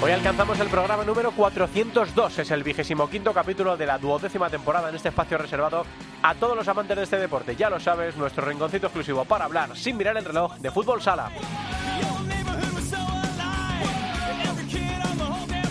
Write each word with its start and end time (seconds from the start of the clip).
Hoy 0.00 0.12
alcanzamos 0.12 0.60
el 0.60 0.68
programa 0.68 1.04
número 1.04 1.32
402, 1.32 2.38
es 2.38 2.50
el 2.52 2.62
vigésimo 2.62 3.10
quinto 3.10 3.34
capítulo 3.34 3.76
de 3.76 3.84
la 3.84 3.98
duodécima 3.98 4.48
temporada 4.48 4.90
en 4.90 4.94
este 4.94 5.08
espacio 5.08 5.36
reservado 5.38 5.84
a 6.22 6.36
todos 6.36 6.56
los 6.56 6.68
amantes 6.68 6.96
de 6.96 7.02
este 7.02 7.18
deporte. 7.18 7.56
Ya 7.56 7.68
lo 7.68 7.80
sabes, 7.80 8.16
nuestro 8.16 8.46
rinconcito 8.46 8.86
exclusivo 8.86 9.24
para 9.24 9.46
hablar 9.46 9.76
sin 9.76 9.96
mirar 9.96 10.16
el 10.16 10.24
reloj 10.24 10.54
de 10.58 10.70
fútbol 10.70 11.02
sala. 11.02 11.32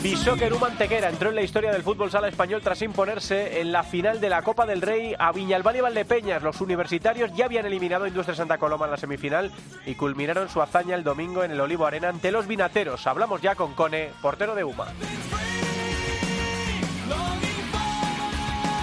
Bishoker 0.10 0.58
Mantequera 0.58 1.10
entró 1.10 1.28
en 1.32 1.36
la 1.36 1.42
historia 1.42 1.70
del 1.70 1.84
fútbol 1.84 2.10
sala 2.10 2.30
español 2.30 2.62
tras 2.64 2.82
imponerse 2.82 3.60
en 3.60 3.74
la 3.74 3.84
final 3.84 4.22
de 4.22 4.30
la 4.30 4.42
Copa 4.42 4.66
del 4.66 4.82
Rey 4.82 5.14
a 5.20 5.34
Viñalbal 5.34 5.76
y 5.76 5.82
Valdepeñas. 5.82 6.42
Los 6.42 6.62
universitarios 6.62 7.30
ya 7.36 7.44
habían 7.44 7.66
eliminado 7.66 8.06
a 8.06 8.08
Industria 8.08 8.34
Santa 8.34 8.58
Coloma 8.58 8.86
en 8.86 8.92
la 8.92 8.98
semifinal 8.98 9.52
y 9.86 9.96
culminaron 9.96 10.48
su 10.48 10.62
hazaña 10.62 10.96
el 10.96 11.04
domingo 11.04 11.44
en 11.44 11.52
el 11.52 11.60
Olivo 11.60 11.86
Arena 11.86 12.08
ante 12.08 12.32
los 12.32 12.48
vinateros. 12.48 13.06
Hablamos 13.06 13.42
ya 13.42 13.56
con 13.56 13.74
Cone, 13.74 14.12
portero 14.22 14.56
de 14.56 14.64
UMA. 14.64 14.88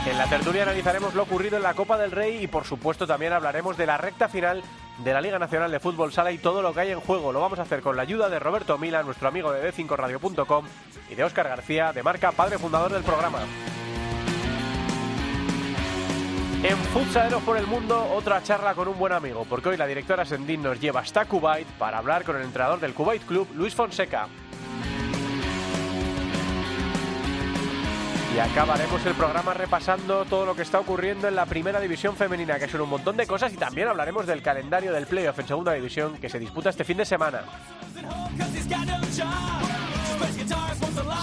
En 0.07 0.19
la 0.19 0.27
tertulia 0.27 0.65
analizaremos 0.65 1.15
lo 1.15 1.23
ocurrido 1.23 1.57
en 1.57 1.63
la 1.63 1.73
Copa 1.73 1.97
del 1.97 2.11
Rey 2.11 2.43
y 2.43 2.47
por 2.47 2.65
supuesto 2.65 3.07
también 3.07 3.33
hablaremos 3.33 3.77
de 3.79 3.87
la 3.87 3.97
recta 3.97 4.29
final 4.29 4.63
de 4.99 5.13
la 5.13 5.23
Liga 5.23 5.39
Nacional 5.39 5.71
de 5.71 5.81
Fútbol 5.81 6.13
Sala 6.13 6.31
y 6.31 6.37
todo 6.37 6.61
lo 6.61 6.75
que 6.75 6.81
hay 6.81 6.91
en 6.91 7.01
juego. 7.01 7.33
Lo 7.33 7.41
vamos 7.41 7.59
a 7.59 7.63
hacer 7.63 7.81
con 7.81 7.97
la 7.97 8.03
ayuda 8.03 8.29
de 8.29 8.39
Roberto 8.39 8.77
Mila, 8.77 9.03
nuestro 9.03 9.29
amigo 9.29 9.51
de 9.51 9.73
D5Radio.com 9.73 10.67
y 11.11 11.15
de 11.15 11.25
Óscar 11.25 11.49
García, 11.49 11.93
de 11.95 12.03
marca 12.03 12.33
padre 12.33 12.59
fundador 12.59 12.93
del 12.93 13.03
programa. 13.03 13.39
En 16.63 16.77
Futsaleros 16.77 17.43
por 17.43 17.57
el 17.57 17.67
Mundo, 17.67 18.07
otra 18.15 18.43
charla 18.43 18.75
con 18.75 18.89
un 18.89 18.99
buen 18.99 19.13
amigo, 19.13 19.47
porque 19.49 19.71
hoy 19.71 19.77
la 19.79 19.87
directora 19.87 20.27
Sendín 20.27 20.63
nos 20.63 20.81
lleva 20.81 21.01
hasta 21.01 21.25
Kuwait 21.25 21.67
para 21.79 21.99
hablar 21.99 22.25
con 22.25 22.37
el 22.37 22.43
entrenador 22.43 22.79
del 22.79 22.95
Kuwait 22.95 23.25
Club, 23.25 23.49
Luis 23.55 23.75
Fonseca. 23.75 24.29
Y 28.35 28.39
acabaremos 28.41 29.07
el 29.07 29.15
programa 29.15 29.55
repasando 29.55 30.25
todo 30.25 30.45
lo 30.45 30.57
que 30.57 30.63
está 30.63 30.81
ocurriendo 30.81 31.29
en 31.29 31.37
la 31.37 31.47
primera 31.47 31.79
división 31.79 32.17
femenina, 32.17 32.59
que 32.59 32.67
son 32.67 32.81
un 32.81 32.89
montón 32.89 33.17
de 33.17 33.29
cosas, 33.29 33.53
y 33.53 33.57
también 33.57 33.87
hablaremos 33.87 34.27
del 34.27 34.43
calendario 34.43 34.93
del 34.93 35.07
playoff 35.07 35.39
en 35.39 35.47
segunda 35.47 35.73
división 35.73 36.19
que 36.19 36.29
se 36.29 36.41
disputa 36.41 36.71
este 36.71 36.83
fin 36.83 36.97
de 36.97 37.05
semana. 37.05 37.43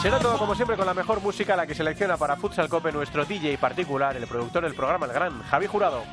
Será 0.02 0.20
todo 0.20 0.38
como 0.38 0.56
siempre 0.56 0.78
con 0.78 0.86
la 0.86 0.94
mejor 0.94 1.22
música, 1.22 1.58
la 1.58 1.68
que 1.68 1.76
selecciona 1.76 2.16
para 2.16 2.38
Futsal 2.38 2.70
Cope 2.70 2.94
nuestro 2.94 3.26
DJ 3.26 3.58
particular, 3.58 4.16
el 4.16 4.26
productor 4.26 4.64
del 4.64 4.74
programa, 4.74 5.06
el 5.06 5.12
gran 5.12 5.44
Javi 5.44 5.68
Jurado. 5.68 6.04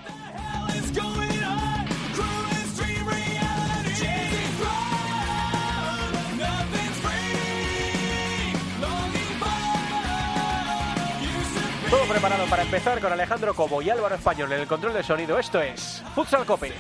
Preparado 12.08 12.46
para 12.46 12.62
empezar 12.62 13.00
con 13.00 13.12
Alejandro 13.12 13.54
Cobo 13.54 13.82
y 13.82 13.90
Álvaro 13.90 14.14
Español 14.14 14.50
en 14.52 14.60
el 14.60 14.66
control 14.66 14.94
de 14.94 15.02
sonido. 15.02 15.38
Esto 15.38 15.60
es 15.60 16.02
Futsal 16.14 16.46
Cope. 16.46 16.72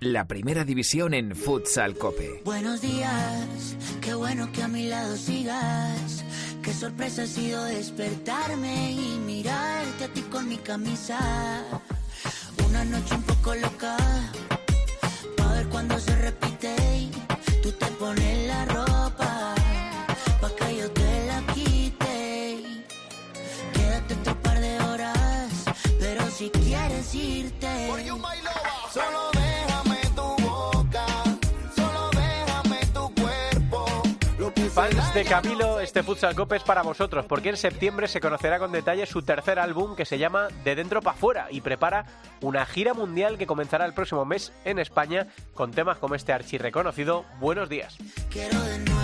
La 0.00 0.26
primera 0.26 0.64
división 0.64 1.14
en 1.14 1.34
Futsal 1.34 1.96
Cope. 1.96 2.42
Buenos 2.44 2.80
días, 2.80 3.76
qué 4.00 4.14
bueno 4.14 4.50
que 4.52 4.62
a 4.62 4.68
mi 4.68 4.86
lado 4.88 5.16
sigas. 5.16 6.24
Qué 6.62 6.72
sorpresa 6.72 7.22
ha 7.22 7.26
sido 7.26 7.64
despertarme 7.64 8.92
y 8.92 9.18
mirarte 9.24 10.04
a 10.04 10.08
ti 10.08 10.22
con 10.22 10.48
mi 10.48 10.58
camisa. 10.58 11.18
Una 12.68 12.84
noche 12.84 13.14
un 13.14 13.22
poco 13.22 13.54
loca, 13.54 13.96
para 15.36 15.52
ver 15.52 15.66
cuando 15.68 15.98
se 15.98 16.14
repite. 16.16 17.15
Tú 17.66 17.72
te 17.72 17.86
pones 17.98 18.46
la 18.46 18.64
ropa, 18.66 19.54
pa' 20.40 20.50
que 20.50 20.76
yo 20.76 20.88
te 20.92 21.26
la 21.26 21.52
quite. 21.52 22.58
Quédate 23.74 24.14
otro 24.14 24.40
par 24.40 24.60
de 24.60 24.80
horas, 24.82 25.50
pero 25.98 26.30
si 26.30 26.48
quieres 26.50 27.12
irte. 27.12 27.66
De 35.16 35.24
Camilo, 35.24 35.80
este 35.80 36.02
Futsal 36.02 36.34
Cope 36.34 36.56
es 36.56 36.62
para 36.62 36.82
vosotros, 36.82 37.24
porque 37.24 37.48
en 37.48 37.56
septiembre 37.56 38.06
se 38.06 38.20
conocerá 38.20 38.58
con 38.58 38.70
detalle 38.70 39.06
su 39.06 39.22
tercer 39.22 39.58
álbum 39.58 39.96
que 39.96 40.04
se 40.04 40.18
llama 40.18 40.48
De 40.62 40.74
Dentro 40.74 41.00
para 41.00 41.16
Fuera 41.16 41.46
y 41.50 41.62
prepara 41.62 42.04
una 42.42 42.66
gira 42.66 42.92
mundial 42.92 43.38
que 43.38 43.46
comenzará 43.46 43.86
el 43.86 43.94
próximo 43.94 44.26
mes 44.26 44.52
en 44.66 44.78
España 44.78 45.28
con 45.54 45.70
temas 45.70 45.96
como 45.96 46.16
este 46.16 46.34
archi 46.34 46.58
reconocido 46.58 47.24
Buenos 47.40 47.70
días. 47.70 47.96
quiero 48.30 48.60
de 48.60 48.78
nuevo. 48.80 48.96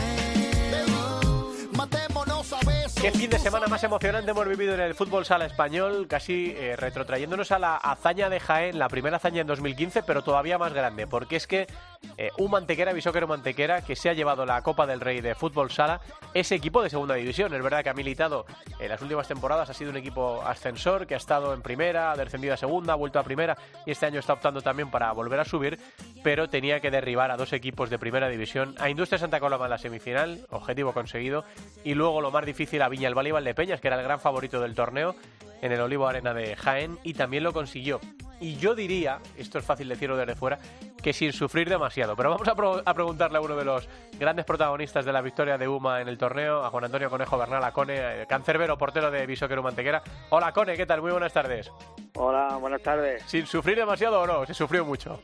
Matémonos 1.73 2.53
a 2.53 2.59
besos. 2.59 3.01
Qué 3.01 3.11
fin 3.11 3.31
de 3.31 3.39
semana 3.39 3.67
más 3.67 3.83
emocionante 3.83 4.33
hemos 4.33 4.47
vivido 4.47 4.75
en 4.75 4.81
el 4.81 4.95
fútbol 4.95 5.25
sala 5.25 5.47
español, 5.47 6.07
casi 6.09 6.53
eh, 6.55 6.77
retrotrayéndonos 6.77 7.53
a 7.53 7.59
la 7.59 7.77
hazaña 7.77 8.29
de 8.29 8.39
Jaén, 8.39 8.79
la 8.79 8.91
primera 8.91 9.17
hazaña 9.17 9.41
en 9.41 9.47
2015, 9.47 10.03
pero 10.03 10.23
todavía 10.23 10.59
más 10.59 10.75
grande, 10.75 11.07
porque 11.07 11.37
es 11.37 11.47
que 11.47 11.69
eh, 12.17 12.31
un 12.39 12.51
Mantequera, 12.51 12.93
Bisóquero 12.93 13.27
Mantequera, 13.27 13.83
que 13.83 13.97
se 13.97 14.09
ha 14.11 14.13
llevado 14.13 14.45
la 14.45 14.63
Copa 14.63 14.87
del 14.87 15.01
Rey 15.01 15.21
de 15.21 15.35
fútbol 15.35 15.71
sala, 15.71 16.01
ese 16.35 16.55
equipo 16.55 16.83
de 16.83 16.91
segunda 16.91 17.15
división. 17.15 17.53
Es 17.55 17.63
verdad 17.63 17.83
que 17.83 17.91
ha 17.91 17.95
militado 17.95 18.47
en 18.79 18.89
las 18.89 19.01
últimas 19.03 19.29
temporadas, 19.29 19.71
ha 19.71 19.75
sido 19.75 19.91
un 19.91 19.97
equipo 19.97 20.43
ascensor, 20.43 21.07
que 21.07 21.15
ha 21.15 21.19
estado 21.19 21.55
en 21.55 21.63
primera, 21.63 22.13
ha 22.13 22.17
descendido 22.17 22.55
a 22.55 22.57
segunda, 22.57 22.93
ha 22.93 22.97
vuelto 22.97 23.19
a 23.19 23.23
primera 23.23 23.57
y 23.87 23.91
este 23.91 24.07
año 24.07 24.21
está 24.21 24.35
optando 24.35 24.61
también 24.61 24.91
para 24.91 25.11
volver 25.13 25.41
a 25.41 25.45
subir, 25.45 25.79
pero 26.23 26.49
tenía 26.49 26.81
que 26.81 26.91
derribar 26.91 27.31
a 27.31 27.37
dos 27.37 27.53
equipos 27.53 27.91
de 27.91 27.99
primera 27.99 28.29
división, 28.29 28.75
a 28.79 28.91
Industria 28.91 29.19
Santa 29.19 29.41
Coloma 29.41 29.67
en 29.67 29.71
la 29.71 29.79
semifinal, 29.79 30.47
objetivo 30.51 30.93
conseguido, 30.93 31.45
y 31.85 31.95
luego 31.95 32.21
lo 32.21 32.31
más 32.31 32.45
difícil 32.45 32.83
a 32.83 32.89
Viña 32.89 33.09
el 33.09 33.15
Valle 33.15 33.31
y 33.31 33.33
Valdepeñas, 33.33 33.81
que 33.81 33.89
era 33.89 33.97
el 33.97 34.05
gran 34.05 34.21
favorito 34.21 34.61
del 34.61 34.75
torneo, 34.75 35.15
en 35.63 35.73
el 35.73 35.81
Olivo 35.81 36.07
Arena 36.07 36.35
de 36.35 36.55
Jaén, 36.57 36.99
y 37.03 37.15
también 37.15 37.43
lo 37.45 37.53
consiguió. 37.55 38.01
Y 38.41 38.57
yo 38.57 38.75
diría, 38.75 39.21
esto 39.39 39.59
es 39.59 39.65
fácil 39.65 39.89
decirlo 39.89 40.17
desde 40.17 40.35
fuera, 40.35 40.59
que 41.01 41.13
sin 41.13 41.33
sufrir 41.33 41.69
demasiado. 41.69 42.17
Pero 42.17 42.31
vamos 42.31 42.49
a, 42.49 42.55
pro- 42.57 42.83
a 42.85 42.93
preguntarle 42.95 43.39
a 43.39 43.41
uno 43.41 43.55
de 43.57 43.65
los 43.65 43.89
grandes 44.19 44.45
protagonistas 44.45 45.05
de 45.05 45.13
la 45.13 45.21
victoria 45.23 45.57
de 45.57 45.69
UMA 45.69 46.01
en 46.01 46.09
el 46.09 46.19
torneo, 46.19 46.65
a 46.65 46.71
Juan 46.71 46.85
Antonio 46.85 47.09
Conejo 47.09 47.39
Bernal, 47.39 47.63
a 47.63 47.73
Cone, 47.73 47.95
eh, 48.23 48.27
cancerbero, 48.29 48.77
portero 48.77 49.11
de 49.13 49.25
Bishoquero 49.27 49.63
Mantequera. 49.63 50.03
Hola 50.31 50.53
Cone, 50.53 50.77
¿qué 50.77 50.87
tal? 50.87 51.01
Muy 51.01 51.13
buenas 51.13 51.33
tardes. 51.33 51.71
Hola, 52.17 52.57
buenas 52.61 52.83
tardes. 52.83 53.23
¿Sin 53.27 53.47
sufrir 53.47 53.77
demasiado 53.77 54.21
o 54.21 54.27
no? 54.27 54.45
Se 54.45 54.55
sufrió 54.55 54.85
mucho. 54.85 55.23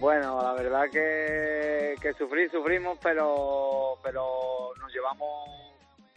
Bueno, 0.00 0.42
la 0.42 0.52
verdad 0.52 0.86
que, 0.92 1.94
que 2.02 2.12
sufrir, 2.14 2.50
sufrimos, 2.50 2.98
pero, 3.00 3.94
pero 4.02 4.72
nos 4.80 4.92
llevamos 4.92 5.48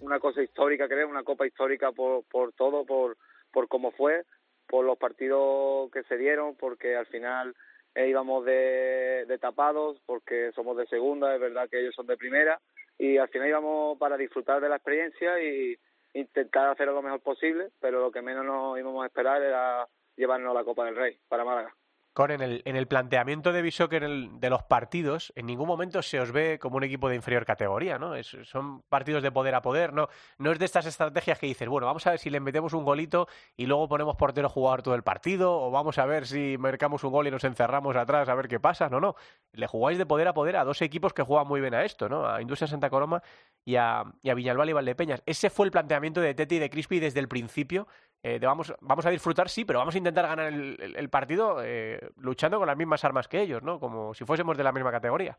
una 0.01 0.19
cosa 0.19 0.41
histórica, 0.41 0.87
creo, 0.87 1.07
una 1.07 1.23
copa 1.23 1.45
histórica 1.45 1.91
por, 1.91 2.23
por 2.23 2.51
todo, 2.53 2.83
por, 2.85 3.15
por 3.51 3.67
cómo 3.67 3.91
fue, 3.91 4.25
por 4.67 4.85
los 4.85 4.97
partidos 4.97 5.91
que 5.91 6.03
se 6.03 6.17
dieron, 6.17 6.55
porque 6.55 6.95
al 6.95 7.07
final 7.07 7.55
eh, 7.95 8.07
íbamos 8.07 8.45
de, 8.45 9.25
de 9.27 9.37
tapados, 9.39 10.01
porque 10.05 10.51
somos 10.53 10.77
de 10.77 10.87
segunda, 10.87 11.33
es 11.33 11.41
verdad 11.41 11.69
que 11.69 11.79
ellos 11.79 11.95
son 11.95 12.07
de 12.07 12.17
primera, 12.17 12.59
y 12.97 13.17
al 13.17 13.29
final 13.29 13.47
íbamos 13.47 13.97
para 13.97 14.17
disfrutar 14.17 14.61
de 14.61 14.69
la 14.69 14.75
experiencia 14.75 15.41
y 15.41 15.77
intentar 16.13 16.69
hacerlo 16.69 16.93
lo 16.93 17.01
mejor 17.01 17.21
posible, 17.21 17.69
pero 17.79 18.01
lo 18.01 18.11
que 18.11 18.21
menos 18.21 18.45
nos 18.45 18.77
íbamos 18.77 19.03
a 19.03 19.07
esperar 19.07 19.41
era 19.41 19.87
llevarnos 20.15 20.53
la 20.53 20.63
Copa 20.63 20.85
del 20.85 20.95
Rey 20.95 21.17
para 21.27 21.45
Málaga. 21.45 21.73
En 22.19 22.41
el, 22.41 22.61
en 22.65 22.75
el 22.75 22.85
planteamiento 22.85 23.53
de 23.53 23.61
Bishoker 23.61 24.05
de 24.05 24.49
los 24.49 24.63
partidos, 24.63 25.31
en 25.37 25.45
ningún 25.45 25.67
momento 25.67 26.01
se 26.01 26.19
os 26.19 26.33
ve 26.33 26.59
como 26.59 26.75
un 26.75 26.83
equipo 26.83 27.07
de 27.07 27.15
inferior 27.15 27.45
categoría, 27.45 27.97
¿no? 27.97 28.11
Son 28.43 28.81
partidos 28.83 29.23
de 29.23 29.31
poder 29.31 29.55
a 29.55 29.61
poder, 29.61 29.93
¿no? 29.93 30.09
No 30.37 30.51
es 30.51 30.59
de 30.59 30.65
estas 30.65 30.85
estrategias 30.85 31.39
que 31.39 31.47
dices, 31.47 31.69
bueno, 31.69 31.87
vamos 31.87 32.05
a 32.07 32.11
ver 32.11 32.19
si 32.19 32.29
le 32.29 32.41
metemos 32.41 32.73
un 32.73 32.83
golito 32.83 33.27
y 33.55 33.67
luego 33.67 33.87
ponemos 33.87 34.17
portero 34.17 34.49
jugador 34.49 34.83
todo 34.83 34.95
el 34.95 35.03
partido, 35.03 35.61
o 35.61 35.71
vamos 35.71 35.97
a 35.97 36.05
ver 36.05 36.27
si 36.27 36.57
marcamos 36.57 37.05
un 37.05 37.11
gol 37.11 37.27
y 37.27 37.31
nos 37.31 37.45
encerramos 37.45 37.95
atrás 37.95 38.27
a 38.27 38.35
ver 38.35 38.49
qué 38.49 38.59
pasa. 38.59 38.89
No, 38.89 38.99
no. 38.99 39.15
Le 39.53 39.67
jugáis 39.67 39.97
de 39.97 40.05
poder 40.05 40.27
a 40.27 40.33
poder 40.33 40.57
a 40.57 40.65
dos 40.65 40.81
equipos 40.81 41.13
que 41.13 41.23
juegan 41.23 41.47
muy 41.47 41.61
bien 41.61 41.73
a 41.73 41.85
esto, 41.85 42.09
¿no? 42.09 42.27
A 42.27 42.41
Industria 42.41 42.67
Santa 42.67 42.89
Coloma 42.89 43.23
y 43.63 43.77
a, 43.77 44.03
y 44.21 44.29
a 44.29 44.33
Viñalbal 44.33 44.69
y 44.69 44.73
Valdepeñas. 44.73 45.23
Ese 45.25 45.49
fue 45.49 45.67
el 45.67 45.71
planteamiento 45.71 46.19
de 46.19 46.33
Teti 46.33 46.55
y 46.55 46.59
de 46.59 46.69
Crispy 46.69 46.99
desde 46.99 47.21
el 47.21 47.29
principio. 47.29 47.87
Eh, 48.23 48.39
de 48.39 48.45
vamos, 48.47 48.73
vamos 48.81 49.05
a 49.05 49.09
disfrutar, 49.09 49.49
sí, 49.49 49.65
pero 49.65 49.79
vamos 49.79 49.95
a 49.95 49.97
intentar 49.97 50.27
ganar 50.27 50.47
el, 50.51 50.77
el- 50.79 50.95
el 50.95 51.09
partido 51.09 51.57
eh, 51.63 51.99
luchando 52.17 52.57
con 52.57 52.67
las 52.67 52.77
mismas 52.77 53.03
armas 53.05 53.27
que 53.27 53.41
ellos, 53.41 53.63
¿no? 53.63 53.79
Como 53.79 54.13
si 54.13 54.25
fuésemos 54.25 54.57
de 54.57 54.63
la 54.63 54.71
misma 54.71 54.91
categoría. 54.91 55.37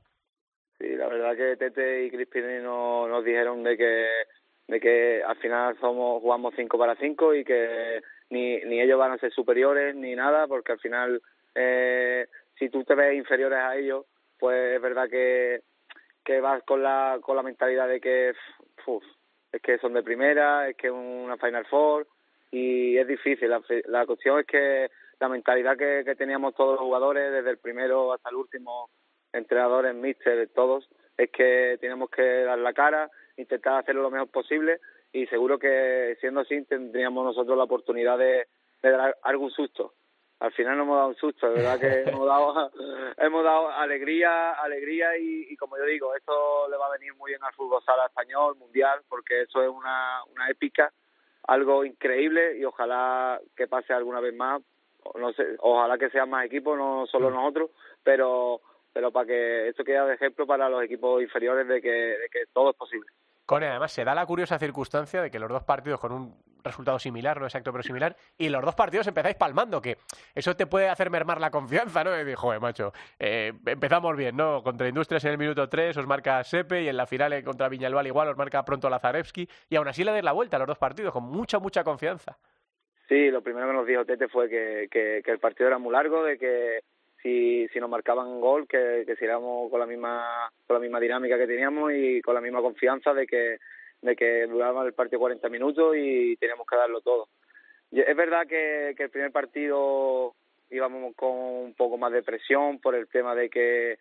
Sí, 0.79 0.89
la 0.97 1.09
verdad 1.09 1.37
que 1.37 1.57
Tete 1.57 2.05
y 2.05 2.11
Crispini 2.11 2.63
nos, 2.63 3.09
nos 3.09 3.25
dijeron 3.25 3.63
de 3.63 3.77
que 3.77 4.07
de 4.69 4.79
que 4.81 5.23
al 5.23 5.37
final 5.39 5.77
somos 5.81 6.23
jugamos 6.23 6.55
5 6.57 6.79
para 6.79 6.95
5 6.97 7.35
y 7.35 7.45
que 7.45 8.01
ni, 8.31 8.59
ni 8.61 8.81
ellos 8.81 8.99
van 8.99 9.13
a 9.13 9.19
ser 9.19 9.33
superiores 9.33 9.95
ni 9.97 10.15
nada, 10.15 10.47
porque 10.47 10.73
al 10.73 10.79
final 10.79 11.21
eh, 11.57 12.29
si 12.59 12.69
tú 12.71 12.85
te 12.85 12.95
ves 12.95 13.15
inferiores 13.17 13.59
a 13.59 13.75
ellos, 13.77 14.07
pues 14.39 14.77
es 14.77 14.81
verdad 14.81 15.09
que, 15.11 15.63
que 16.25 16.41
vas 16.41 16.63
con 16.63 16.83
la, 16.85 17.19
con 17.21 17.35
la 17.37 17.43
mentalidad 17.43 17.89
de 17.89 18.01
que 18.01 18.29
es 18.31 18.37
que 19.63 19.79
son 19.79 19.93
de 19.93 20.03
primera, 20.05 20.69
es 20.69 20.77
que 20.77 20.87
es 20.87 20.93
una 20.93 21.37
Final 21.37 21.67
Four 21.67 22.07
y 22.51 22.97
es 22.97 23.07
difícil. 23.07 23.51
La, 23.51 23.63
la 23.87 24.07
cuestión 24.07 24.41
es 24.41 24.47
que 24.47 24.91
la 25.19 25.29
mentalidad 25.29 25.77
que, 25.77 26.03
que 26.05 26.17
teníamos 26.17 26.55
todos 26.55 26.73
los 26.73 26.81
jugadores, 26.81 27.33
desde 27.33 27.51
el 27.51 27.59
primero 27.59 28.13
hasta 28.13 28.31
el 28.31 28.37
último, 28.37 28.91
entrenadores, 29.33 29.95
míster, 29.95 30.49
todos, 30.55 30.89
es 31.17 31.31
que 31.31 31.79
tenemos 31.81 32.11
que 32.11 32.23
dar 32.23 32.59
la 32.59 32.73
cara, 32.73 33.11
intentar 33.37 33.79
hacerlo 33.79 34.03
lo 34.03 34.11
mejor 34.11 34.29
posible 34.31 34.81
y 35.13 35.27
seguro 35.27 35.59
que 35.59 36.17
siendo 36.21 36.41
así 36.41 36.65
tendríamos 36.65 37.25
nosotros 37.25 37.57
la 37.57 37.65
oportunidad 37.65 38.19
de, 38.19 38.47
dar 38.83 39.17
algún 39.23 39.51
susto. 39.51 39.95
Al 40.39 40.53
final 40.53 40.79
no 40.79 40.85
hemos 40.85 40.97
dado 40.97 41.09
un 41.09 41.17
susto, 41.17 41.49
de 41.49 41.55
verdad 41.61 41.79
que 41.79 42.03
hemos 42.11 42.27
dado, 42.27 42.71
hemos 43.19 43.45
dado 43.45 43.71
alegría, 43.71 44.53
alegría 44.53 45.19
y, 45.19 45.55
como 45.57 45.77
yo 45.77 45.85
digo, 45.85 46.15
esto 46.15 46.67
le 46.71 46.77
va 46.79 46.87
a 46.87 46.93
venir 46.93 47.15
muy 47.15 47.33
bien 47.33 47.45
al 47.45 47.53
fútbol 47.53 47.83
sala 47.85 48.07
español, 48.07 48.57
mundial, 48.57 49.01
porque 49.09 49.43
eso 49.43 49.63
es 49.63 49.69
una, 49.69 50.23
una 50.33 50.49
épica, 50.49 50.91
algo 51.51 51.85
increíble 51.85 52.57
y 52.57 52.65
ojalá 52.65 53.41
que 53.57 53.67
pase 53.67 53.93
alguna 53.93 54.21
vez 54.21 54.33
más, 54.35 54.63
no 55.19 55.33
sé, 55.33 55.57
ojalá 55.59 55.99
que 55.99 56.09
sean 56.11 56.31
más 56.31 56.47
equipos, 56.47 56.79
no 56.79 57.07
solo 57.07 57.29
mm. 57.29 57.35
nosotros, 57.35 57.71
pero 58.05 58.61
pero 58.93 59.11
para 59.13 59.27
que 59.27 59.69
esto 59.69 59.85
quede 59.85 60.05
de 60.07 60.15
ejemplo 60.15 60.47
para 60.47 60.69
los 60.69 60.83
equipos 60.83 61.23
inferiores 61.23 61.67
de 61.67 61.81
que, 61.81 61.91
de 61.91 62.29
que 62.31 62.41
todo 62.53 62.71
es 62.71 62.77
posible. 62.77 63.07
Cone, 63.47 63.69
además 63.69 63.93
se 63.93 64.05
da 64.05 64.15
la 64.15 64.27
curiosa 64.27 64.59
circunstancia 64.59 65.23
de 65.23 65.31
que 65.31 65.39
los 65.39 65.49
dos 65.49 65.63
partidos 65.65 66.01
con 66.01 66.13
un 66.13 66.35
resultado 66.63 66.99
similar, 66.99 67.41
no 67.41 67.47
exacto, 67.47 67.73
pero 67.73 67.83
similar, 67.83 68.17
y 68.39 68.49
los 68.49 68.65
dos 68.65 68.75
partidos 68.75 69.07
empezáis 69.07 69.37
palmando, 69.37 69.81
que 69.81 69.99
eso 70.35 70.55
te 70.57 70.67
puede 70.67 70.89
hacer 70.89 71.11
mermar 71.11 71.41
la 71.41 71.51
confianza, 71.51 72.05
¿no? 72.05 72.19
Y 72.19 72.25
dijo, 72.25 72.43
joder, 72.43 72.61
macho, 72.61 72.93
eh, 73.19 73.53
empezamos 73.67 74.17
bien, 74.17 74.37
¿no? 74.37 74.63
Contra 74.63 74.89
Industrias 74.89 75.25
en 75.25 75.33
el 75.33 75.39
minuto 75.39 75.69
3 75.69 75.97
os 75.97 76.07
marca 76.07 76.43
Sepe 76.45 76.83
y 76.83 76.89
en 76.89 76.97
la 76.97 77.07
final 77.07 77.33
eh, 77.33 77.43
contra 77.43 77.69
Viñalbal 77.69 78.07
igual 78.07 78.29
os 78.29 78.37
marca 78.37 78.65
pronto 78.65 78.89
Lazarevski, 78.89 79.49
y 79.69 79.77
aún 79.77 79.89
así 79.89 80.05
le 80.05 80.13
des 80.13 80.25
la 80.25 80.33
vuelta 80.33 80.57
a 80.57 80.61
los 80.61 80.69
dos 80.69 80.79
partidos 80.79 81.13
con 81.13 81.25
mucha, 81.25 81.59
mucha 81.59 81.85
confianza. 81.85 82.37
Sí, 83.09 83.31
lo 83.31 83.43
primero 83.43 83.67
que 83.67 83.73
nos 83.73 83.87
dijo 83.87 84.05
Tete 84.05 84.29
fue 84.29 84.49
que, 84.49 84.87
que, 84.91 85.21
que 85.25 85.31
el 85.33 85.41
partido 85.41 85.67
era 85.67 85.79
muy 85.79 85.93
largo, 85.93 86.23
de 86.23 86.39
que 86.39 86.81
si, 87.23 87.69
si 87.69 87.81
nos 87.81 87.91
marcaban 87.91 88.41
gol, 88.41 88.67
que, 88.67 89.05
que 89.07 89.15
siguiéramos 89.15 89.71
con 89.71 89.81
la 89.81 89.87
misma 89.87 90.51
con 90.67 90.75
la 90.75 90.81
misma 90.81 91.01
dinámica 91.01 91.37
que 91.37 91.47
teníamos 91.47 91.93
y 91.93 92.21
con 92.23 92.35
la 92.35 92.41
misma 92.41 92.63
confianza 92.63 93.13
de 93.13 93.27
que 93.27 93.59
de 94.03 94.17
que 94.17 94.47
duraba 94.47 94.85
el 94.85 94.93
partido 94.93 95.21
40 95.21 95.49
minutos 95.49 95.95
y 95.97 96.37
teníamos 96.37 96.67
que 96.67 96.77
darlo 96.77 97.01
todo. 97.01 97.29
Es 97.93 98.17
verdad 98.17 98.47
que, 98.47 98.95
que 98.97 99.05
el 99.05 99.11
primer 99.11 99.33
partido 99.33 100.35
íbamos 100.71 101.15
con 101.17 101.31
un 101.31 101.75
poco 101.75 101.99
más 101.99 102.13
de 102.13 102.23
presión 102.23 102.79
por 102.79 102.95
el 102.95 103.09
tema 103.09 103.35
de 103.35 103.51
que 103.51 103.99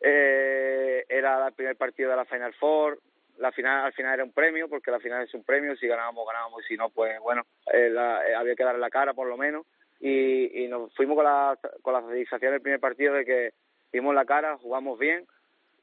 eh, 0.00 1.04
era 1.08 1.46
el 1.46 1.54
primer 1.54 1.76
partido 1.76 2.10
de 2.10 2.16
la 2.16 2.24
Final 2.24 2.52
Four, 2.54 2.98
la 3.38 3.52
final 3.52 3.84
al 3.84 3.92
final 3.92 4.14
era 4.14 4.24
un 4.24 4.32
premio 4.32 4.68
porque 4.68 4.90
la 4.90 4.98
final 4.98 5.22
es 5.22 5.34
un 5.34 5.44
premio 5.44 5.76
si 5.76 5.86
ganábamos 5.86 6.26
ganábamos 6.26 6.64
y 6.64 6.68
si 6.68 6.76
no 6.76 6.88
pues 6.88 7.20
bueno 7.20 7.42
eh, 7.72 7.90
la, 7.90 8.26
eh, 8.26 8.34
había 8.34 8.56
que 8.56 8.64
darle 8.64 8.80
la 8.80 8.90
cara 8.90 9.12
por 9.12 9.28
lo 9.28 9.36
menos 9.36 9.66
y, 10.00 10.64
y 10.64 10.68
nos 10.68 10.92
fuimos 10.94 11.16
con 11.16 11.24
la, 11.24 11.58
con 11.82 11.92
la 11.92 12.02
satisfacción 12.02 12.52
del 12.52 12.62
primer 12.62 12.80
partido 12.80 13.14
de 13.14 13.24
que 13.24 13.52
dimos 13.92 14.14
la 14.14 14.24
cara, 14.24 14.56
jugamos 14.58 14.98
bien 14.98 15.26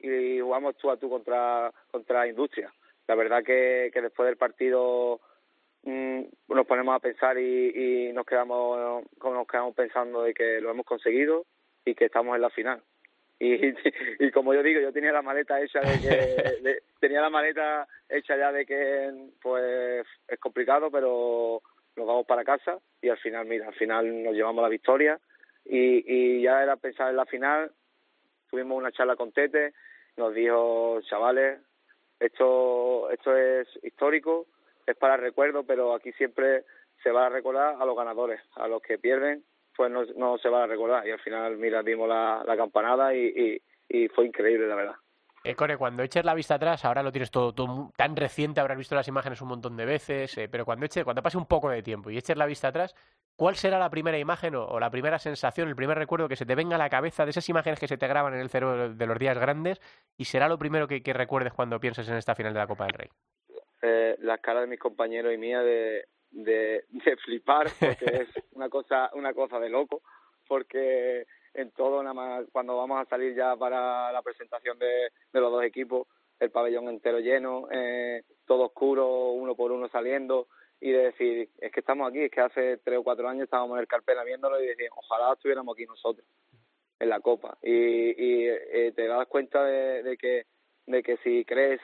y 0.00 0.40
jugamos 0.40 0.76
tú 0.76 0.90
a 0.90 0.96
tú 0.96 1.08
contra, 1.08 1.72
contra 1.90 2.26
Industria. 2.26 2.72
La 3.06 3.14
verdad 3.14 3.44
que, 3.44 3.90
que 3.92 4.00
después 4.00 4.26
del 4.26 4.36
partido 4.36 5.20
mmm, 5.82 6.22
nos 6.48 6.66
ponemos 6.66 6.96
a 6.96 7.00
pensar 7.00 7.38
y, 7.38 8.08
y 8.08 8.12
nos 8.12 8.26
quedamos 8.26 9.04
nos 9.22 9.46
quedamos 9.46 9.74
pensando 9.74 10.22
de 10.22 10.34
que 10.34 10.60
lo 10.60 10.70
hemos 10.70 10.86
conseguido 10.86 11.46
y 11.84 11.94
que 11.94 12.06
estamos 12.06 12.34
en 12.34 12.42
la 12.42 12.50
final. 12.50 12.82
Y, 13.38 13.74
y 14.20 14.30
como 14.30 14.54
yo 14.54 14.62
digo, 14.62 14.80
yo 14.80 14.92
tenía 14.92 15.12
la 15.12 15.22
maleta 15.22 15.60
hecha 15.60 15.80
de 15.80 16.00
que 16.00 16.82
tenía 17.00 17.20
la 17.20 17.30
maleta 17.30 17.86
hecha 18.08 18.36
ya 18.36 18.52
de 18.52 18.64
que 18.64 19.12
pues 19.42 20.06
es 20.28 20.38
complicado, 20.38 20.90
pero 20.90 21.60
nos 21.96 22.06
vamos 22.06 22.26
para 22.26 22.44
casa 22.44 22.78
y 23.00 23.08
al 23.08 23.18
final, 23.18 23.46
mira, 23.46 23.68
al 23.68 23.74
final 23.74 24.22
nos 24.22 24.34
llevamos 24.34 24.62
la 24.62 24.68
victoria 24.68 25.20
y, 25.64 26.04
y 26.06 26.42
ya 26.42 26.62
era 26.62 26.76
pensar 26.76 27.10
en 27.10 27.16
la 27.16 27.26
final, 27.26 27.70
tuvimos 28.50 28.78
una 28.78 28.92
charla 28.92 29.16
con 29.16 29.32
Tete, 29.32 29.72
nos 30.16 30.34
dijo, 30.34 31.00
chavales, 31.02 31.58
esto, 32.20 33.10
esto 33.10 33.36
es 33.36 33.68
histórico, 33.82 34.46
es 34.86 34.96
para 34.96 35.16
recuerdo, 35.16 35.64
pero 35.64 35.94
aquí 35.94 36.12
siempre 36.12 36.64
se 37.02 37.10
va 37.10 37.26
a 37.26 37.30
recordar 37.30 37.76
a 37.80 37.84
los 37.84 37.96
ganadores, 37.96 38.40
a 38.56 38.68
los 38.68 38.82
que 38.82 38.98
pierden, 38.98 39.44
pues 39.76 39.90
no, 39.90 40.04
no 40.16 40.38
se 40.38 40.48
va 40.48 40.64
a 40.64 40.66
recordar 40.66 41.06
y 41.06 41.10
al 41.10 41.20
final, 41.20 41.56
mira, 41.56 41.82
dimos 41.82 42.08
la, 42.08 42.44
campanada 42.56 43.14
y, 43.14 43.60
y 43.88 44.08
fue 44.08 44.26
increíble, 44.26 44.66
la 44.66 44.74
verdad. 44.74 44.96
Eh, 45.46 45.54
Core, 45.54 45.76
cuando 45.76 46.02
eches 46.02 46.24
la 46.24 46.32
vista 46.32 46.54
atrás, 46.54 46.86
ahora 46.86 47.02
lo 47.02 47.12
tienes 47.12 47.30
todo, 47.30 47.52
tan 47.94 48.16
reciente, 48.16 48.60
habrás 48.60 48.78
visto 48.78 48.94
las 48.94 49.06
imágenes 49.08 49.42
un 49.42 49.48
montón 49.48 49.76
de 49.76 49.84
veces, 49.84 50.38
eh, 50.38 50.48
pero 50.50 50.64
cuando 50.64 50.86
eche, 50.86 51.04
cuando 51.04 51.22
pase 51.22 51.36
un 51.36 51.44
poco 51.44 51.68
de 51.68 51.82
tiempo 51.82 52.10
y 52.10 52.16
eches 52.16 52.38
la 52.38 52.46
vista 52.46 52.68
atrás, 52.68 52.94
¿cuál 53.36 53.54
será 53.54 53.78
la 53.78 53.90
primera 53.90 54.18
imagen 54.18 54.54
o, 54.54 54.80
la 54.80 54.88
primera 54.88 55.18
sensación, 55.18 55.68
el 55.68 55.76
primer 55.76 55.98
recuerdo 55.98 56.28
que 56.28 56.36
se 56.36 56.46
te 56.46 56.54
venga 56.54 56.76
a 56.76 56.78
la 56.78 56.88
cabeza 56.88 57.26
de 57.26 57.30
esas 57.30 57.46
imágenes 57.50 57.78
que 57.78 57.88
se 57.88 57.98
te 57.98 58.08
graban 58.08 58.32
en 58.32 58.40
el 58.40 58.48
cerebro 58.48 58.94
de 58.94 59.06
los 59.06 59.18
días 59.18 59.36
grandes 59.36 59.82
y 60.16 60.24
será 60.24 60.48
lo 60.48 60.58
primero 60.58 60.88
que, 60.88 61.02
recuerdes 61.12 61.52
cuando 61.52 61.78
pienses 61.78 62.08
en 62.08 62.16
esta 62.16 62.34
final 62.34 62.54
de 62.54 62.60
la 62.60 62.66
Copa 62.66 62.86
del 62.86 62.94
Rey? 62.94 63.08
Eh, 63.82 64.16
las 64.20 64.40
caras 64.40 64.62
de 64.62 64.68
mis 64.68 64.80
compañeros 64.80 65.34
y 65.34 65.36
mía 65.36 65.60
de, 65.60 66.06
de, 66.30 66.86
de 66.88 67.16
flipar, 67.18 67.66
porque 67.78 68.06
es 68.22 68.28
una 68.52 68.70
cosa, 68.70 69.10
una 69.12 69.34
cosa 69.34 69.60
de 69.60 69.68
loco, 69.68 70.00
porque 70.48 71.26
en 71.54 71.70
todo, 71.70 72.02
nada 72.02 72.14
más 72.14 72.46
cuando 72.52 72.76
vamos 72.76 73.00
a 73.00 73.08
salir 73.08 73.34
ya 73.34 73.56
para 73.56 74.12
la 74.12 74.22
presentación 74.22 74.78
de, 74.78 75.10
de 75.32 75.40
los 75.40 75.50
dos 75.50 75.64
equipos, 75.64 76.06
el 76.40 76.50
pabellón 76.50 76.88
entero 76.88 77.20
lleno, 77.20 77.68
eh, 77.70 78.22
todo 78.46 78.66
oscuro, 78.66 79.30
uno 79.32 79.54
por 79.54 79.72
uno 79.72 79.88
saliendo, 79.88 80.48
y 80.80 80.90
de 80.90 81.04
decir, 81.04 81.48
es 81.58 81.72
que 81.72 81.80
estamos 81.80 82.08
aquí, 82.08 82.20
es 82.20 82.30
que 82.30 82.40
hace 82.40 82.76
tres 82.78 82.98
o 82.98 83.04
cuatro 83.04 83.28
años 83.28 83.44
estábamos 83.44 83.76
en 83.76 83.82
el 83.82 83.88
Carpena 83.88 84.24
viéndolo 84.24 84.60
y 84.62 84.66
decíamos, 84.66 84.98
ojalá 84.98 85.32
estuviéramos 85.32 85.74
aquí 85.74 85.86
nosotros, 85.86 86.26
en 86.98 87.08
la 87.08 87.20
Copa. 87.20 87.56
Y, 87.62 87.70
y 87.72 88.48
eh, 88.48 88.92
te 88.94 89.06
das 89.06 89.26
cuenta 89.28 89.64
de, 89.64 90.02
de, 90.02 90.16
que, 90.16 90.46
de 90.86 91.02
que 91.02 91.16
si 91.18 91.44
crees, 91.44 91.80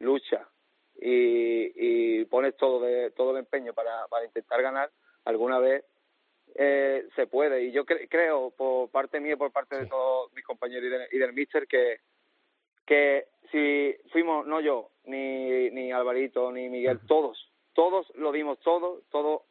lucha 0.00 0.48
y, 0.96 2.20
y 2.20 2.24
pones 2.24 2.56
todo, 2.56 2.80
de, 2.80 3.10
todo 3.12 3.32
el 3.32 3.38
empeño 3.38 3.72
para, 3.74 4.06
para 4.08 4.24
intentar 4.24 4.62
ganar, 4.62 4.90
alguna 5.24 5.58
vez 5.58 5.84
eh, 6.54 7.06
se 7.16 7.26
puede. 7.26 7.64
Y 7.64 7.72
yo 7.72 7.84
creo, 7.84 8.50
por 8.50 8.90
parte 8.90 9.20
mía 9.20 9.34
y 9.34 9.36
por 9.36 9.52
parte 9.52 9.76
de 9.76 9.86
todos 9.86 10.32
mis 10.32 10.44
compañeros 10.44 11.08
y, 11.10 11.18
del 11.18 11.32
Mister, 11.32 11.66
que, 11.66 12.00
que 12.86 13.26
si 13.50 13.94
fuimos, 14.10 14.46
no 14.46 14.60
yo, 14.60 14.90
ni, 15.04 15.70
ni 15.70 15.92
Alvarito, 15.92 16.52
ni 16.52 16.68
Miguel, 16.68 17.00
todos, 17.06 17.50
todos 17.72 18.10
lo 18.16 18.32
dimos 18.32 18.58
todo, 18.60 19.02
todos 19.10 19.42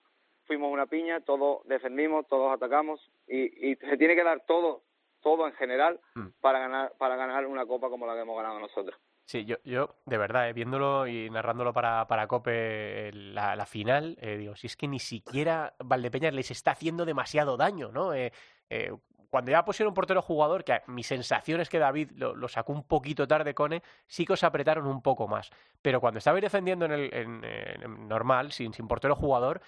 fuimos 0.46 0.72
una 0.72 0.86
piña, 0.86 1.22
todos 1.22 1.66
defendimos, 1.68 2.28
todos 2.28 2.54
atacamos 2.54 3.02
y, 3.28 3.72
y 3.72 3.76
se 3.76 3.98
tiene 3.98 4.16
que 4.16 4.24
dar 4.24 4.46
todo, 4.46 4.84
todo 5.22 5.48
en 5.48 5.54
general 5.54 6.00
mm. 6.16 6.28
para 6.42 6.60
ganar, 6.60 6.94
para 6.98 7.16
ganar 7.16 7.46
una 7.48 7.66
copa 7.66 7.90
como 7.90 8.06
la 8.06 8.14
que 8.14 8.22
hemos 8.22 8.38
ganado 8.38 8.60
nosotros. 8.60 9.00
Sí, 9.26 9.46
yo, 9.46 9.56
yo 9.64 9.96
de 10.06 10.18
verdad, 10.18 10.50
eh, 10.50 10.54
viéndolo 10.54 11.08
y 11.08 11.30
narrándolo 11.30 11.72
para, 11.74 12.08
para 12.08 12.28
Cope 12.28 13.12
la, 13.14 13.66
final, 13.66 14.18
eh, 14.22 14.38
digo, 14.38 14.56
si 14.56 14.68
es 14.68 14.76
que 14.76 14.88
ni 14.88 15.00
siquiera 15.00 15.76
Valdepeñas 15.80 16.34
les 16.34 16.52
está 16.52 16.72
haciendo 16.72 17.06
demasiado 17.06 17.56
daño, 17.56 17.92
¿no? 17.92 18.14
Eh, 18.14 18.34
eh, 18.70 18.94
cuando 19.30 19.52
ya 19.52 19.66
pusieron 19.66 19.92
un 19.92 19.96
portero 19.96 20.22
jugador, 20.22 20.64
que 20.64 20.82
mi 20.88 21.02
sensación 21.04 21.62
es 21.62 21.70
que 21.70 21.80
David 21.80 22.12
lo, 22.12 22.48
sacó 22.48 22.74
un 22.74 22.84
poquito 22.84 23.28
tarde, 23.28 23.56
Cone, 23.56 23.82
sí 24.06 24.26
que 24.26 24.34
os 24.34 24.44
apretaron 24.44 24.86
un 24.86 25.02
poco 25.02 25.28
más. 25.28 25.50
Pero 25.82 26.00
cuando 26.00 26.20
estabais 26.20 26.44
defendiendo 26.44 26.86
en 26.86 26.92
el 26.92 28.08
normal, 28.08 28.52
sin, 28.52 28.72
sin 28.74 28.88
portero 28.88 29.16
jugador, 29.16 29.62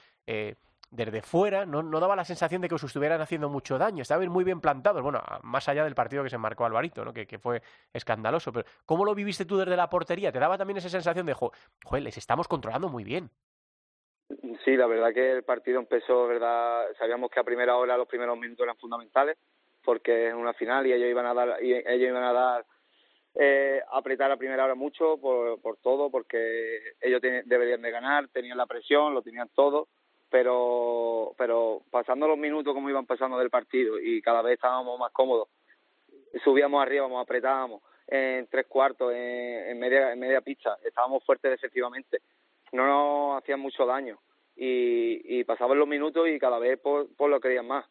desde 0.90 1.22
fuera 1.22 1.66
no, 1.66 1.84
no, 1.84 2.00
daba 2.00 2.16
la 2.16 2.24
sensación 2.24 2.62
de 2.62 2.70
que 2.70 2.76
os 2.76 2.84
estuvieran 2.84 3.22
haciendo 3.22 3.50
mucho 3.50 3.78
daño. 3.78 4.02
Estaban 4.02 4.30
muy 4.30 4.44
bien 4.44 4.62
plantados. 4.62 5.02
Bueno, 5.02 5.22
más 5.44 5.68
allá 5.68 5.84
del 5.84 5.96
partido 5.96 6.24
que 6.24 6.30
se 6.30 6.38
marcó 6.38 6.66
Alvarito, 6.66 7.04
¿no? 7.04 7.14
que, 7.14 7.26
que 7.28 7.40
fue 7.40 7.62
escandaloso. 7.94 8.52
Pero 8.52 8.66
¿cómo 8.86 9.06
lo 9.06 9.16
viviste 9.16 9.46
tú 9.46 9.58
desde 9.58 9.76
la 9.76 9.90
portería? 9.90 10.32
¿Te 10.32 10.40
daba 10.40 10.58
también 10.58 10.78
esa 10.78 10.90
sensación 10.90 11.26
de, 11.26 11.34
joder, 11.34 12.04
les 12.04 12.18
estamos 12.18 12.48
controlando 12.48 12.90
muy 12.90 13.04
bien? 13.04 13.30
Sí, 14.64 14.76
la 14.76 14.88
verdad 14.88 15.14
que 15.14 15.32
el 15.32 15.44
partido 15.44 15.80
empezó, 15.80 16.28
verdad, 16.28 16.86
sabíamos 16.98 17.30
que 17.30 17.40
a 17.40 17.44
primera 17.44 17.76
hora 17.76 17.98
los 17.98 18.08
primeros 18.08 18.38
minutos 18.38 18.64
eran 18.64 18.78
fundamentales 18.78 19.38
porque 19.84 20.30
es 20.30 20.34
una 20.34 20.54
final 20.54 20.88
y 20.88 20.94
ellos 20.94 21.08
iban 21.08 21.28
a 21.28 21.34
dar, 21.36 21.64
y 21.64 21.74
ellos 21.74 22.10
iban 22.10 22.24
a 22.24 22.34
dar 22.34 22.66
eh, 23.36 23.82
apretar 23.92 24.32
a 24.32 24.38
primera 24.38 24.66
hora 24.66 24.74
mucho 24.74 25.18
por, 25.18 25.62
por 25.62 25.78
todo, 25.78 26.10
porque 26.10 26.80
ellos 27.00 27.22
deberían 27.22 27.84
de 27.84 27.92
ganar, 27.92 28.28
tenían 28.30 28.58
la 28.58 28.66
presión, 28.66 29.14
lo 29.14 29.22
tenían 29.22 29.50
todo 29.54 29.90
pero 30.30 31.34
pero 31.38 31.82
pasando 31.92 32.28
los 32.28 32.38
minutos 32.38 32.74
como 32.74 32.90
iban 32.90 33.06
pasando 33.06 33.38
del 33.38 33.50
partido 33.50 34.00
y 34.00 34.22
cada 34.22 34.42
vez 34.42 34.56
estábamos 34.56 35.00
más 35.00 35.12
cómodos 35.12 35.48
subíamos 36.44 36.82
arriba, 36.82 37.08
apretábamos 37.20 37.82
en 38.08 38.48
tres 38.48 38.66
cuartos, 38.68 39.14
en, 39.14 39.80
media, 39.80 40.12
en 40.12 40.20
media 40.20 40.42
pista, 40.42 40.78
estábamos 40.84 41.24
fuertes 41.24 41.52
defensivamente, 41.52 42.20
no 42.72 42.86
nos 42.86 43.42
hacían 43.42 43.60
mucho 43.60 43.86
daño 43.86 44.20
y, 44.56 45.40
y 45.40 45.44
pasaban 45.44 45.80
los 45.80 45.88
minutos 45.88 46.28
y 46.28 46.40
cada 46.40 46.60
vez 46.60 46.80
pues, 46.82 47.08
pues 47.18 47.30
lo 47.30 47.40
querían 47.40 47.68
más. 47.68 47.86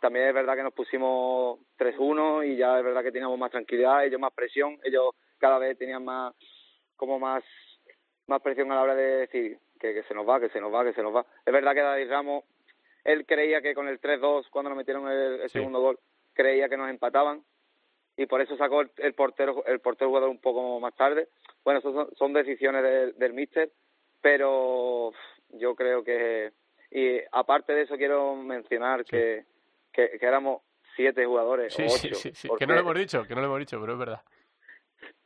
También 0.00 0.28
es 0.28 0.34
verdad 0.34 0.56
que 0.56 0.62
nos 0.62 0.74
pusimos 0.74 1.58
3-1 1.78 2.46
y 2.46 2.56
ya 2.56 2.78
es 2.78 2.84
verdad 2.84 3.02
que 3.02 3.12
teníamos 3.12 3.38
más 3.38 3.50
tranquilidad, 3.50 4.04
ellos 4.04 4.20
más 4.20 4.32
presión, 4.32 4.78
ellos 4.84 5.14
cada 5.38 5.58
vez 5.58 5.78
tenían 5.78 6.04
más, 6.04 6.34
como 6.96 7.18
más, 7.18 7.42
más 8.26 8.42
presión 8.42 8.70
a 8.70 8.74
la 8.74 8.82
hora 8.82 8.94
de 8.94 9.02
decir 9.02 9.58
que, 9.80 9.94
que 9.94 10.02
se 10.04 10.14
nos 10.14 10.28
va, 10.28 10.38
que 10.38 10.50
se 10.50 10.60
nos 10.60 10.72
va, 10.72 10.84
que 10.84 10.92
se 10.92 11.02
nos 11.02 11.14
va. 11.14 11.26
Es 11.44 11.52
verdad 11.52 11.74
que 11.74 11.80
David 11.80 12.10
Ramos, 12.10 12.44
él 13.04 13.24
creía 13.26 13.60
que 13.60 13.74
con 13.74 13.88
el 13.88 14.00
3-2, 14.00 14.48
cuando 14.50 14.70
nos 14.70 14.76
metieron 14.76 15.10
el, 15.10 15.48
segundo 15.50 15.80
gol, 15.80 15.98
creía 16.34 16.68
que 16.68 16.76
nos 16.76 16.90
empataban 16.90 17.42
y 18.16 18.26
por 18.26 18.40
eso 18.40 18.56
sacó 18.56 18.82
el, 18.82 19.14
portero 19.14 19.64
el 19.66 19.80
portero 19.80 20.10
jugador 20.10 20.28
un 20.28 20.40
poco 20.40 20.78
más 20.78 20.94
tarde. 20.94 21.28
Bueno, 21.64 21.80
son, 21.80 22.14
son 22.14 22.32
decisiones 22.32 22.82
del, 22.82 23.18
del 23.18 23.32
míster, 23.32 23.72
pero 24.20 25.12
yo 25.48 25.74
creo 25.74 26.04
que 26.04 26.52
y 26.90 27.20
aparte 27.30 27.72
de 27.72 27.82
eso 27.82 27.96
quiero 27.96 28.34
mencionar 28.34 29.04
que, 29.04 29.44
que, 29.92 30.18
éramos 30.20 30.62
siete 30.96 31.24
jugadores 31.24 31.78
o 31.78 31.84
ocho. 31.84 32.14
Sí, 32.14 32.32
sí, 32.34 32.48
que 32.58 32.66
no 32.66 32.74
lo 32.74 32.80
hemos 32.80 32.98
dicho, 32.98 33.22
que 33.24 33.34
no 33.34 33.40
lo 33.40 33.46
hemos 33.46 33.60
dicho, 33.60 33.80
pero 33.80 33.92
es 33.92 33.98
verdad. 33.98 34.22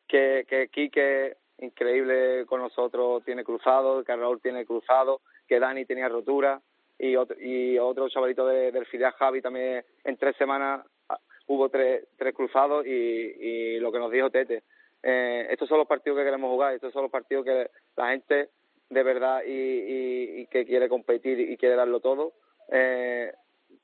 Que, 0.06 0.44
que 0.46 0.68
Quique, 0.68 1.38
increíble 1.64 2.46
con 2.46 2.60
nosotros, 2.60 3.24
tiene 3.24 3.44
cruzado, 3.44 4.04
que 4.04 4.14
Raúl 4.14 4.40
tiene 4.40 4.64
cruzado, 4.64 5.20
que 5.46 5.58
Dani 5.58 5.84
tenía 5.84 6.08
rotura 6.08 6.60
y 6.98 7.16
otro, 7.16 7.36
y 7.40 7.78
otro 7.78 8.08
chavalito 8.08 8.46
del 8.46 8.86
filial 8.86 9.12
Javi 9.12 9.42
también 9.42 9.84
en 10.04 10.16
tres 10.16 10.36
semanas 10.36 10.86
ah, 11.08 11.18
hubo 11.46 11.68
tres, 11.68 12.06
tres 12.16 12.34
cruzados 12.34 12.86
y, 12.86 12.90
y 12.90 13.80
lo 13.80 13.90
que 13.90 13.98
nos 13.98 14.10
dijo 14.10 14.30
Tete. 14.30 14.62
Eh, 15.02 15.48
estos 15.50 15.68
son 15.68 15.78
los 15.78 15.86
partidos 15.86 16.18
que 16.18 16.24
queremos 16.24 16.50
jugar, 16.50 16.72
estos 16.72 16.92
son 16.92 17.02
los 17.02 17.10
partidos 17.10 17.44
que 17.44 17.70
la 17.96 18.10
gente 18.10 18.48
de 18.88 19.02
verdad 19.02 19.42
y, 19.46 20.40
y, 20.40 20.46
que 20.46 20.64
quiere 20.64 20.88
competir 20.88 21.38
y 21.40 21.56
quiere 21.56 21.74
darlo 21.74 22.00
todo, 22.00 22.32
eh, 22.68 23.32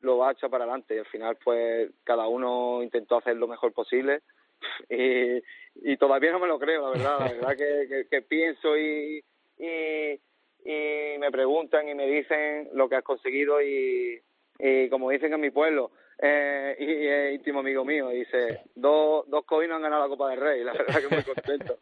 lo 0.01 0.19
va 0.19 0.31
a 0.31 0.49
para 0.49 0.65
adelante. 0.65 0.95
Y 0.95 0.99
al 0.99 1.07
final, 1.07 1.37
pues 1.45 1.91
cada 2.05 2.27
uno 2.27 2.83
intentó 2.83 3.19
hacer 3.19 3.37
lo 3.37 3.49
mejor 3.49 3.73
posible. 3.73 4.23
Y, 4.91 5.43
y 5.83 5.97
todavía 5.97 6.33
no 6.33 6.41
me 6.41 6.49
lo 6.49 6.59
creo, 6.59 6.83
la 6.83 6.91
verdad. 6.91 7.19
La 7.21 7.33
verdad 7.33 7.57
que, 7.57 8.07
que, 8.11 8.23
pienso 8.23 8.77
y, 8.77 9.23
y, 9.59 10.21
y 10.65 11.19
me 11.19 11.31
preguntan 11.31 11.89
y 11.89 11.95
me 11.95 12.07
dicen 12.07 12.69
lo 12.75 12.89
que 12.89 12.97
has 12.97 13.05
conseguido 13.05 13.63
y, 13.63 14.21
y 14.59 14.89
como 14.89 15.11
dicen 15.11 15.33
en 15.33 15.41
mi 15.41 15.51
pueblo, 15.51 15.93
eh, 16.23 16.77
y 16.79 17.07
es 17.07 17.35
íntimo 17.35 17.61
amigo 17.61 17.85
mío, 17.85 18.11
dice, 18.11 18.61
dos, 18.75 19.25
dos 19.29 19.45
no 19.51 19.77
han 19.77 19.83
ganado 19.83 20.03
la 20.03 20.09
Copa 20.09 20.31
del 20.31 20.41
Rey, 20.41 20.65
la 20.65 20.73
verdad 20.73 21.01
que 21.01 21.15
muy 21.15 21.25
contento. 21.25 21.79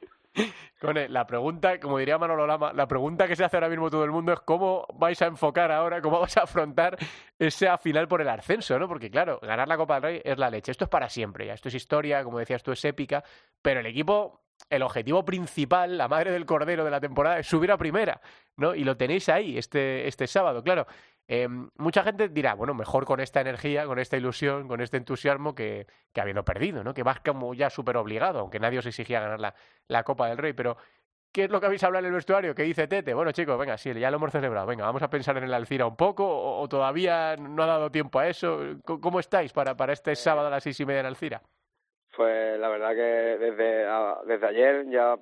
Cone, 0.80 1.08
la 1.08 1.26
pregunta, 1.26 1.80
como 1.80 1.98
diría 1.98 2.18
Manolo 2.18 2.46
Lama, 2.46 2.72
la 2.72 2.86
pregunta 2.86 3.26
que 3.26 3.36
se 3.36 3.44
hace 3.44 3.56
ahora 3.56 3.68
mismo 3.68 3.90
todo 3.90 4.04
el 4.04 4.10
mundo 4.10 4.32
es 4.32 4.40
cómo 4.40 4.86
vais 4.94 5.20
a 5.22 5.26
enfocar 5.26 5.72
ahora, 5.72 6.00
cómo 6.00 6.20
vas 6.20 6.36
a 6.36 6.42
afrontar 6.42 6.96
esa 7.38 7.78
final 7.78 8.06
por 8.08 8.20
el 8.20 8.28
ascenso, 8.28 8.78
¿no? 8.78 8.86
Porque 8.86 9.10
claro, 9.10 9.40
ganar 9.42 9.66
la 9.68 9.76
Copa 9.76 9.94
del 9.94 10.02
Rey 10.02 10.22
es 10.24 10.38
la 10.38 10.50
leche. 10.50 10.70
Esto 10.70 10.84
es 10.84 10.90
para 10.90 11.08
siempre, 11.08 11.46
ya. 11.46 11.54
Esto 11.54 11.68
es 11.68 11.74
historia, 11.74 12.22
como 12.22 12.38
decías 12.38 12.62
tú, 12.62 12.72
es 12.72 12.84
épica, 12.84 13.24
pero 13.62 13.80
el 13.80 13.86
equipo 13.86 14.42
el 14.70 14.82
objetivo 14.82 15.24
principal, 15.24 15.96
la 15.96 16.08
madre 16.08 16.32
del 16.32 16.44
cordero 16.44 16.84
de 16.84 16.90
la 16.90 17.00
temporada, 17.00 17.38
es 17.38 17.46
subir 17.46 17.70
a 17.70 17.78
primera, 17.78 18.20
¿no? 18.56 18.74
Y 18.74 18.84
lo 18.84 18.96
tenéis 18.96 19.28
ahí 19.28 19.56
este, 19.56 20.06
este 20.06 20.26
sábado, 20.26 20.62
claro. 20.62 20.86
Em, 21.30 21.68
mucha 21.76 22.02
gente 22.02 22.28
dirá, 22.28 22.54
bueno, 22.54 22.72
mejor 22.72 23.04
con 23.04 23.20
esta 23.20 23.42
energía, 23.42 23.84
con 23.84 23.98
esta 23.98 24.16
ilusión, 24.16 24.66
con 24.66 24.80
este 24.80 24.96
entusiasmo 24.96 25.54
que, 25.54 25.86
que 26.14 26.20
habiendo 26.22 26.42
perdido, 26.42 26.82
¿no? 26.82 26.94
Que 26.94 27.02
vas 27.02 27.20
como 27.20 27.52
ya 27.52 27.68
súper 27.68 27.98
obligado, 27.98 28.40
aunque 28.40 28.58
nadie 28.58 28.78
os 28.78 28.86
exigía 28.86 29.20
ganar 29.20 29.38
la, 29.38 29.54
la 29.88 30.04
Copa 30.04 30.26
del 30.28 30.38
Rey, 30.38 30.54
pero 30.54 30.78
¿Qué 31.30 31.44
es 31.44 31.50
lo 31.50 31.60
que 31.60 31.66
habéis 31.66 31.84
hablado 31.84 32.06
en 32.06 32.08
el 32.08 32.14
vestuario? 32.14 32.54
¿Qué 32.54 32.62
dice 32.62 32.88
Tete? 32.88 33.12
Bueno, 33.12 33.32
chicos, 33.32 33.58
venga, 33.58 33.76
sí, 33.76 33.92
ya 33.92 34.10
lo 34.10 34.16
hemos 34.16 34.32
celebrado. 34.32 34.66
Venga, 34.66 34.86
vamos 34.86 35.02
a 35.02 35.10
pensar 35.10 35.36
en 35.36 35.44
el 35.44 35.52
Alcira 35.52 35.86
un 35.86 35.94
poco, 35.94 36.24
o, 36.26 36.66
todavía 36.68 37.36
no 37.36 37.62
ha 37.62 37.66
dado 37.66 37.90
tiempo 37.90 38.18
a 38.18 38.28
eso. 38.28 38.58
¿Cómo 38.84 39.20
estáis 39.20 39.52
para, 39.52 39.76
para 39.76 39.92
este 39.92 40.16
sábado 40.16 40.48
a 40.48 40.50
las 40.50 40.62
seis 40.62 40.80
y 40.80 40.86
media 40.86 41.00
en 41.00 41.06
Alcira? 41.06 41.42
Pues 42.16 42.58
la 42.58 42.68
verdad 42.68 42.90
que 42.94 43.02
desde, 43.02 43.86
desde 44.26 44.46
ayer 44.46 44.86
ya 44.88 45.16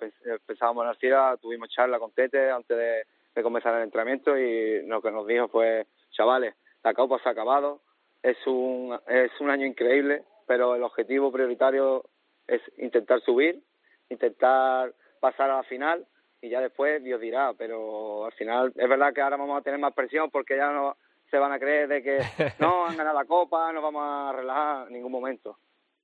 pensábamos 0.47 0.85
en 0.85 0.91
Alcira, 0.91 1.37
tuvimos 1.39 1.69
charla 1.71 1.99
con 1.99 2.13
Tete 2.13 2.51
antes 2.51 2.77
de, 2.77 3.03
de 3.35 3.43
comenzar 3.43 3.75
el 3.75 3.83
entrenamiento 3.83 4.39
y 4.39 4.87
lo 4.87 5.03
que 5.03 5.11
nos 5.11 5.27
dijo 5.27 5.49
fue 5.49 5.87
chavales, 6.17 6.55
la 6.83 6.95
Copa 6.95 7.19
se 7.23 7.29
ha 7.29 7.33
acabado, 7.33 7.81
es 8.23 8.37
un, 8.47 8.99
es 9.07 9.31
un 9.41 9.51
año 9.51 9.67
increíble, 9.67 10.25
pero 10.47 10.75
el 10.75 10.83
objetivo 10.83 11.31
prioritario 11.31 12.05
es 12.47 12.61
intentar 12.79 13.21
subir, 13.21 13.63
intentar 14.09 14.93
pasar 15.21 15.51
a 15.51 15.57
la 15.57 15.63
final 15.65 16.07
y 16.41 16.49
ya 16.49 16.61
después 16.61 17.03
Dios 17.03 17.21
dirá, 17.21 17.53
pero 17.55 18.25
al 18.25 18.33
final 18.33 18.73
es 18.77 18.89
verdad 18.89 19.13
que 19.13 19.21
ahora 19.21 19.37
vamos 19.37 19.59
a 19.59 19.63
tener 19.63 19.81
más 19.81 19.95
presión 19.95 20.31
porque 20.31 20.57
ya 20.57 20.71
no 20.71 20.97
se 21.31 21.39
van 21.39 21.53
a 21.53 21.59
creer 21.59 21.89
de 21.89 22.03
que 22.03 22.19
no 22.61 22.87
han 22.87 22.97
ganado 22.97 23.19
la 23.19 23.25
Copa, 23.25 23.73
nos 23.73 23.83
vamos 23.83 24.03
a 24.05 24.33
relajar 24.33 24.87
en 24.87 24.95
ningún 24.95 25.13
momento. 25.13 25.59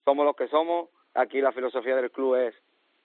Somos 0.04 0.24
los 0.24 0.34
que 0.34 0.48
somos, 0.48 0.88
aquí 1.14 1.40
la 1.40 1.52
filosofía 1.52 1.96
del 1.96 2.10
club 2.10 2.36
es 2.36 2.54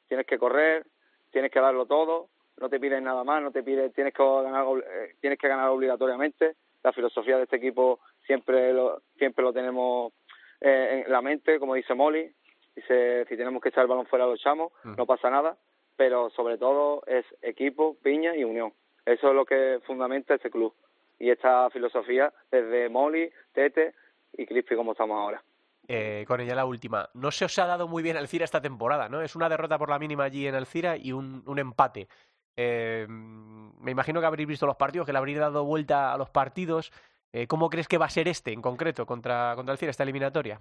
tienes 0.07 0.25
que 0.25 0.39
correr, 0.39 0.85
tienes 1.31 1.51
que 1.51 1.59
darlo 1.59 1.85
todo, 1.85 2.29
no 2.59 2.69
te 2.69 2.79
piden 2.79 3.03
nada 3.03 3.23
más, 3.23 3.41
no 3.43 3.51
te 3.51 3.61
piden, 3.61 3.91
tienes 3.93 4.13
que 4.13 4.23
ganar, 4.23 4.65
eh, 4.79 5.15
tienes 5.19 5.37
que 5.37 5.47
ganar 5.47 5.69
obligatoriamente 5.69 6.55
la 6.83 6.93
filosofía 6.93 7.37
de 7.37 7.43
este 7.43 7.57
equipo 7.57 7.99
siempre 8.25 8.73
lo, 8.73 9.01
siempre 9.17 9.43
lo 9.43 9.53
tenemos 9.53 10.13
eh, 10.61 11.03
en 11.05 11.11
la 11.11 11.21
mente, 11.21 11.59
como 11.59 11.75
dice 11.75 11.93
Molly, 11.93 12.31
dice 12.75 13.25
si 13.27 13.37
tenemos 13.37 13.61
que 13.61 13.69
echar 13.69 13.83
el 13.83 13.89
balón 13.89 14.07
fuera 14.07 14.25
lo 14.25 14.35
echamos, 14.35 14.71
mm. 14.83 14.95
no 14.95 15.05
pasa 15.05 15.29
nada, 15.29 15.57
pero 15.95 16.29
sobre 16.31 16.57
todo 16.57 17.03
es 17.07 17.25
equipo, 17.41 17.97
piña 18.01 18.35
y 18.35 18.43
unión. 18.43 18.73
Eso 19.05 19.29
es 19.29 19.35
lo 19.35 19.45
que 19.45 19.79
fundamenta 19.85 20.35
este 20.35 20.49
club 20.49 20.73
y 21.19 21.29
esta 21.29 21.69
filosofía 21.69 22.31
desde 22.51 22.89
Molly, 22.89 23.31
Tete 23.53 23.93
y 24.33 24.45
Crispy 24.45 24.75
como 24.75 24.91
estamos 24.91 25.17
ahora. 25.17 25.41
Eh, 25.87 26.25
con 26.27 26.41
ella 26.41 26.53
la 26.53 26.65
última. 26.65 27.09
No 27.13 27.31
se 27.31 27.45
os 27.45 27.57
ha 27.59 27.65
dado 27.65 27.87
muy 27.87 28.03
bien 28.03 28.17
Alcira 28.17 28.43
esta 28.43 28.61
temporada, 28.61 29.07
¿no? 29.07 29.21
Es 29.21 29.35
una 29.37 29.47
derrota 29.47 29.77
por 29.77 29.89
la 29.89 29.99
mínima 29.99 30.25
allí 30.25 30.45
en 30.45 30.55
Alcira 30.55 30.97
y 30.97 31.13
un, 31.13 31.43
un 31.45 31.59
empate. 31.59 32.09
Eh, 32.57 33.05
me 33.07 33.91
imagino 33.91 34.19
que 34.19 34.25
habréis 34.25 34.47
visto 34.47 34.65
los 34.65 34.75
partidos, 34.75 35.05
que 35.05 35.13
le 35.13 35.19
habréis 35.19 35.37
dado 35.37 35.63
vuelta 35.63 36.11
a 36.11 36.17
los 36.17 36.29
partidos. 36.29 36.91
Eh, 37.31 37.47
¿Cómo 37.47 37.69
crees 37.69 37.87
que 37.87 37.97
va 37.97 38.05
a 38.05 38.09
ser 38.09 38.27
este 38.27 38.51
en 38.51 38.61
concreto 38.61 39.05
contra, 39.05 39.53
el 39.53 39.77
Cira, 39.77 39.91
esta 39.91 40.03
eliminatoria? 40.03 40.59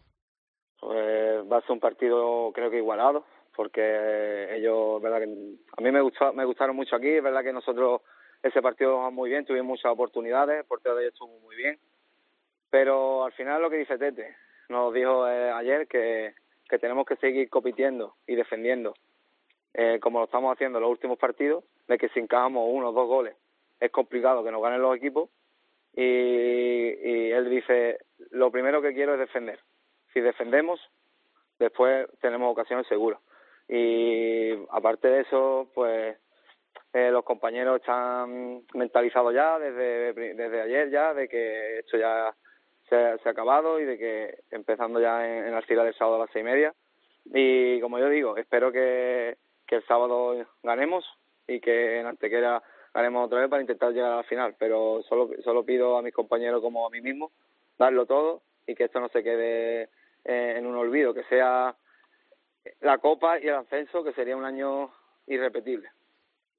Pues 0.79 1.51
va 1.51 1.59
a 1.59 1.61
ser 1.63 1.73
un 1.73 1.81
partido 1.81 2.53
creo 2.55 2.71
que 2.71 2.77
igualado, 2.77 3.25
porque 3.55 4.55
ellos, 4.55 5.01
verdad 5.01 5.19
que 5.19 5.25
a 5.25 5.81
mí 5.81 5.91
me, 5.91 6.03
gustó, 6.03 6.33
me 6.35 6.45
gustaron 6.45 6.77
mucho 6.77 6.97
aquí, 6.97 7.09
es 7.09 7.23
verdad 7.23 7.43
que 7.43 7.53
nosotros 7.53 8.03
ese 8.43 8.61
partido 8.61 8.99
va 8.99 9.11
muy 9.11 9.31
bien, 9.31 9.47
tuvimos 9.47 9.67
muchas 9.67 9.93
oportunidades, 9.93 10.59
el 10.59 10.67
portero 10.67 10.97
de 10.97 11.05
ellos 11.05 11.15
estuvo 11.15 11.41
muy 11.41 11.57
bien, 11.57 11.79
pero 12.69 13.25
al 13.25 13.33
final 13.33 13.63
lo 13.63 13.71
que 13.71 13.79
dice 13.79 13.97
Tete, 13.97 14.37
nos 14.69 14.93
dijo 14.93 15.27
eh, 15.27 15.51
ayer 15.51 15.89
que, 15.89 16.35
que 16.69 16.79
tenemos 16.79 17.07
que 17.07 17.17
seguir 17.17 17.49
compitiendo 17.49 18.17
y 18.27 18.35
defendiendo, 18.35 18.95
eh, 19.73 19.99
como 20.01 20.19
lo 20.19 20.27
estamos 20.27 20.53
haciendo 20.53 20.79
en 20.79 20.83
los 20.83 20.91
últimos 20.91 21.19
partidos, 21.19 21.65
de 21.89 21.99
que 21.99 22.09
si 22.11 22.21
encajamos 22.21 22.69
uno 22.71 22.91
o 22.91 22.93
dos 22.93 23.09
goles 23.09 23.37
es 23.81 23.91
complicado 23.91 24.45
que 24.45 24.51
nos 24.51 24.63
ganen 24.63 24.83
los 24.83 24.97
equipos. 24.97 25.31
Y, 25.95 27.31
él 27.31 27.51
dice 27.51 27.99
lo 28.31 28.51
primero 28.51 28.83
que 28.83 28.95
quiero 28.95 29.15
es 29.15 29.19
defender. 29.19 29.59
Si 30.13 30.21
defendemos 30.21 30.81
después 31.59 32.07
tenemos 32.21 32.53
ocasiones 32.53 32.87
seguras 32.87 33.21
y 33.69 34.53
aparte 34.71 35.09
de 35.09 35.21
eso 35.23 35.71
pues 35.75 36.17
eh, 36.93 37.11
los 37.11 37.25
compañeros 37.25 37.81
están 37.81 38.63
mentalizados 38.75 39.35
ya 39.35 39.59
desde 39.59 40.13
desde 40.13 40.61
ayer 40.61 40.91
ya 40.91 41.15
de 41.15 41.29
que 41.29 41.79
esto 41.79 41.97
ya 41.97 42.35
se, 42.89 43.19
se 43.19 43.29
ha 43.29 43.33
acabado 43.33 43.81
y 43.81 43.85
de 43.85 43.99
que 43.99 44.39
empezando 44.51 45.01
ya 45.01 45.27
en, 45.27 45.47
en 45.47 45.53
la 45.53 45.63
fila 45.63 45.83
del 45.83 45.95
sábado 45.95 46.17
a 46.17 46.21
las 46.21 46.31
seis 46.31 46.43
y 46.43 46.49
media. 46.49 46.75
Y 47.25 47.81
como 47.81 47.99
yo 47.99 48.09
digo 48.11 48.37
espero 48.37 48.71
que 48.71 49.37
el 49.69 49.87
sábado 49.87 50.47
ganemos 50.63 51.05
y 51.47 51.61
que 51.61 52.01
en 52.01 52.07
Antequera 52.07 52.63
ganemos 52.93 53.27
otra 53.27 53.41
vez 53.41 53.51
para 53.51 53.63
intentar 53.63 53.93
llegar 53.93 54.13
a 54.13 54.17
la 54.17 54.23
final. 54.25 54.55
Pero 54.59 55.03
solo, 55.09 55.31
solo 55.45 55.65
pido 55.65 55.97
a 55.97 56.03
mis 56.03 56.15
compañeros 56.15 56.61
como 56.63 56.87
a 56.87 56.91
mí 56.91 57.01
mismo 57.01 57.31
darlo 57.79 58.07
todo 58.07 58.43
y 58.67 58.75
que 58.75 58.85
esto 58.85 59.01
no 59.01 59.09
se 59.09 59.23
quede 59.23 59.89
en 60.25 60.67
un 60.67 60.75
olvido, 60.75 61.15
que 61.15 61.23
sea 61.25 61.77
la 62.81 62.99
Copa 62.99 63.39
y 63.39 63.47
el 63.47 63.55
ascenso, 63.55 64.03
que 64.03 64.13
sería 64.13 64.37
un 64.37 64.45
año 64.45 64.91
irrepetible. 65.27 65.89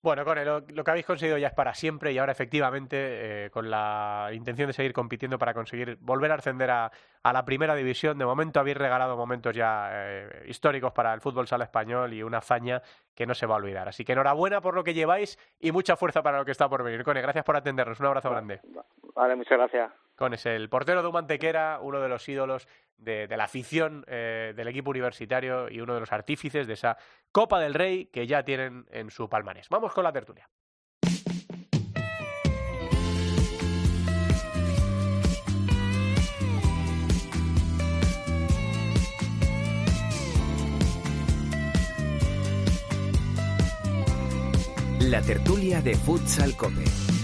Bueno, 0.08 0.24
Cone, 0.24 0.46
lo, 0.46 0.64
que 0.64 0.90
habéis 0.90 1.06
conseguido 1.06 1.38
ya 1.38 1.48
es 1.48 1.54
para 1.54 1.74
siempre 1.74 2.14
y 2.14 2.18
ahora 2.18 2.32
efectivamente 2.32 3.48
eh, 3.48 3.50
con 3.50 3.70
la 3.70 4.30
intención 4.32 4.68
de 4.68 4.72
seguir 4.72 4.94
compitiendo 4.94 5.38
para 5.38 5.54
conseguir 5.54 5.98
volver 6.00 6.32
a 6.32 6.36
ascender 6.36 6.72
a, 6.72 6.90
la 7.26 7.44
primera 7.44 7.76
división. 7.76 8.18
De 8.18 8.24
momento 8.24 8.62
habéis 8.62 8.78
regalado 8.78 9.18
momentos 9.18 9.54
ya 9.54 9.90
eh, 9.92 10.46
históricos 10.48 10.94
para 10.94 11.14
el 11.14 11.20
fútbol 11.20 11.46
sala 11.46 11.66
español 11.66 12.14
y 12.14 12.24
una 12.24 12.38
hazaña 12.38 12.82
que 13.14 13.26
no 13.26 13.34
se 13.34 13.48
va 13.48 13.56
a 13.56 13.58
olvidar. 13.58 13.90
Así 13.90 14.06
que 14.06 14.14
enhorabuena 14.14 14.62
por 14.62 14.76
lo 14.76 14.84
que 14.86 14.94
lleváis 14.94 15.38
y 15.60 15.74
mucha 15.74 15.98
fuerza 15.98 16.24
para 16.24 16.38
lo 16.38 16.46
que 16.46 16.52
está 16.52 16.70
por 16.70 16.86
venir. 16.86 17.04
Cone, 17.04 17.22
gracias 17.22 17.44
por 17.44 17.58
atendernos. 17.58 18.00
Un 18.00 18.06
abrazo 18.06 18.30
grande. 18.30 18.62
Vale, 19.14 19.36
muchas 19.36 19.58
gracias. 19.58 20.07
Con 20.18 20.34
ese, 20.34 20.56
el 20.56 20.68
portero 20.68 21.02
de 21.02 21.08
Humantequera, 21.08 21.80
uno 21.80 22.02
de 22.02 22.10
los 22.10 22.28
ídolos 22.28 22.68
de, 22.98 23.28
la 23.30 23.44
afición 23.44 24.04
eh, 24.08 24.54
del 24.56 24.68
equipo 24.68 24.90
universitario 24.90 25.70
y 25.70 25.80
uno 25.80 25.94
de 25.94 26.00
los 26.02 26.12
artífices 26.12 26.68
de 26.68 26.74
esa 26.74 26.98
Copa 27.32 27.60
del 27.60 27.76
Rey 27.76 28.08
que 28.08 28.26
ya 28.26 28.44
tienen 28.44 28.86
en 28.92 29.12
su 29.12 29.30
palmarés. 29.30 29.70
Vamos 29.70 29.94
con 29.94 30.04
la 30.04 30.12
tertulia. 30.12 30.50
La 45.00 45.22
tertulia 45.22 45.82
de 45.82 45.96
Futsal 45.96 46.58
Cope. 46.58 47.17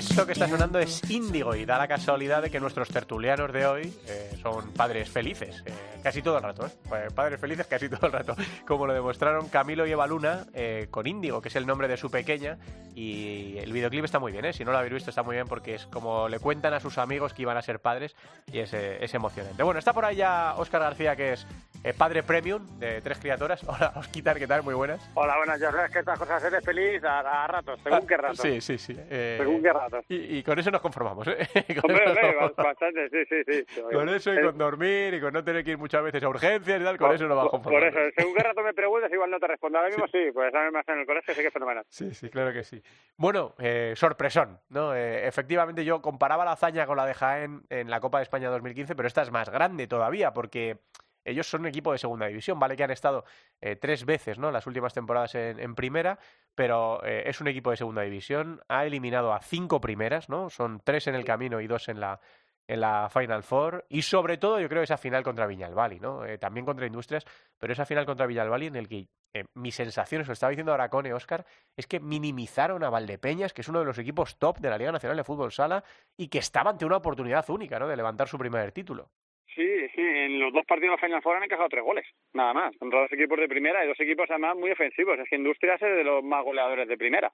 Esto 0.00 0.24
que 0.24 0.32
está 0.32 0.48
sonando 0.48 0.78
es 0.78 1.02
Índigo 1.10 1.54
y 1.54 1.66
da 1.66 1.76
la 1.76 1.86
casualidad 1.86 2.40
de 2.40 2.50
que 2.50 2.58
nuestros 2.58 2.88
tertulianos 2.88 3.52
de 3.52 3.66
hoy 3.66 3.94
eh, 4.08 4.34
son 4.40 4.72
padres 4.72 5.10
felices, 5.10 5.62
eh, 5.66 5.74
casi 6.02 6.22
todo 6.22 6.38
el 6.38 6.42
rato, 6.42 6.66
¿eh? 6.66 6.70
Pues 6.88 7.12
Padres 7.12 7.38
felices 7.38 7.66
casi 7.66 7.86
todo 7.90 8.06
el 8.06 8.12
rato, 8.12 8.34
como 8.66 8.86
lo 8.86 8.94
demostraron 8.94 9.50
Camilo 9.50 9.86
y 9.86 9.90
Eva 9.90 10.06
Luna 10.06 10.46
eh, 10.54 10.88
con 10.90 11.06
Índigo, 11.06 11.42
que 11.42 11.48
es 11.48 11.56
el 11.56 11.66
nombre 11.66 11.86
de 11.86 11.98
su 11.98 12.10
pequeña, 12.10 12.56
y 12.94 13.58
el 13.58 13.72
videoclip 13.72 14.06
está 14.06 14.18
muy 14.18 14.32
bien, 14.32 14.46
¿eh? 14.46 14.54
Si 14.54 14.64
no 14.64 14.72
lo 14.72 14.78
habéis 14.78 14.94
visto 14.94 15.10
está 15.10 15.22
muy 15.22 15.36
bien 15.36 15.46
porque 15.46 15.74
es 15.74 15.84
como 15.86 16.30
le 16.30 16.38
cuentan 16.38 16.72
a 16.72 16.80
sus 16.80 16.96
amigos 16.96 17.34
que 17.34 17.42
iban 17.42 17.58
a 17.58 17.62
ser 17.62 17.80
padres 17.80 18.16
y 18.50 18.60
es, 18.60 18.72
eh, 18.72 19.04
es 19.04 19.12
emocionante. 19.12 19.62
Bueno, 19.62 19.78
está 19.78 19.92
por 19.92 20.06
ahí 20.06 20.16
ya 20.16 20.54
Óscar 20.56 20.80
García, 20.80 21.14
que 21.14 21.34
es 21.34 21.46
eh, 21.82 21.94
padre 21.94 22.22
premium 22.22 22.66
de 22.78 23.00
tres 23.00 23.18
criaturas. 23.18 23.62
Hola, 23.68 23.92
Osquitar, 23.96 24.38
¿qué 24.38 24.46
tal? 24.46 24.62
Muy 24.62 24.74
buenas. 24.74 25.00
Hola, 25.14 25.36
buenas, 25.38 25.58
ya 25.60 25.70
sabes 25.70 25.90
que 25.90 26.00
estas 26.00 26.18
cosas 26.18 26.44
eres 26.44 26.64
feliz 26.64 27.02
a, 27.04 27.44
a 27.44 27.46
ratos, 27.46 27.80
según 27.82 28.06
qué 28.06 28.16
ratos. 28.16 28.38
Sí, 28.40 28.60
sí, 28.60 28.76
sí. 28.78 28.94
eh, 28.98 29.36
Según 29.38 29.62
qué 29.62 29.72
ratos. 29.72 30.04
y, 30.08 30.38
y 30.38 30.42
con 30.42 30.58
eso 30.58 30.70
nos 30.70 30.80
conformamos, 30.82 31.26
¿eh? 31.28 31.36
Con 31.80 31.90
Hombre, 31.90 32.04
eso 32.04 32.10
hombre, 32.12 32.36
nos 32.40 32.56
ba- 32.56 32.62
bastante, 32.64 33.08
sí, 33.08 33.24
sí, 33.28 33.64
sí. 33.66 33.80
Con 33.92 34.08
eso 34.08 34.32
y 34.34 34.38
Eh, 34.38 34.42
con 34.42 34.58
dormir 34.58 35.14
y 35.14 35.20
con 35.20 35.32
no 35.32 35.42
tener 35.42 35.64
que 35.64 35.72
ir 35.72 35.78
muchas 35.78 36.02
veces 36.02 36.22
a 36.22 36.28
urgencias 36.28 36.80
y 36.80 36.84
tal, 36.84 36.98
con 36.98 37.12
eso 37.12 37.26
nos 37.26 37.38
va 37.38 37.42
a 37.44 37.62
por- 37.62 37.82
eso, 37.84 37.98
según 38.16 38.34
qué 38.34 38.42
rato 38.42 38.62
me 38.62 38.74
preguntas, 38.74 39.10
igual 39.12 39.30
no 39.30 39.38
te 39.40 39.46
respondo. 39.46 39.78
Ahora 39.78 39.88
mismo 39.90 40.06
sí, 40.08 40.30
pues 40.32 40.54
a 40.54 40.64
mí 40.64 40.70
me 40.72 40.80
hacen 40.80 40.94
en 40.94 41.00
el 41.00 41.06
colegio, 41.06 41.34
sí 41.34 41.40
que 41.40 41.46
es 41.48 41.52
fenomenal. 41.52 41.84
Sí, 41.88 42.14
sí, 42.14 42.28
claro 42.30 42.52
que 42.52 42.62
sí. 42.64 42.82
Bueno, 43.16 43.54
eh, 43.58 43.94
sorpresón, 43.96 44.58
¿no? 44.68 44.94
Eh, 44.94 45.26
efectivamente 45.26 45.84
yo 45.84 46.00
comparaba 46.02 46.44
la 46.44 46.52
hazaña 46.52 46.86
con 46.86 46.96
la 46.96 47.06
de 47.06 47.14
Jaén 47.14 47.62
en 47.70 47.90
la 47.90 48.00
Copa 48.00 48.18
de 48.18 48.24
España 48.24 48.48
2015, 48.50 48.94
pero 48.94 49.06
esta 49.08 49.22
es 49.22 49.30
más 49.30 49.48
grande 49.50 49.86
todavía 49.86 50.32
porque 50.32 50.78
ellos 51.30 51.48
son 51.48 51.62
un 51.62 51.68
equipo 51.68 51.92
de 51.92 51.98
segunda 51.98 52.26
división, 52.26 52.58
¿vale? 52.58 52.76
Que 52.76 52.84
han 52.84 52.90
estado 52.90 53.24
eh, 53.60 53.76
tres 53.76 54.04
veces, 54.04 54.38
¿no? 54.38 54.50
Las 54.50 54.66
últimas 54.66 54.92
temporadas 54.94 55.34
en, 55.34 55.58
en 55.58 55.74
primera, 55.74 56.18
pero 56.54 57.04
eh, 57.04 57.22
es 57.26 57.40
un 57.40 57.48
equipo 57.48 57.70
de 57.70 57.76
segunda 57.76 58.02
división. 58.02 58.60
Ha 58.68 58.84
eliminado 58.84 59.32
a 59.32 59.40
cinco 59.40 59.80
primeras, 59.80 60.28
¿no? 60.28 60.50
Son 60.50 60.80
tres 60.84 61.06
en 61.06 61.14
el 61.14 61.24
camino 61.24 61.60
y 61.60 61.66
dos 61.66 61.88
en 61.88 62.00
la, 62.00 62.20
en 62.66 62.80
la 62.80 63.08
Final 63.10 63.42
Four. 63.42 63.86
Y 63.88 64.02
sobre 64.02 64.38
todo, 64.38 64.60
yo 64.60 64.68
creo, 64.68 64.82
esa 64.82 64.96
final 64.96 65.22
contra 65.22 65.46
Viñalbali, 65.46 66.00
¿no? 66.00 66.24
Eh, 66.24 66.38
también 66.38 66.66
contra 66.66 66.86
Industrias, 66.86 67.24
pero 67.58 67.72
esa 67.72 67.84
final 67.84 68.06
contra 68.06 68.26
Viñalbali 68.26 68.66
en 68.66 68.76
el 68.76 68.88
que 68.88 69.08
eh, 69.32 69.44
mi 69.54 69.70
sensación, 69.70 70.22
os 70.22 70.26
lo 70.26 70.32
estaba 70.32 70.50
diciendo 70.50 70.72
ahora 70.72 70.88
Cone, 70.88 71.12
Oscar, 71.14 71.46
es 71.76 71.86
que 71.86 72.00
minimizaron 72.00 72.82
a 72.82 72.90
Valdepeñas, 72.90 73.52
que 73.52 73.60
es 73.60 73.68
uno 73.68 73.78
de 73.78 73.84
los 73.84 73.98
equipos 73.98 74.38
top 74.38 74.58
de 74.58 74.70
la 74.70 74.78
Liga 74.78 74.92
Nacional 74.92 75.16
de 75.16 75.24
Fútbol 75.24 75.52
Sala, 75.52 75.84
y 76.16 76.28
que 76.28 76.38
estaba 76.38 76.70
ante 76.70 76.84
una 76.84 76.96
oportunidad 76.96 77.48
única, 77.48 77.78
¿no? 77.78 77.86
De 77.86 77.96
levantar 77.96 78.28
su 78.28 78.38
primer 78.38 78.72
título. 78.72 79.10
Sí, 79.54 79.68
en 79.96 80.38
los 80.38 80.52
dos 80.52 80.64
partidos 80.64 81.00
de 81.00 81.06
Final 81.06 81.22
Four 81.22 81.36
han 81.36 81.42
encajado 81.42 81.68
tres 81.68 81.82
goles, 81.82 82.06
nada 82.32 82.54
más. 82.54 82.76
Contra 82.78 83.00
dos 83.00 83.12
equipos 83.12 83.38
de 83.38 83.48
primera 83.48 83.84
y 83.84 83.88
dos 83.88 83.98
equipos 84.00 84.30
además 84.30 84.56
muy 84.56 84.70
ofensivos. 84.70 85.18
Es 85.18 85.28
que 85.28 85.36
Industrias 85.36 85.82
es 85.82 85.96
de 85.96 86.04
los 86.04 86.22
más 86.22 86.44
goleadores 86.44 86.86
de 86.86 86.96
primera. 86.96 87.32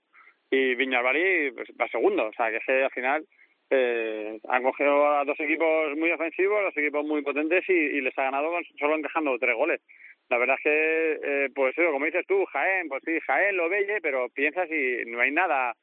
Y 0.51 0.75
Viñalbari 0.77 1.53
pues, 1.53 1.69
va 1.81 1.89
segundo. 1.89 2.27
O 2.29 2.33
sea, 2.33 2.51
que 2.51 2.59
que 2.67 2.85
al 2.85 2.91
final 2.91 3.27
eh, 3.71 4.39
han 4.49 4.63
cogido 4.63 5.07
a 5.09 5.25
dos 5.25 5.39
equipos 5.41 5.97
muy 5.97 6.11
ofensivos, 6.11 6.63
dos 6.63 6.77
equipos 6.77 7.05
muy 7.05 7.23
potentes 7.23 7.69
y, 7.69 7.73
y 7.73 8.01
les 8.01 8.17
ha 8.19 8.23
ganado 8.25 8.51
solo 8.79 8.97
encajando 8.97 9.39
tres 9.39 9.55
goles. 9.55 9.81
La 10.29 10.39
verdad 10.39 10.57
es 10.59 10.63
que, 10.65 11.21
eh, 11.23 11.49
pues 11.55 11.77
eso, 11.77 11.93
como 11.93 12.07
dices 12.07 12.27
tú, 12.27 12.45
Jaén, 12.47 12.89
pues 12.89 13.03
sí, 13.05 13.19
Jaén 13.27 13.57
lo 13.57 13.69
belle, 13.69 14.01
pero 14.01 14.29
piensas 14.31 14.69
y 14.71 15.05
no 15.07 15.21
hay 15.21 15.31
nada. 15.33 15.75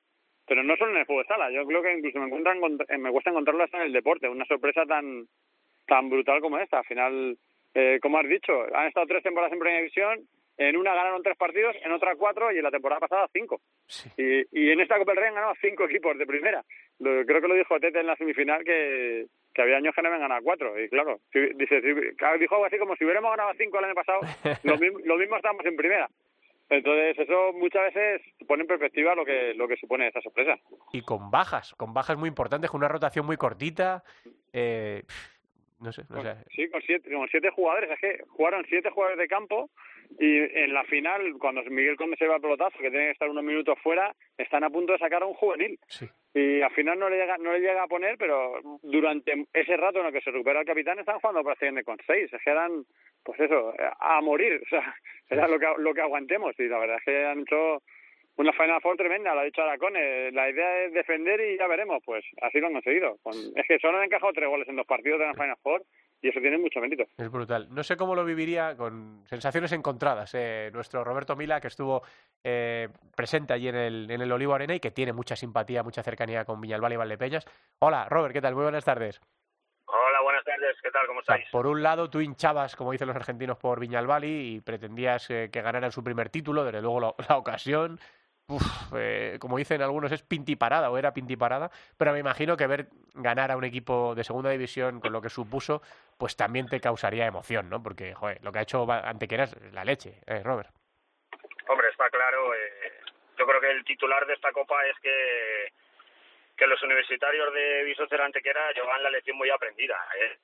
Pero 0.46 0.64
no 0.64 0.76
solo 0.76 0.92
en 0.92 0.98
el 0.98 1.06
fútbol 1.06 1.26
sala, 1.26 1.50
yo 1.52 1.66
creo 1.66 1.82
que 1.82 1.94
incluso 1.94 2.20
me, 2.20 2.26
encuentran, 2.26 2.60
encont- 2.60 2.98
me 2.98 3.12
cuesta 3.12 3.30
encontrarlo 3.30 3.64
hasta 3.64 3.78
en 3.78 3.84
el 3.84 3.94
deporte, 3.94 4.28
una 4.28 4.44
sorpresa 4.46 4.86
tan 4.86 5.26
tan 5.86 6.10
brutal 6.10 6.42
como 6.42 6.58
esta. 6.58 6.80
Al 6.80 6.86
final, 6.86 7.38
eh, 7.74 8.00
como 8.02 8.18
has 8.20 8.28
dicho, 8.28 8.54
han 8.76 8.88
estado 8.88 9.06
tres 9.08 9.24
temporadas 9.24 9.54
en 9.54 9.60
Primera 9.60 9.80
División, 9.80 10.20
en 10.58 10.78
una 10.78 10.94
ganaron 10.94 11.24
tres 11.24 11.36
partidos, 11.36 11.76
en 11.84 11.92
otra 11.92 12.16
cuatro 12.16 12.52
y 12.52 12.58
en 12.58 12.64
la 12.64 12.70
temporada 12.72 13.00
pasada 13.00 13.28
cinco. 13.34 13.60
Sí. 13.88 14.10
Y, 14.18 14.66
y 14.66 14.72
en 14.72 14.82
esta 14.82 14.98
Copa 15.00 15.12
del 15.14 15.20
Rey 15.22 15.30
han 15.30 15.36
ganado 15.36 15.54
cinco 15.60 15.86
equipos 15.86 16.18
de 16.18 16.26
primera. 16.28 16.64
Lo- 17.00 17.26
creo 17.26 17.42
que 17.42 17.48
lo 17.48 17.56
dijo 17.56 17.80
Tete 17.80 18.00
en 18.00 18.08
la 18.08 18.16
semifinal 18.16 18.64
que, 18.64 19.26
que 19.54 19.62
había 19.64 19.78
años 19.78 19.96
que 19.96 20.02
no 20.04 20.10
habían 20.10 20.22
ganado 20.22 20.44
cuatro. 20.44 20.80
Y 20.80 20.90
claro, 20.90 21.20
si- 21.32 21.54
dice, 21.56 21.82
si- 21.82 21.94
dijo 22.40 22.56
algo 22.56 22.66
así 22.66 22.78
como 22.78 22.96
si 22.96 23.04
hubiéramos 23.04 23.32
ganado 23.32 23.52
cinco 23.58 23.80
el 23.80 23.86
año 23.86 23.96
pasado, 23.96 24.20
lo, 24.64 24.78
mismo, 24.78 25.00
lo 25.06 25.18
mismo 25.18 25.38
estamos 25.38 25.66
en 25.66 25.76
primera. 25.76 26.08
Entonces 26.70 27.18
eso 27.20 27.52
muchas 27.54 27.94
veces 27.94 28.22
pone 28.48 28.62
en 28.62 28.68
perspectiva 28.68 29.14
lo 29.16 29.26
que 29.26 29.54
lo 29.54 29.68
que 29.68 29.76
supone 29.78 30.08
esa 30.08 30.22
sorpresa. 30.22 30.58
Y 30.92 31.02
con 31.02 31.30
bajas, 31.30 31.74
con 31.76 31.94
bajas 31.94 32.18
muy 32.18 32.30
importantes, 32.30 32.70
con 32.72 32.80
una 32.80 32.88
rotación 32.88 33.26
muy 33.26 33.38
cortita. 33.38 34.04
eh, 34.54 35.04
no 35.84 35.92
sé, 35.92 36.04
sea, 36.06 36.44
Sí, 36.56 36.70
con 36.70 36.82
siete, 36.82 37.12
con 37.12 37.28
siete 37.28 37.50
jugadores. 37.50 37.92
Es 37.92 38.00
que 38.00 38.24
jugaron 38.30 38.66
siete 38.68 38.90
jugadores 38.90 39.20
de 39.20 39.28
campo 39.28 39.70
y 40.20 40.38
en 40.38 40.74
la 40.74 40.84
final, 40.86 41.34
cuando 41.40 41.64
Miguel 41.64 41.98
Conde 41.98 42.18
se 42.18 42.28
va 42.28 42.36
al 42.36 42.42
pelotazo, 42.42 42.78
que 42.78 42.90
tiene 42.90 43.06
que 43.06 43.12
estar 43.12 43.30
unos 43.30 43.44
minutos 43.44 43.78
fuera, 43.82 44.16
están 44.38 44.64
a 44.64 44.70
punto 44.70 44.94
de 44.94 45.00
sacar 45.00 45.24
a 45.24 45.28
un 45.28 45.34
juvenil. 45.34 45.80
sí. 45.88 46.08
Y 46.36 46.62
al 46.62 46.72
final 46.72 46.98
no 46.98 47.10
le 47.10 47.18
llega 47.18 47.38
no 47.38 47.52
le 47.54 47.60
llega 47.60 47.84
a 47.84 47.88
poner, 47.88 48.18
pero 48.18 48.60
durante 48.82 49.46
ese 49.54 49.78
rato 49.78 50.00
en 50.00 50.08
el 50.08 50.14
que 50.14 50.22
se 50.22 50.32
recupera 50.32 50.62
el 50.62 50.66
capitán 50.66 50.98
están 50.98 51.20
jugando 51.20 51.44
prácticamente 51.44 51.84
con 51.84 52.00
seis. 52.08 52.34
Es 52.34 52.42
que 52.42 52.50
eran, 52.50 52.86
pues 53.24 53.40
eso, 53.40 53.72
a 54.00 54.20
morir. 54.22 54.60
O 54.66 54.70
sea, 54.70 54.96
era 55.30 55.48
lo 55.48 55.60
que, 55.60 55.68
lo 55.78 55.94
que 55.94 56.02
aguantemos. 56.02 56.56
Y 56.60 56.68
la 56.68 56.80
verdad 56.80 56.98
es 56.98 57.04
que 57.04 57.26
han 57.26 57.42
hecho 57.42 57.84
una 58.36 58.52
Final 58.54 58.82
Four 58.82 58.98
tremenda, 58.98 59.34
lo 59.34 59.42
ha 59.42 59.44
dicho 59.44 59.62
Aracone. 59.62 60.32
La 60.32 60.50
idea 60.50 60.84
es 60.86 60.94
defender 60.94 61.40
y 61.42 61.58
ya 61.58 61.68
veremos. 61.68 62.02
Pues 62.06 62.24
así 62.42 62.60
lo 62.60 62.68
han 62.68 62.74
conseguido. 62.74 63.18
Con- 63.22 63.34
es 63.56 63.66
que 63.68 63.80
solo 63.80 63.98
han 64.00 64.06
encajado 64.06 64.34
tres 64.34 64.50
goles 64.50 64.68
en 64.68 64.76
dos 64.76 64.88
partidos 64.88 65.20
de 65.20 65.26
la 65.28 65.34
Final 65.34 65.58
Four 65.62 65.84
y 66.22 66.30
eso 66.30 66.40
tiene 66.40 66.58
mucho 66.58 66.80
mérito. 66.80 67.04
Es 67.18 67.30
brutal. 67.30 67.68
No 67.70 67.84
sé 67.84 67.96
cómo 67.98 68.16
lo 68.16 68.24
viviría 68.26 68.76
con 68.78 69.24
sensaciones 69.28 69.72
encontradas. 69.74 70.34
eh, 70.36 70.70
nuestro 70.74 71.04
Roberto 71.04 71.36
Mila, 71.36 71.60
que 71.62 71.68
estuvo 71.68 72.02
eh, 72.44 72.88
presente 73.16 73.54
allí 73.54 73.68
en 73.68 73.76
el, 73.76 74.10
en 74.10 74.22
el 74.22 74.32
Olivo 74.32 74.54
Arena 74.56 74.74
y 74.76 74.80
que 74.80 74.92
tiene 74.92 75.14
mucha 75.14 75.36
simpatía, 75.36 75.84
mucha 75.84 76.02
cercanía 76.02 76.46
con 76.46 76.60
Viñalbal 76.62 76.94
y 76.94 76.98
Valdepeñas. 76.98 77.46
Hola, 77.80 78.08
Robert, 78.10 78.34
¿qué 78.34 78.42
tal? 78.42 78.56
Muy 78.56 78.64
buenas 78.64 78.86
tardes. 78.86 79.20
Hola, 79.86 80.22
buenas 80.24 80.44
tardes. 80.46 80.76
¿Qué 80.82 80.90
tal? 80.92 81.06
¿Cómo 81.08 81.20
O 81.20 81.24
sea, 81.24 81.36
estáis? 81.36 81.52
por 81.52 81.68
un 81.68 81.84
lado, 81.84 82.10
tú 82.10 82.22
hinchabas, 82.22 82.76
como 82.76 82.94
dicen 82.94 83.08
los 83.08 83.16
argentinos, 83.18 83.58
por 83.58 83.80
Viñalbali 83.80 84.56
y 84.56 84.62
pretendías 84.62 85.30
eh, 85.30 85.50
que 85.52 85.62
ganaran 85.62 85.92
su 85.92 86.04
primer 86.04 86.30
título. 86.30 86.64
Desde 86.64 86.82
luego, 86.82 87.00
la, 87.02 87.14
la 87.30 87.38
ocasión, 87.38 88.00
uf, 88.48 88.64
eh, 88.96 89.38
como 89.40 89.58
dicen 89.58 89.82
algunos, 89.82 90.12
es 90.12 90.22
pintiparada 90.24 90.90
o 90.92 90.98
era 90.98 91.14
pintiparada. 91.14 91.70
Pero 91.98 92.14
me 92.14 92.20
imagino 92.20 92.58
que 92.58 92.68
ver 92.68 92.88
ganar 93.14 93.52
a 93.52 93.58
un 93.58 93.64
equipo 93.64 94.16
de 94.16 94.24
segunda 94.24 94.50
división 94.50 95.00
con 95.00 95.12
lo 95.12 95.22
que 95.22 95.30
supuso, 95.30 95.82
pues 96.18 96.36
también 96.36 96.68
te 96.68 96.80
causaría 96.80 97.26
emoción, 97.26 97.70
¿no? 97.70 97.82
Porque, 97.82 98.14
joder, 98.14 98.44
lo 98.44 98.52
que 98.52 98.60
ha 98.60 98.64
hecho 98.64 98.90
Antequera 98.92 99.44
es 99.46 99.74
la 99.74 99.86
leche, 99.86 100.20
eh, 100.26 100.42
Robert. 100.44 100.70
Hombre, 101.68 101.90
está 101.90 102.10
claro. 102.10 102.54
eh, 102.54 102.84
yo 103.38 103.48
creo 103.48 103.62
que 103.62 103.72
el 103.72 103.84
titular 103.84 104.26
de 104.26 104.34
esta 104.34 104.52
copa 104.52 104.86
es 104.86 104.98
que, 105.00 105.72
que 106.56 106.68
los 106.68 106.82
universitarios 106.84 107.54
de 107.54 107.84
Visocer 107.84 108.22
Antequera 108.22 108.72
llevan 108.72 109.02
la 109.04 109.10
lección 109.10 109.38
muy 109.38 109.50
aprendida 109.50 109.98
eh, 110.20 110.38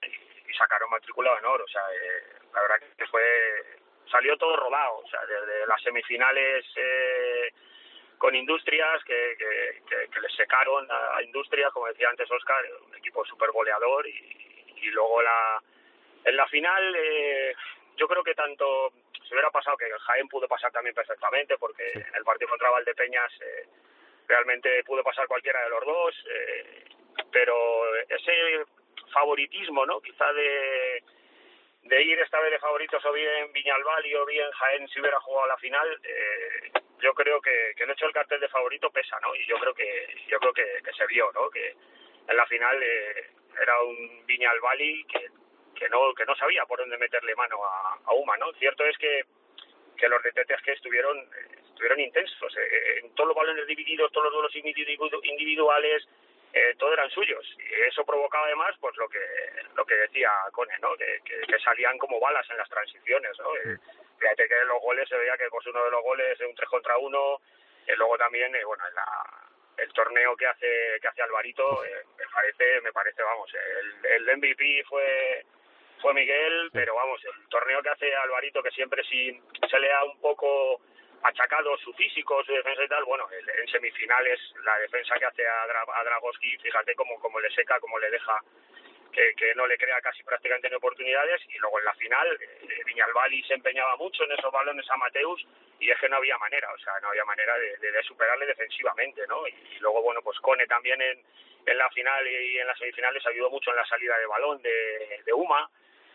y, 0.47 0.53
sacaron 0.53 0.89
matrícula 0.89 1.31
de 1.31 1.37
honor. 1.37 1.61
O 1.61 1.67
sea, 1.67 1.81
eh, 1.93 2.23
la 2.53 2.61
verdad 2.61 2.87
que 2.97 3.07
fue 3.07 3.21
salió 4.11 4.35
todo 4.37 4.55
rodado. 4.57 4.97
O 4.97 5.07
sea, 5.07 5.21
desde 5.25 5.67
las 5.67 5.81
semifinales 5.81 6.65
eh, 6.75 7.53
con 8.19 8.35
Industrias, 8.35 9.03
que, 9.05 9.35
que, 9.39 9.81
que- 9.89 10.07
que 10.11 10.19
les 10.19 10.35
secaron 10.35 10.85
a, 10.91 11.15
a 11.17 11.23
Industrias, 11.23 11.71
como 11.73 11.87
decía 11.87 12.09
antes 12.09 12.29
Oscar, 12.29 12.63
un 12.85 12.95
equipo 12.95 13.25
súper 13.25 13.49
goleador 13.51 14.05
y, 14.07 14.73
y 14.75 14.85
luego 14.91 15.21
la 15.21 15.61
en 16.25 16.35
la 16.35 16.45
final 16.47 16.95
eh, 16.97 17.55
yo 17.95 18.07
creo 18.07 18.23
que 18.23 18.35
tanto 18.35 18.91
se 19.27 19.33
hubiera 19.33 19.49
pasado 19.51 19.77
que 19.77 19.89
Jaén 19.89 20.27
pudo 20.27 20.47
pasar 20.47 20.71
también 20.71 20.93
perfectamente 20.93 21.57
porque 21.57 21.91
en 21.93 22.15
el 22.15 22.23
partido 22.23 22.49
contra 22.49 22.69
Valdepeñas 22.71 23.31
eh, 23.41 23.65
realmente 24.27 24.83
pudo 24.83 25.01
pasar 25.03 25.27
cualquiera 25.27 25.63
de 25.63 25.69
los 25.69 25.85
dos 25.85 26.25
eh, 26.29 26.83
pero 27.31 27.55
ese 28.09 28.65
favoritismo 29.13 29.85
no 29.85 30.01
quizá 30.01 30.31
de 30.33 31.03
de 31.83 32.01
ir 32.03 32.19
esta 32.19 32.39
vez 32.41 32.51
de 32.51 32.59
favoritos 32.59 33.03
o 33.05 33.13
bien 33.13 33.51
Viñalbali 33.53 34.13
o 34.15 34.25
bien 34.25 34.51
Jaén 34.51 34.87
si 34.89 34.99
hubiera 34.99 35.19
jugado 35.21 35.47
la 35.47 35.57
final 35.57 35.99
eh, 36.03 36.71
yo 37.01 37.13
creo 37.13 37.41
que, 37.41 37.73
que 37.75 37.83
el 37.83 37.91
hecho 37.91 38.05
del 38.05 38.13
cartel 38.13 38.39
de 38.39 38.47
favorito 38.49 38.89
pesa 38.89 39.19
no 39.21 39.35
y 39.35 39.45
yo 39.45 39.57
creo 39.57 39.73
que 39.73 40.15
yo 40.27 40.39
creo 40.39 40.53
que, 40.53 40.63
se 40.97 41.05
vio 41.07 41.31
no 41.33 41.49
que 41.49 41.75
en 42.27 42.37
la 42.37 42.45
final 42.45 42.81
eh, 42.81 43.29
era 43.61 43.81
un 43.83 44.25
Viñalbali 44.25 45.05
que 45.05 45.27
que 45.75 45.89
no 45.89 46.13
que 46.13 46.25
no 46.25 46.35
sabía 46.35 46.65
por 46.65 46.79
dónde 46.79 46.97
meterle 46.97 47.35
mano 47.35 47.63
a, 47.63 48.13
Uma, 48.13 48.37
¿no? 48.37 48.51
Cierto 48.53 48.85
es 48.85 48.97
que 48.97 49.23
que 49.97 50.09
los 50.09 50.21
de 50.23 50.31
que 50.31 50.71
estuvieron 50.71 51.29
estuvieron 51.65 51.99
intensos 51.99 52.55
eh, 52.57 52.99
en 53.03 53.15
todos 53.15 53.29
los 53.29 53.37
balones 53.37 53.65
divididos, 53.67 54.11
todos 54.11 54.25
los 54.25 54.33
duelos 54.33 54.55
individuales, 55.23 56.07
eh, 56.51 56.75
todo 56.77 56.91
eran 56.93 57.09
suyos 57.11 57.45
y 57.57 57.81
eso 57.87 58.03
provocaba 58.03 58.47
además 58.47 58.75
pues 58.79 58.95
lo 58.97 59.07
que 59.07 59.19
lo 59.75 59.85
que 59.85 59.95
decía 59.95 60.29
Cone, 60.51 60.73
¿no? 60.81 60.95
Que, 60.97 61.19
que, 61.23 61.59
salían 61.59 61.97
como 61.97 62.19
balas 62.19 62.49
en 62.49 62.57
las 62.57 62.69
transiciones, 62.69 63.37
¿no? 63.37 63.55
Eh, 63.57 63.77
fíjate 64.19 64.47
que 64.47 64.59
en 64.59 64.67
los 64.67 64.81
goles 64.81 65.07
se 65.07 65.17
veía 65.17 65.37
que 65.37 65.49
pues 65.49 65.65
uno 65.67 65.83
de 65.83 65.91
los 65.91 66.03
goles 66.03 66.37
de 66.37 66.45
un 66.45 66.55
3 66.55 66.69
contra 66.69 66.97
1 66.97 67.41
y 67.87 67.95
luego 67.95 68.17
también 68.17 68.51
bueno 68.65 68.87
en 68.87 68.95
la 68.95 69.05
el 69.77 69.93
torneo 69.93 70.35
que 70.35 70.47
hace 70.47 70.99
que 71.01 71.07
hace 71.07 71.21
Alvarito 71.21 71.83
me 72.17 72.25
parece 72.27 72.81
me 72.81 72.91
parece 72.91 73.23
vamos 73.23 73.51
el, 73.53 74.05
el 74.05 74.37
MVP 74.37 74.83
fue 74.87 75.45
fue 76.01 76.13
Miguel, 76.13 76.69
pero 76.73 76.95
vamos, 76.95 77.21
el 77.25 77.49
torneo 77.49 77.81
que 77.81 77.89
hace 77.89 78.15
Alvarito, 78.15 78.63
que 78.63 78.71
siempre 78.71 79.03
sí 79.03 79.39
se 79.69 79.79
le 79.79 79.91
ha 79.91 80.03
un 80.05 80.19
poco 80.21 80.81
achacado 81.23 81.77
su 81.77 81.93
físico, 81.93 82.43
su 82.45 82.53
defensa 82.53 82.83
y 82.83 82.87
tal, 82.87 83.03
bueno, 83.03 83.27
en 83.31 83.67
semifinales 83.67 84.39
la 84.63 84.77
defensa 84.79 85.15
que 85.19 85.25
hace 85.25 85.45
a, 85.45 85.63
a 85.63 86.03
Dragoski, 86.03 86.57
fíjate 86.59 86.95
cómo, 86.95 87.19
cómo 87.19 87.39
le 87.39 87.51
seca, 87.51 87.79
cómo 87.79 87.99
le 87.99 88.09
deja 88.09 88.41
que, 89.11 89.33
que, 89.35 89.55
no 89.55 89.65
le 89.67 89.77
crea 89.77 90.01
casi 90.01 90.23
prácticamente 90.23 90.69
ni 90.69 90.75
oportunidades 90.75 91.41
y 91.47 91.57
luego 91.57 91.79
en 91.79 91.85
la 91.85 91.93
final 91.93 92.27
eh, 92.41 92.83
Viñalbali 92.85 93.43
se 93.43 93.53
empeñaba 93.53 93.95
mucho 93.97 94.23
en 94.23 94.31
esos 94.31 94.51
balones 94.51 94.89
a 94.89 94.97
Mateus 94.97 95.45
y 95.79 95.89
es 95.89 95.99
que 95.99 96.09
no 96.09 96.17
había 96.17 96.37
manera, 96.37 96.71
o 96.73 96.77
sea, 96.79 96.93
no 97.01 97.09
había 97.09 97.25
manera 97.25 97.57
de, 97.57 98.03
superarle 98.03 98.45
defensivamente, 98.45 99.25
¿no? 99.27 99.47
Y, 99.47 99.53
luego, 99.79 100.01
bueno, 100.01 100.21
pues 100.21 100.39
Cone 100.39 100.65
también 100.67 101.01
en, 101.01 101.23
en 101.65 101.77
la 101.77 101.89
final 101.91 102.25
y 102.27 102.57
en 102.57 102.67
las 102.67 102.77
semifinales 102.77 103.25
ayudó 103.27 103.49
mucho 103.49 103.69
en 103.71 103.77
la 103.77 103.85
salida 103.85 104.17
de 104.17 104.25
balón 104.25 104.61
de, 104.61 105.21
de 105.25 105.33
Uma, 105.33 105.69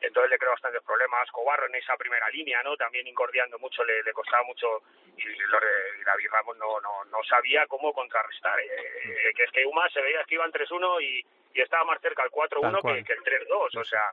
entonces 0.06 0.30
le 0.30 0.38
creo 0.38 0.50
bastantes 0.50 0.82
problemas. 0.82 1.30
Cobarro 1.30 1.66
en 1.66 1.74
esa 1.74 1.96
primera 1.96 2.28
línea, 2.30 2.62
¿no? 2.62 2.76
También 2.76 3.06
incordiando 3.06 3.58
mucho, 3.58 3.84
le, 3.84 4.02
le 4.02 4.12
costaba 4.12 4.42
mucho 4.44 4.82
y, 5.16 5.24
de 5.24 6.04
David 6.04 6.28
Ramos 6.30 6.56
no, 6.56 6.80
no, 6.80 7.04
no 7.04 7.22
sabía 7.24 7.66
cómo 7.66 7.92
contrarrestar. 7.92 8.58
Eh, 8.60 8.66
eh, 8.66 9.32
que 9.34 9.44
es 9.44 9.50
que 9.50 9.66
Uma 9.66 9.88
se 9.90 10.00
veía 10.00 10.24
que 10.24 10.34
iban 10.34 10.52
3-1 10.52 11.02
y, 11.02 11.24
y 11.54 11.60
estaba 11.60 11.84
más 11.84 12.00
cerca 12.00 12.22
el 12.24 12.30
4-1 12.30 12.82
que, 12.82 13.04
que, 13.04 13.12
el 13.12 13.22
3-2, 13.22 13.78
o 13.78 13.84
sea, 13.84 14.12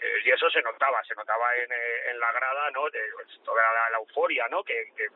eh, 0.00 0.22
y 0.24 0.30
eso 0.30 0.48
se 0.50 0.62
notaba, 0.62 1.02
se 1.04 1.14
notaba 1.14 1.54
en, 1.56 1.70
en 2.10 2.18
la 2.18 2.32
grada, 2.32 2.70
¿no? 2.70 2.88
De, 2.90 3.00
pues, 3.12 3.40
toda 3.44 3.62
la, 3.90 3.98
euforia, 3.98 4.48
¿no? 4.48 4.64
Que, 4.64 4.92
que, 4.96 5.08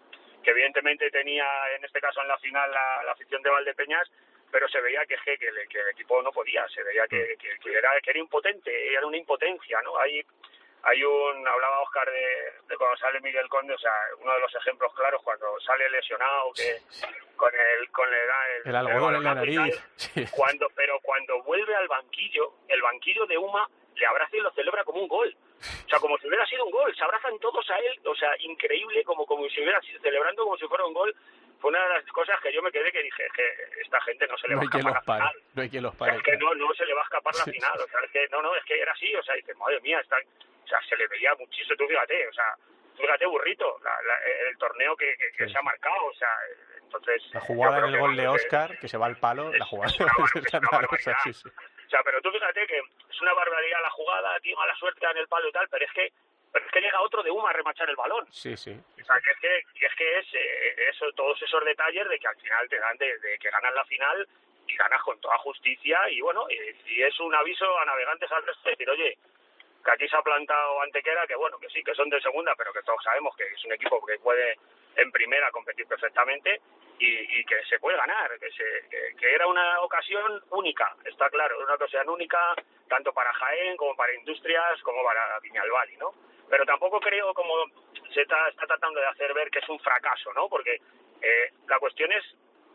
que, 0.42 0.50
evidentemente 0.50 1.10
tenía, 1.10 1.46
en 1.74 1.84
este 1.84 2.00
caso 2.00 2.20
en 2.20 2.28
la 2.28 2.38
final, 2.38 2.70
la, 2.70 3.02
la 3.04 3.12
afición 3.12 3.42
de 3.42 3.50
Valdepeñas, 3.50 4.10
pero 4.54 4.68
se 4.68 4.80
veía 4.80 5.04
que, 5.04 5.16
que, 5.36 5.48
el, 5.48 5.68
que 5.68 5.80
el 5.80 5.88
equipo 5.88 6.22
no 6.22 6.30
podía, 6.30 6.64
se 6.68 6.80
veía 6.84 7.08
que, 7.08 7.36
que, 7.36 7.72
era, 7.72 7.90
que 8.00 8.10
era 8.10 8.20
impotente, 8.20 8.92
era 8.92 9.04
una 9.04 9.16
impotencia, 9.16 9.82
¿no? 9.82 9.98
Hay, 9.98 10.24
hay 10.84 11.02
un, 11.02 11.48
hablaba 11.48 11.80
Oscar 11.80 12.08
de, 12.08 12.52
de, 12.68 12.76
cuando 12.76 12.96
sale 12.98 13.20
Miguel 13.20 13.48
Conde, 13.48 13.74
o 13.74 13.78
sea, 13.78 13.92
uno 14.20 14.32
de 14.32 14.38
los 14.38 14.54
ejemplos 14.54 14.94
claros, 14.94 15.20
cuando 15.24 15.58
sale 15.58 15.90
lesionado, 15.90 16.52
que 16.52 16.78
con 17.34 17.52
el, 17.52 17.90
con 17.90 18.08
el, 18.08 18.68
el, 18.70 18.76
algodón 18.76 19.16
en 19.16 19.24
la 19.24 19.34
nariz, 19.34 19.74
cuando, 20.30 20.68
pero 20.76 21.00
cuando 21.02 21.42
vuelve 21.42 21.74
al 21.74 21.88
banquillo, 21.88 22.52
el 22.68 22.80
banquillo 22.80 23.26
de 23.26 23.36
Uma 23.36 23.68
le 23.94 24.06
abraza 24.06 24.36
y 24.36 24.40
lo 24.40 24.50
celebra 24.52 24.84
como 24.84 25.00
un 25.00 25.08
gol. 25.08 25.36
O 25.60 25.88
sea, 25.88 25.98
como 25.98 26.18
si 26.18 26.28
hubiera 26.28 26.46
sido 26.46 26.64
un 26.64 26.70
gol, 26.70 26.94
se 26.94 27.04
abrazan 27.04 27.38
todos 27.38 27.68
a 27.70 27.78
él, 27.78 28.00
o 28.04 28.14
sea, 28.14 28.30
increíble, 28.40 29.04
como, 29.04 29.26
como 29.26 29.48
si 29.48 29.60
hubiera 29.60 29.80
sido 29.80 30.00
celebrando 30.00 30.44
como 30.44 30.56
si 30.56 30.66
fuera 30.66 30.84
un 30.84 30.94
gol, 30.94 31.14
fue 31.60 31.70
una 31.70 31.82
de 31.82 31.94
las 31.94 32.04
cosas 32.12 32.38
que 32.42 32.52
yo 32.52 32.60
me 32.62 32.70
quedé 32.70 32.92
que 32.92 33.02
dije, 33.02 33.24
es 33.24 33.32
que 33.32 33.80
esta 33.80 34.00
gente 34.02 34.26
no 34.26 34.36
se 34.36 34.48
le 34.48 34.54
va 34.56 34.60
a 34.60 34.64
escapar 34.64 34.92
la 34.92 35.00
final. 35.00 35.42
No 35.54 35.62
hay 35.62 35.70
que 35.70 35.80
los 35.80 35.96
pare. 35.96 36.16
Es 36.16 36.22
que 36.22 36.36
no, 36.36 36.54
no 36.54 36.74
se 36.74 36.84
le 36.84 36.94
va 36.94 37.00
a 37.00 37.04
escapar 37.04 37.34
la 37.34 37.44
final. 37.44 37.80
O 37.80 37.88
sea, 37.88 38.00
es 38.04 38.10
que 38.10 38.28
no, 38.30 38.42
no, 38.42 38.54
es 38.54 38.64
que 38.64 38.78
era 38.78 38.92
así. 38.92 39.14
O 39.14 39.22
sea, 39.22 39.34
dice, 39.34 39.54
madre 39.54 39.80
mía, 39.80 39.98
está, 40.00 40.16
o 40.16 40.66
sea, 40.66 40.78
se 40.88 40.96
le 40.96 41.06
veía 41.08 41.34
muchísimo. 41.38 41.76
Tú 41.78 41.86
fíjate, 41.86 42.28
o 42.28 42.32
sea, 42.32 42.56
fíjate, 42.96 43.26
burrito, 43.26 43.78
la, 43.82 43.90
la, 44.02 44.18
el 44.50 44.58
torneo 44.58 44.94
que, 44.96 45.16
que, 45.16 45.32
que 45.32 45.48
se 45.48 45.56
ha 45.56 45.62
marcado. 45.62 46.04
O 46.04 46.14
sea, 46.14 46.28
entonces. 46.82 47.22
La 47.32 47.40
jugada 47.40 47.80
del 47.80 47.98
gol 47.98 48.16
de 48.16 48.28
Oscar, 48.28 48.78
que 48.78 48.88
se 48.88 48.98
va 48.98 49.06
al 49.06 49.16
palo, 49.16 49.50
la 49.52 49.64
jugada. 49.64 49.90
Es 49.90 50.00
una 50.00 50.88
sí, 51.24 51.32
sí. 51.32 51.48
O 51.86 51.90
sea, 51.90 52.02
pero 52.02 52.20
tú 52.20 52.30
fíjate 52.30 52.66
que 52.66 52.78
es 52.78 53.20
una 53.20 53.34
barbaridad 53.34 53.82
la 53.82 53.90
jugada, 53.90 54.40
tiene 54.40 54.56
mala 54.56 54.74
suerte 54.76 55.06
en 55.10 55.18
el 55.18 55.28
palo 55.28 55.48
y 55.48 55.52
tal, 55.52 55.68
pero 55.68 55.84
es 55.84 55.92
que 55.92 56.12
pero 56.54 56.66
es 56.66 56.72
que 56.72 56.80
llega 56.80 57.00
otro 57.00 57.20
de 57.20 57.32
Uma 57.32 57.50
a 57.50 57.52
remachar 57.52 57.90
el 57.90 57.96
balón. 57.96 58.32
Sí, 58.32 58.56
sí. 58.56 58.70
O 58.70 59.04
sea, 59.04 59.20
que 59.20 59.30
es 59.32 59.38
que, 59.40 59.86
es, 59.86 59.94
que 59.96 60.18
es 60.18 60.26
eh, 60.34 60.88
eso, 60.88 61.10
todos 61.14 61.42
esos 61.42 61.64
detalles 61.64 62.08
de 62.08 62.16
que 62.16 62.28
al 62.28 62.36
final 62.36 62.68
te 62.68 62.78
dan 62.78 62.96
de, 62.96 63.38
que 63.40 63.50
ganas 63.50 63.74
la 63.74 63.84
final 63.86 64.28
y 64.68 64.76
ganas 64.76 65.02
con 65.02 65.20
toda 65.20 65.36
justicia 65.38 65.98
y 66.10 66.20
bueno, 66.20 66.46
y, 66.48 67.02
es 67.02 67.18
un 67.18 67.34
aviso 67.34 67.66
a 67.76 67.84
navegantes 67.84 68.30
al 68.30 68.46
resto 68.46 68.62
de 68.66 68.70
decir, 68.70 68.88
oye, 68.88 69.18
que 69.84 69.90
aquí 69.90 70.08
se 70.08 70.16
ha 70.16 70.22
plantado 70.22 70.80
Antequera, 70.82 71.26
que 71.26 71.34
bueno, 71.34 71.58
que 71.58 71.68
sí, 71.70 71.82
que 71.82 71.94
son 71.96 72.08
de 72.08 72.20
segunda, 72.20 72.54
pero 72.56 72.72
que 72.72 72.82
todos 72.82 73.02
sabemos 73.02 73.36
que 73.36 73.48
es 73.48 73.64
un 73.64 73.72
equipo 73.72 74.06
que 74.06 74.16
puede 74.20 74.56
en 74.96 75.12
primera 75.12 75.50
competir 75.50 75.86
perfectamente 75.86 76.60
y, 76.98 77.44
que 77.44 77.62
se 77.68 77.78
puede 77.80 77.96
ganar, 77.96 78.38
que, 78.38 78.50
se, 78.50 79.16
que, 79.18 79.34
era 79.34 79.46
una 79.46 79.80
ocasión 79.80 80.42
única, 80.50 80.94
está 81.04 81.28
claro, 81.28 81.58
una 81.62 81.74
ocasión 81.74 82.08
única 82.08 82.54
tanto 82.88 83.12
para 83.12 83.32
Jaén 83.32 83.76
como 83.76 83.96
para 83.96 84.14
Industrias 84.14 84.80
como 84.82 85.02
para 85.02 85.38
Viñalbali, 85.40 85.96
¿no? 85.96 86.12
pero 86.48 86.64
tampoco 86.64 87.00
creo 87.00 87.32
como 87.34 87.52
se 88.12 88.22
está, 88.22 88.48
está, 88.48 88.66
tratando 88.66 89.00
de 89.00 89.06
hacer 89.06 89.32
ver 89.34 89.50
que 89.50 89.58
es 89.58 89.68
un 89.68 89.80
fracaso, 89.80 90.32
¿no? 90.34 90.48
Porque 90.48 90.80
eh, 91.20 91.52
la 91.66 91.78
cuestión 91.78 92.12
es 92.12 92.24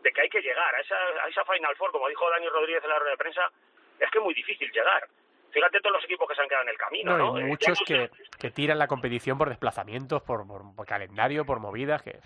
de 0.02 0.12
que 0.12 0.20
hay 0.22 0.28
que 0.28 0.42
llegar 0.42 0.74
a 0.74 0.80
esa, 0.80 0.96
a 0.96 1.28
esa 1.28 1.44
Final 1.44 1.76
Four, 1.76 1.92
como 1.92 2.08
dijo 2.08 2.28
Dani 2.28 2.48
Rodríguez 2.48 2.82
en 2.84 2.90
la 2.90 2.98
rueda 2.98 3.12
de 3.12 3.18
prensa, 3.18 3.50
es 3.98 4.10
que 4.10 4.18
es 4.18 4.24
muy 4.24 4.34
difícil 4.34 4.70
llegar. 4.72 5.08
Fíjate 5.52 5.80
todos 5.80 5.96
los 5.96 6.04
equipos 6.04 6.28
que 6.28 6.34
se 6.34 6.42
han 6.42 6.48
quedado 6.48 6.64
en 6.64 6.70
el 6.70 6.78
camino, 6.78 7.18
¿no? 7.18 7.38
¿no? 7.38 7.46
muchos 7.46 7.78
que, 7.86 8.10
que, 8.38 8.50
tiran 8.50 8.78
la 8.78 8.86
competición 8.86 9.36
por 9.36 9.48
desplazamientos, 9.48 10.22
por, 10.22 10.46
por, 10.46 10.86
calendario, 10.86 11.44
por 11.44 11.60
movidas. 11.60 12.02
Que, 12.02 12.18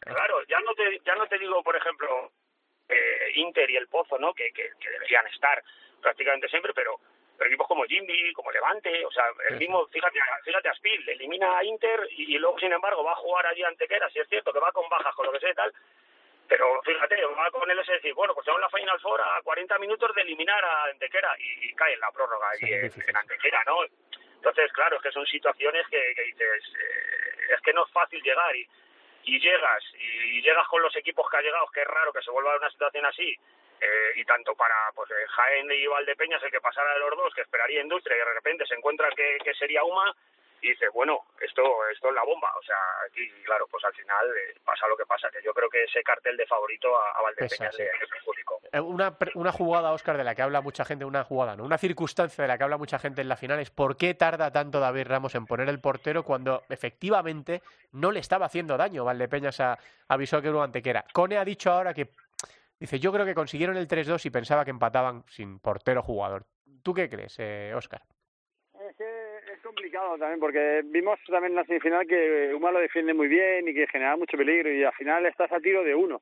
Claro, 0.00 0.42
ya 0.48 0.58
no 0.60 0.74
te, 0.74 1.00
ya 1.04 1.14
no 1.14 1.26
te 1.26 1.38
digo, 1.38 1.62
por 1.62 1.76
ejemplo, 1.76 2.32
eh, 2.88 3.32
Inter 3.36 3.70
y 3.70 3.76
el 3.76 3.86
Pozo, 3.88 4.18
¿no? 4.18 4.34
Que, 4.34 4.52
que, 4.52 4.70
que 4.80 4.90
deberían 4.90 5.26
estar 5.28 5.62
prácticamente 6.00 6.48
siempre, 6.48 6.72
pero 6.74 6.98
pero 7.42 7.50
equipos 7.50 7.66
como 7.66 7.84
Jimmy, 7.84 8.32
como 8.34 8.52
Levante, 8.52 9.04
o 9.04 9.10
sea, 9.10 9.24
el 9.50 9.58
mismo, 9.58 9.86
fíjate, 9.88 10.18
fíjate 10.44 10.68
a 10.68 10.74
Spiel, 10.74 11.08
elimina 11.08 11.58
a 11.58 11.64
Inter 11.64 12.06
y, 12.10 12.38
luego, 12.38 12.56
sin 12.60 12.72
embargo, 12.72 13.02
va 13.02 13.12
a 13.12 13.16
jugar 13.16 13.46
allí 13.46 13.64
ante 13.64 13.88
Quera, 13.88 14.08
si 14.10 14.20
es 14.20 14.28
cierto 14.28 14.52
que 14.52 14.60
va 14.60 14.70
con 14.70 14.88
bajas, 14.88 15.12
con 15.16 15.26
lo 15.26 15.32
que 15.32 15.40
sea 15.40 15.50
y 15.50 15.54
tal, 15.54 15.72
pero 16.52 16.82
fíjate, 16.82 17.24
va 17.24 17.50
con 17.50 17.70
él 17.70 17.78
es 17.78 17.86
decir, 17.86 18.12
bueno, 18.12 18.34
pues 18.34 18.44
tenemos 18.44 18.60
la 18.60 18.78
Final 18.78 19.00
Four 19.00 19.22
a 19.22 19.40
40 19.42 19.78
minutos 19.78 20.14
de 20.14 20.20
eliminar 20.20 20.62
a 20.62 20.84
Antequera 20.84 21.34
y, 21.38 21.72
cae 21.72 21.94
en 21.94 22.00
la 22.00 22.12
prórroga 22.12 22.46
y 22.60 22.74
en, 22.74 23.16
Antequera, 23.16 23.64
¿no? 23.66 23.78
Entonces, 24.34 24.70
claro, 24.74 24.96
es 24.96 25.02
que 25.02 25.12
son 25.12 25.24
situaciones 25.24 25.86
que, 25.88 26.14
que 26.14 26.22
dices, 26.24 26.62
eh, 26.78 27.54
es 27.56 27.60
que 27.62 27.72
no 27.72 27.86
es 27.86 27.92
fácil 27.92 28.22
llegar 28.22 28.54
y, 28.54 28.68
y 29.24 29.40
llegas, 29.40 29.82
y 29.98 30.42
llegas 30.42 30.68
con 30.68 30.82
los 30.82 30.94
equipos 30.94 31.24
que 31.30 31.38
ha 31.38 31.40
llegado, 31.40 31.66
que 31.72 31.80
es 31.80 31.88
raro 31.88 32.12
que 32.12 32.20
se 32.20 32.30
vuelva 32.30 32.52
a 32.52 32.58
una 32.58 32.70
situación 32.70 33.06
así, 33.06 33.34
eh, 33.80 34.12
y 34.16 34.24
tanto 34.26 34.54
para 34.54 34.74
pues 34.94 35.10
eh, 35.10 35.26
Jaén 35.28 35.72
y 35.72 35.86
Valdepeñas 35.86 36.42
el 36.42 36.50
que 36.50 36.60
pasara 36.60 36.92
de 36.92 37.00
los 37.00 37.16
dos, 37.16 37.32
que 37.34 37.40
esperaría 37.40 37.80
Industria 37.80 38.16
y 38.16 38.18
de 38.18 38.34
repente 38.34 38.66
se 38.66 38.74
encuentra 38.74 39.08
que, 39.16 39.38
que 39.42 39.54
sería 39.54 39.84
Uma 39.84 40.14
y 40.62 40.70
dice, 40.70 40.88
bueno, 40.94 41.26
esto, 41.40 41.62
esto 41.92 42.08
es 42.08 42.14
la 42.14 42.24
bomba. 42.24 42.48
O 42.56 42.62
sea, 42.62 42.76
aquí, 43.06 43.28
claro, 43.44 43.66
pues 43.68 43.84
al 43.84 43.92
final 43.94 44.26
eh, 44.28 44.54
pasa 44.64 44.86
lo 44.86 44.96
que 44.96 45.04
pasa, 45.04 45.28
que 45.30 45.42
yo 45.44 45.52
creo 45.52 45.68
que 45.68 45.82
ese 45.82 46.02
cartel 46.02 46.36
de 46.36 46.46
favorito 46.46 46.96
a, 46.96 47.18
a 47.18 47.22
Valdepeñas 47.22 47.78
es 47.78 48.24
público. 48.24 48.60
Una, 48.72 49.16
una 49.34 49.52
jugada, 49.52 49.92
Oscar, 49.92 50.16
de 50.16 50.24
la 50.24 50.36
que 50.36 50.42
habla 50.42 50.60
mucha 50.60 50.84
gente, 50.84 51.04
una 51.04 51.24
jugada, 51.24 51.56
¿no? 51.56 51.64
Una 51.64 51.78
circunstancia 51.78 52.42
de 52.42 52.48
la 52.48 52.56
que 52.56 52.64
habla 52.64 52.78
mucha 52.78 53.00
gente 53.00 53.20
en 53.20 53.28
la 53.28 53.36
final 53.36 53.58
es 53.58 53.70
por 53.70 53.96
qué 53.96 54.14
tarda 54.14 54.52
tanto 54.52 54.78
David 54.78 55.08
Ramos 55.08 55.34
en 55.34 55.46
poner 55.46 55.68
el 55.68 55.80
portero 55.80 56.22
cuando 56.22 56.62
efectivamente 56.68 57.60
no 57.90 58.12
le 58.12 58.20
estaba 58.20 58.46
haciendo 58.46 58.76
daño 58.76 59.04
Valdepeñas 59.04 59.58
a, 59.60 59.76
a 60.08 60.16
Bisóquero 60.16 60.62
Antequera. 60.62 61.04
Cone 61.12 61.38
ha 61.38 61.44
dicho 61.44 61.72
ahora 61.72 61.92
que 61.92 62.10
Dice, 62.82 62.98
yo 62.98 63.12
creo 63.12 63.24
que 63.24 63.36
consiguieron 63.36 63.76
el 63.76 63.86
3-2 63.86 64.26
y 64.26 64.30
pensaba 64.30 64.64
que 64.64 64.72
empataban 64.72 65.22
sin 65.28 65.60
portero 65.60 66.02
jugador. 66.02 66.46
¿Tú 66.82 66.92
qué 66.92 67.08
crees, 67.08 67.36
eh, 67.38 67.72
Oscar? 67.76 68.02
Complicado 69.82 70.16
también, 70.16 70.38
porque 70.38 70.82
vimos 70.84 71.18
también 71.26 71.54
en 71.54 71.56
la 71.56 71.64
semifinal 71.64 72.06
que 72.06 72.54
Uma 72.54 72.70
lo 72.70 72.78
defiende 72.78 73.14
muy 73.14 73.26
bien 73.26 73.66
y 73.66 73.74
que 73.74 73.88
genera 73.88 74.16
mucho 74.16 74.36
peligro 74.36 74.72
y 74.72 74.84
al 74.84 74.92
final 74.92 75.26
estás 75.26 75.50
a 75.50 75.58
tiro 75.58 75.82
de 75.82 75.92
uno. 75.92 76.20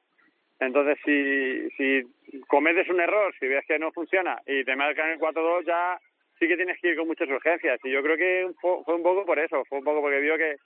Entonces, 0.59 0.97
si, 1.05 1.69
si 1.77 2.03
cometes 2.49 2.89
un 2.89 3.01
error, 3.01 3.35
si 3.39 3.47
ves 3.49 3.63
que 3.69 3.79
no 3.79 3.93
funciona 3.93 4.41
y 4.47 4.65
te 4.65 4.75
marcan 4.77 5.11
el 5.11 5.19
4-2, 5.19 5.67
ya 5.67 6.01
sí 6.39 6.49
que 6.49 6.57
tienes 6.57 6.81
que 6.81 6.89
ir 6.89 6.97
con 6.97 7.07
muchas 7.07 7.29
urgencias. 7.29 7.79
Y 7.85 7.91
yo 7.91 8.03
creo 8.03 8.17
que 8.17 8.49
fue 8.63 8.95
un 8.95 9.03
poco 9.03 9.27
por 9.27 9.39
eso, 9.39 9.63
fue 9.67 9.77
un 9.77 9.85
poco 9.85 10.01
porque 10.01 10.21
vio 10.21 10.39
que 10.39 10.57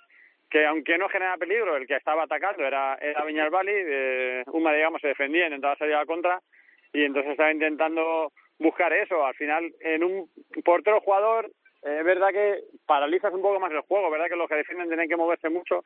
que 0.48 0.64
aunque 0.64 0.96
no 0.96 1.08
genera 1.08 1.36
peligro, 1.36 1.76
el 1.76 1.88
que 1.88 1.96
estaba 1.96 2.22
atacando 2.22 2.64
era, 2.64 2.94
era 3.00 3.24
Viñalbali, 3.24 3.72
eh, 3.74 4.44
Uma, 4.52 4.72
digamos, 4.72 5.00
se 5.00 5.08
defendía, 5.08 5.46
intentaba 5.46 5.74
salir 5.74 5.96
a 5.96 6.06
contra, 6.06 6.40
y 6.92 7.02
entonces 7.02 7.32
estaba 7.32 7.50
intentando 7.50 8.30
buscar 8.60 8.92
eso. 8.92 9.26
Al 9.26 9.34
final, 9.34 9.72
en 9.80 10.04
un 10.04 10.30
portero 10.64 11.00
jugador, 11.00 11.50
eh, 11.84 11.98
es 11.98 12.04
verdad 12.04 12.30
que 12.30 12.64
paralizas 12.86 13.32
un 13.32 13.42
poco 13.42 13.60
más 13.60 13.72
el 13.72 13.80
juego, 13.80 14.10
verdad 14.10 14.26
que 14.28 14.36
los 14.36 14.48
que 14.48 14.56
defienden 14.56 14.88
tienen 14.88 15.08
que 15.08 15.16
moverse 15.16 15.48
mucho, 15.48 15.84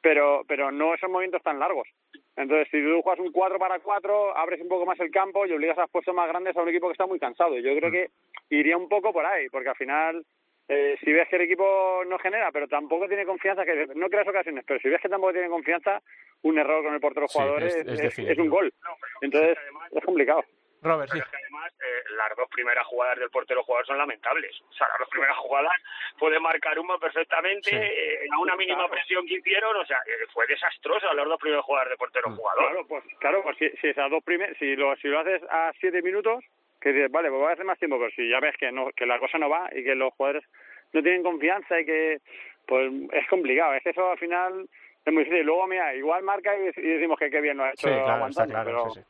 pero, 0.00 0.42
pero 0.46 0.70
no 0.70 0.94
esos 0.94 1.10
movimientos 1.10 1.42
tan 1.42 1.58
largos. 1.58 1.88
Entonces, 2.36 2.68
si 2.70 2.82
tú 2.82 3.02
juegas 3.02 3.20
un 3.20 3.32
4 3.32 3.58
para 3.58 3.78
4, 3.80 4.36
abres 4.36 4.60
un 4.60 4.68
poco 4.68 4.86
más 4.86 4.98
el 5.00 5.10
campo 5.10 5.44
y 5.44 5.52
obligas 5.52 5.78
a 5.78 5.86
puestos 5.86 6.14
más 6.14 6.28
grandes 6.28 6.56
a 6.56 6.62
un 6.62 6.68
equipo 6.68 6.86
que 6.86 6.92
está 6.92 7.06
muy 7.06 7.18
cansado. 7.18 7.58
Yo 7.58 7.76
creo 7.76 7.90
que 7.90 8.10
iría 8.48 8.76
un 8.76 8.88
poco 8.88 9.12
por 9.12 9.26
ahí, 9.26 9.48
porque 9.50 9.68
al 9.68 9.76
final 9.76 10.24
eh, 10.72 10.96
si 11.02 11.10
ves 11.10 11.28
que 11.28 11.34
el 11.34 11.42
equipo 11.42 12.04
no 12.06 12.16
genera, 12.20 12.52
pero 12.52 12.68
tampoco 12.68 13.08
tiene 13.08 13.26
confianza, 13.26 13.64
que 13.64 13.88
no 13.96 14.08
creas 14.08 14.28
ocasiones, 14.28 14.64
pero 14.64 14.78
si 14.78 14.88
ves 14.88 15.00
que 15.02 15.08
tampoco 15.08 15.32
tiene 15.32 15.48
confianza, 15.48 16.00
un 16.42 16.58
error 16.58 16.84
con 16.84 16.94
el 16.94 17.00
portero 17.00 17.26
jugador 17.26 17.64
es, 17.64 17.74
es, 17.74 18.38
un 18.38 18.48
gol. 18.48 18.72
Entonces, 19.20 19.58
es 19.90 20.04
complicado. 20.04 20.44
Robert, 20.82 21.10
sí. 21.12 21.20
además, 21.20 21.72
eh, 21.80 22.02
las 22.16 22.34
dos 22.36 22.48
primeras 22.48 22.86
jugadas 22.86 23.18
del 23.18 23.30
portero 23.30 23.62
jugador 23.62 23.86
son 23.86 23.98
lamentables. 23.98 24.60
O 24.68 24.72
sea, 24.72 24.88
las 24.88 24.98
dos 24.98 25.08
primeras 25.08 25.36
jugadas 25.36 25.72
puede 26.18 26.40
marcar 26.40 26.78
uno 26.78 26.98
perfectamente, 26.98 27.70
eh, 27.72 28.28
a 28.32 28.38
una 28.38 28.56
mínima 28.56 28.88
presión 28.88 29.26
que 29.26 29.34
hicieron, 29.34 29.76
o 29.76 29.84
sea, 29.84 29.98
eh, 30.06 30.26
fue 30.32 30.46
desastroso 30.46 31.12
las 31.12 31.26
dos 31.26 31.40
primeras 31.40 31.64
jugadas 31.64 31.88
del 31.88 31.98
portero 31.98 32.30
mm. 32.30 32.36
jugador. 32.36 32.64
Claro, 32.64 32.86
pues, 32.86 33.04
claro, 33.18 33.42
pues 33.42 33.56
si, 33.58 33.68
si 33.80 33.88
esas 33.88 34.10
dos 34.10 34.24
primeras, 34.24 34.56
si 34.58 34.74
lo, 34.76 34.96
si 34.96 35.08
lo 35.08 35.20
haces 35.20 35.42
a 35.50 35.72
siete 35.80 36.00
minutos, 36.02 36.42
que 36.80 36.92
dices, 36.92 37.10
vale, 37.10 37.28
pues 37.28 37.40
voy 37.40 37.50
a 37.50 37.52
hacer 37.52 37.66
más 37.66 37.78
tiempo, 37.78 37.98
pero 37.98 38.10
si 38.12 38.28
ya 38.28 38.40
ves 38.40 38.56
que 38.56 38.72
no, 38.72 38.90
que 38.96 39.04
la 39.04 39.18
cosa 39.18 39.38
no 39.38 39.50
va 39.50 39.68
y 39.72 39.84
que 39.84 39.94
los 39.94 40.14
jugadores 40.14 40.44
no 40.92 41.02
tienen 41.02 41.22
confianza 41.22 41.78
y 41.78 41.84
que, 41.84 42.18
pues 42.66 42.90
es 43.12 43.28
complicado. 43.28 43.74
Es 43.74 43.82
que 43.82 43.90
eso 43.90 44.10
al 44.10 44.18
final 44.18 44.68
es 45.04 45.12
muy 45.12 45.24
difícil. 45.24 45.46
Luego, 45.46 45.66
mira, 45.66 45.94
igual 45.94 46.22
marca 46.22 46.56
y, 46.56 46.66
decimos 46.80 47.18
que 47.18 47.30
qué 47.30 47.40
bien 47.40 47.56
lo 47.56 47.64
ha 47.64 47.70
hecho 47.70 47.88
aguantando. 47.88 48.54
pero, 48.64 48.90
sí, 48.90 49.00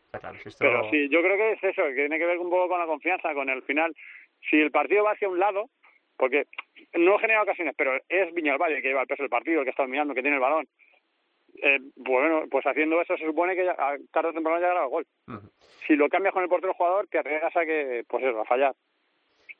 pero 0.58 0.90
sí, 0.90 1.08
yo 1.08 1.20
creo 1.22 1.36
que 1.36 1.52
es 1.52 1.64
eso, 1.64 1.82
que 1.84 1.94
tiene 1.94 2.18
que 2.18 2.26
ver 2.26 2.38
un 2.38 2.50
poco 2.50 2.68
con 2.68 2.80
la 2.80 2.86
confianza, 2.86 3.34
con 3.34 3.48
el 3.48 3.62
final. 3.62 3.94
Si 4.48 4.56
el 4.56 4.70
partido 4.70 5.04
va 5.04 5.12
hacia 5.12 5.28
un 5.28 5.38
lado, 5.38 5.68
porque 6.16 6.46
no 6.94 7.18
genera 7.18 7.42
ocasiones, 7.42 7.74
pero 7.76 7.98
es 8.08 8.34
Viñalvalle 8.34 8.82
que 8.82 8.88
lleva 8.88 9.02
el 9.02 9.06
peso 9.06 9.22
del 9.22 9.30
partido, 9.30 9.60
el 9.60 9.64
que 9.64 9.70
está 9.70 9.86
mirando, 9.86 10.14
que 10.14 10.22
tiene 10.22 10.36
el 10.36 10.42
balón. 10.42 10.66
Eh, 11.62 11.80
bueno, 11.96 12.44
pues 12.50 12.66
haciendo 12.66 13.00
eso 13.00 13.16
se 13.16 13.26
supone 13.26 13.54
que 13.54 13.68
a 13.68 13.96
tarde 14.12 14.30
o 14.30 14.32
temprano 14.32 14.58
llegará 14.58 14.84
el 14.84 14.90
gol. 14.90 15.06
Si 15.86 15.96
lo 15.96 16.08
cambias 16.08 16.32
con 16.32 16.42
el 16.42 16.48
portero 16.48 16.74
jugador, 16.74 17.08
te 17.08 17.18
arriesgas 17.18 17.56
a 17.56 17.64
que, 17.64 18.04
pues 18.08 18.24
eso, 18.24 18.40
a 18.40 18.44
fallar. 18.44 18.74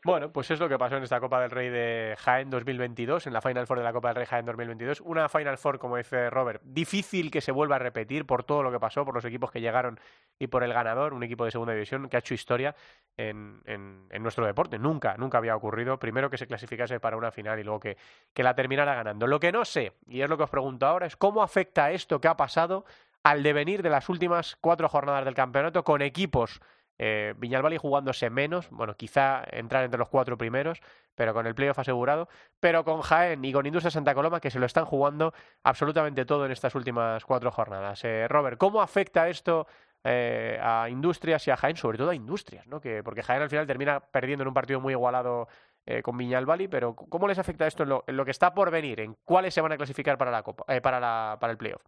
Bueno, 0.02 0.32
pues 0.32 0.50
es 0.50 0.58
lo 0.58 0.66
que 0.66 0.78
pasó 0.78 0.96
en 0.96 1.02
esta 1.02 1.20
Copa 1.20 1.42
del 1.42 1.50
Rey 1.50 1.68
de 1.68 2.16
Jaén 2.18 2.48
2022, 2.48 3.26
en 3.26 3.34
la 3.34 3.42
Final 3.42 3.66
Four 3.66 3.78
de 3.78 3.84
la 3.84 3.92
Copa 3.92 4.08
del 4.08 4.16
Rey 4.16 4.24
Jaén 4.24 4.46
2022. 4.46 5.02
Una 5.02 5.28
Final 5.28 5.58
Four, 5.58 5.78
como 5.78 5.98
dice 5.98 6.30
Robert, 6.30 6.62
difícil 6.64 7.30
que 7.30 7.42
se 7.42 7.52
vuelva 7.52 7.76
a 7.76 7.78
repetir 7.80 8.24
por 8.24 8.42
todo 8.42 8.62
lo 8.62 8.72
que 8.72 8.80
pasó, 8.80 9.04
por 9.04 9.14
los 9.14 9.26
equipos 9.26 9.50
que 9.50 9.60
llegaron 9.60 10.00
y 10.38 10.46
por 10.46 10.64
el 10.64 10.72
ganador, 10.72 11.12
un 11.12 11.22
equipo 11.22 11.44
de 11.44 11.50
segunda 11.50 11.74
división 11.74 12.08
que 12.08 12.16
ha 12.16 12.20
hecho 12.20 12.32
historia 12.32 12.74
en, 13.18 13.60
en, 13.66 14.22
nuestro 14.22 14.46
deporte. 14.46 14.78
Nunca, 14.78 15.18
nunca 15.18 15.36
había 15.36 15.54
ocurrido. 15.54 15.98
Primero 15.98 16.30
que 16.30 16.38
se 16.38 16.46
clasificase 16.46 16.98
para 16.98 17.18
una 17.18 17.30
final 17.30 17.58
y 17.58 17.64
luego 17.64 17.80
que, 17.80 17.98
que 18.32 18.42
la 18.42 18.54
terminara 18.54 18.94
ganando. 18.94 19.26
Lo 19.26 19.38
que 19.38 19.52
no 19.52 19.66
sé, 19.66 19.92
y 20.08 20.22
es 20.22 20.30
lo 20.30 20.38
que 20.38 20.44
os 20.44 20.50
pregunto 20.50 20.86
ahora, 20.86 21.06
es 21.06 21.16
cómo 21.16 21.42
afecta 21.42 21.90
esto 21.90 22.22
que 22.22 22.28
ha 22.28 22.38
pasado 22.38 22.86
al 23.22 23.42
devenir 23.42 23.82
de 23.82 23.90
las 23.90 24.08
últimas 24.08 24.56
cuatro 24.62 24.88
jornadas 24.88 25.26
del 25.26 25.34
campeonato 25.34 25.84
con 25.84 26.00
equipos 26.00 26.62
eh, 27.02 27.32
Viñalbali 27.38 27.78
jugándose 27.78 28.28
menos, 28.28 28.68
bueno, 28.68 28.94
quizá 28.94 29.42
entrar 29.52 29.84
entre 29.84 29.96
los 29.96 30.10
cuatro 30.10 30.36
primeros, 30.36 30.82
pero 31.14 31.32
con 31.32 31.46
el 31.46 31.54
playoff 31.54 31.78
asegurado, 31.78 32.28
pero 32.60 32.84
con 32.84 33.00
Jaén 33.00 33.42
y 33.42 33.54
con 33.54 33.64
Industria 33.64 33.90
Santa 33.90 34.14
Coloma 34.14 34.38
que 34.38 34.50
se 34.50 34.58
lo 34.58 34.66
están 34.66 34.84
jugando 34.84 35.32
absolutamente 35.64 36.26
todo 36.26 36.44
en 36.44 36.52
estas 36.52 36.74
últimas 36.74 37.24
cuatro 37.24 37.50
jornadas. 37.50 38.04
Eh, 38.04 38.28
Robert, 38.28 38.58
¿cómo 38.58 38.82
afecta 38.82 39.30
esto 39.30 39.66
eh, 40.04 40.60
a 40.62 40.90
Industrias 40.90 41.48
y 41.48 41.50
a 41.50 41.56
Jaén, 41.56 41.76
sobre 41.76 41.96
todo 41.96 42.10
a 42.10 42.14
Industrias, 42.14 42.66
¿no? 42.66 42.82
que, 42.82 43.02
porque 43.02 43.22
Jaén 43.22 43.40
al 43.40 43.48
final 43.48 43.66
termina 43.66 44.00
perdiendo 44.00 44.42
en 44.42 44.48
un 44.48 44.54
partido 44.54 44.78
muy 44.78 44.92
igualado 44.92 45.48
eh, 45.86 46.02
con 46.02 46.18
Viñalbali, 46.18 46.68
pero 46.68 46.94
¿cómo 46.94 47.26
les 47.28 47.38
afecta 47.38 47.66
esto 47.66 48.04
en 48.06 48.14
lo, 48.14 48.24
que 48.26 48.30
está 48.30 48.52
por 48.52 48.70
venir? 48.70 49.00
¿En 49.00 49.16
cuáles 49.24 49.54
se 49.54 49.62
van 49.62 49.72
a 49.72 49.78
clasificar 49.78 50.18
para, 50.18 50.30
la 50.30 50.42
Copa, 50.42 50.66
para, 50.82 51.00
la, 51.00 51.38
para 51.40 51.50
el 51.50 51.56
playoff? 51.56 51.82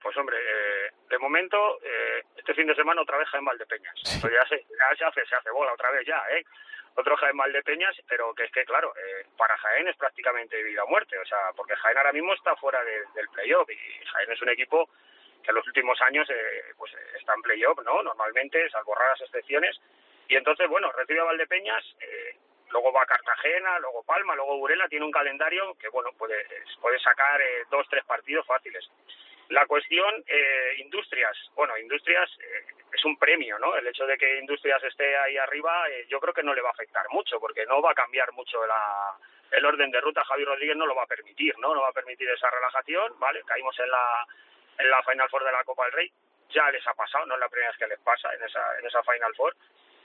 Pues 0.00 0.16
hombre, 0.16 0.36
de 1.10 1.18
momento, 1.18 1.56
eh, 1.82 2.15
este 2.46 2.54
fin 2.54 2.68
de 2.68 2.76
semana 2.76 3.02
otra 3.02 3.18
vez 3.18 3.28
Jaén 3.28 3.44
Valdepeñas. 3.44 4.00
Pues 4.20 4.32
ya, 4.32 4.46
se, 4.46 4.64
ya 4.70 4.96
se 4.96 5.04
hace, 5.04 5.26
se 5.26 5.34
hace 5.34 5.50
bola 5.50 5.72
otra 5.72 5.90
vez 5.90 6.06
ya, 6.06 6.22
¿eh? 6.30 6.44
Otro 6.94 7.16
Jaén 7.16 7.36
Valdepeñas, 7.36 7.96
pero 8.08 8.32
que 8.34 8.44
es 8.44 8.52
que, 8.52 8.64
claro, 8.64 8.94
eh, 8.96 9.26
para 9.36 9.56
Jaén 9.56 9.88
es 9.88 9.96
prácticamente 9.96 10.62
vida 10.62 10.84
o 10.84 10.86
muerte, 10.86 11.18
o 11.18 11.26
sea, 11.26 11.50
porque 11.56 11.74
Jaén 11.74 11.98
ahora 11.98 12.12
mismo 12.12 12.32
está 12.34 12.54
fuera 12.54 12.84
del 12.84 13.28
playoff 13.30 13.68
y 13.68 14.04
Jaén 14.06 14.30
es 14.30 14.40
un 14.40 14.48
equipo 14.50 14.88
que 15.42 15.50
en 15.50 15.56
los 15.56 15.66
últimos 15.66 16.00
años 16.02 16.30
eh, 16.30 16.72
pues 16.76 16.92
está 17.18 17.34
en 17.34 17.42
playoff, 17.42 17.80
¿no? 17.82 18.00
Normalmente, 18.04 18.70
salvo 18.70 18.94
raras 18.94 19.20
excepciones. 19.22 19.76
Y 20.28 20.36
entonces, 20.36 20.68
bueno, 20.68 20.92
recibe 20.92 21.20
a 21.20 21.24
Valdepeñas, 21.24 21.84
eh, 21.98 22.36
luego 22.70 22.92
va 22.92 23.02
a 23.02 23.06
Cartagena, 23.06 23.80
luego 23.80 24.04
Palma, 24.04 24.36
luego 24.36 24.56
Burela, 24.58 24.86
tiene 24.88 25.04
un 25.04 25.10
calendario 25.10 25.74
que, 25.78 25.88
bueno, 25.88 26.12
puede, 26.16 26.46
puede 26.80 27.00
sacar 27.00 27.40
eh, 27.40 27.64
dos, 27.72 27.88
tres 27.90 28.04
partidos 28.04 28.46
fáciles. 28.46 28.88
La 29.50 29.64
cuestión, 29.66 30.24
eh, 30.26 30.74
industrias. 30.78 31.36
Bueno, 31.54 31.78
industrias 31.78 32.28
eh, 32.40 32.66
es 32.92 33.04
un 33.04 33.16
premio, 33.16 33.58
¿no? 33.60 33.76
El 33.76 33.86
hecho 33.86 34.04
de 34.04 34.18
que 34.18 34.38
industrias 34.38 34.82
esté 34.82 35.16
ahí 35.16 35.36
arriba, 35.36 35.88
eh, 35.88 36.04
yo 36.08 36.18
creo 36.18 36.34
que 36.34 36.42
no 36.42 36.52
le 36.52 36.62
va 36.62 36.70
a 36.70 36.72
afectar 36.72 37.06
mucho, 37.10 37.38
porque 37.38 37.64
no 37.66 37.80
va 37.80 37.92
a 37.92 37.94
cambiar 37.94 38.32
mucho 38.32 38.58
el 39.52 39.64
orden 39.64 39.90
de 39.92 40.00
ruta. 40.00 40.24
Javier 40.24 40.48
Rodríguez 40.48 40.76
no 40.76 40.86
lo 40.86 40.96
va 40.96 41.04
a 41.04 41.06
permitir, 41.06 41.56
¿no? 41.58 41.74
No 41.74 41.82
va 41.82 41.88
a 41.90 41.92
permitir 41.92 42.28
esa 42.28 42.50
relajación, 42.50 43.18
¿vale? 43.20 43.42
Caímos 43.46 43.78
en 43.78 43.88
la, 43.88 44.26
en 44.78 44.90
la 44.90 45.02
Final 45.04 45.28
Four 45.30 45.44
de 45.44 45.52
la 45.52 45.64
Copa 45.64 45.84
del 45.84 45.92
Rey. 45.92 46.12
Ya 46.50 46.68
les 46.72 46.84
ha 46.86 46.94
pasado, 46.94 47.26
no 47.26 47.34
es 47.34 47.40
la 47.40 47.48
primera 47.48 47.70
vez 47.70 47.78
que 47.78 47.86
les 47.86 48.00
pasa 48.00 48.34
en 48.34 48.42
esa, 48.42 48.78
en 48.80 48.86
esa 48.86 49.02
Final 49.04 49.34
Four. 49.36 49.54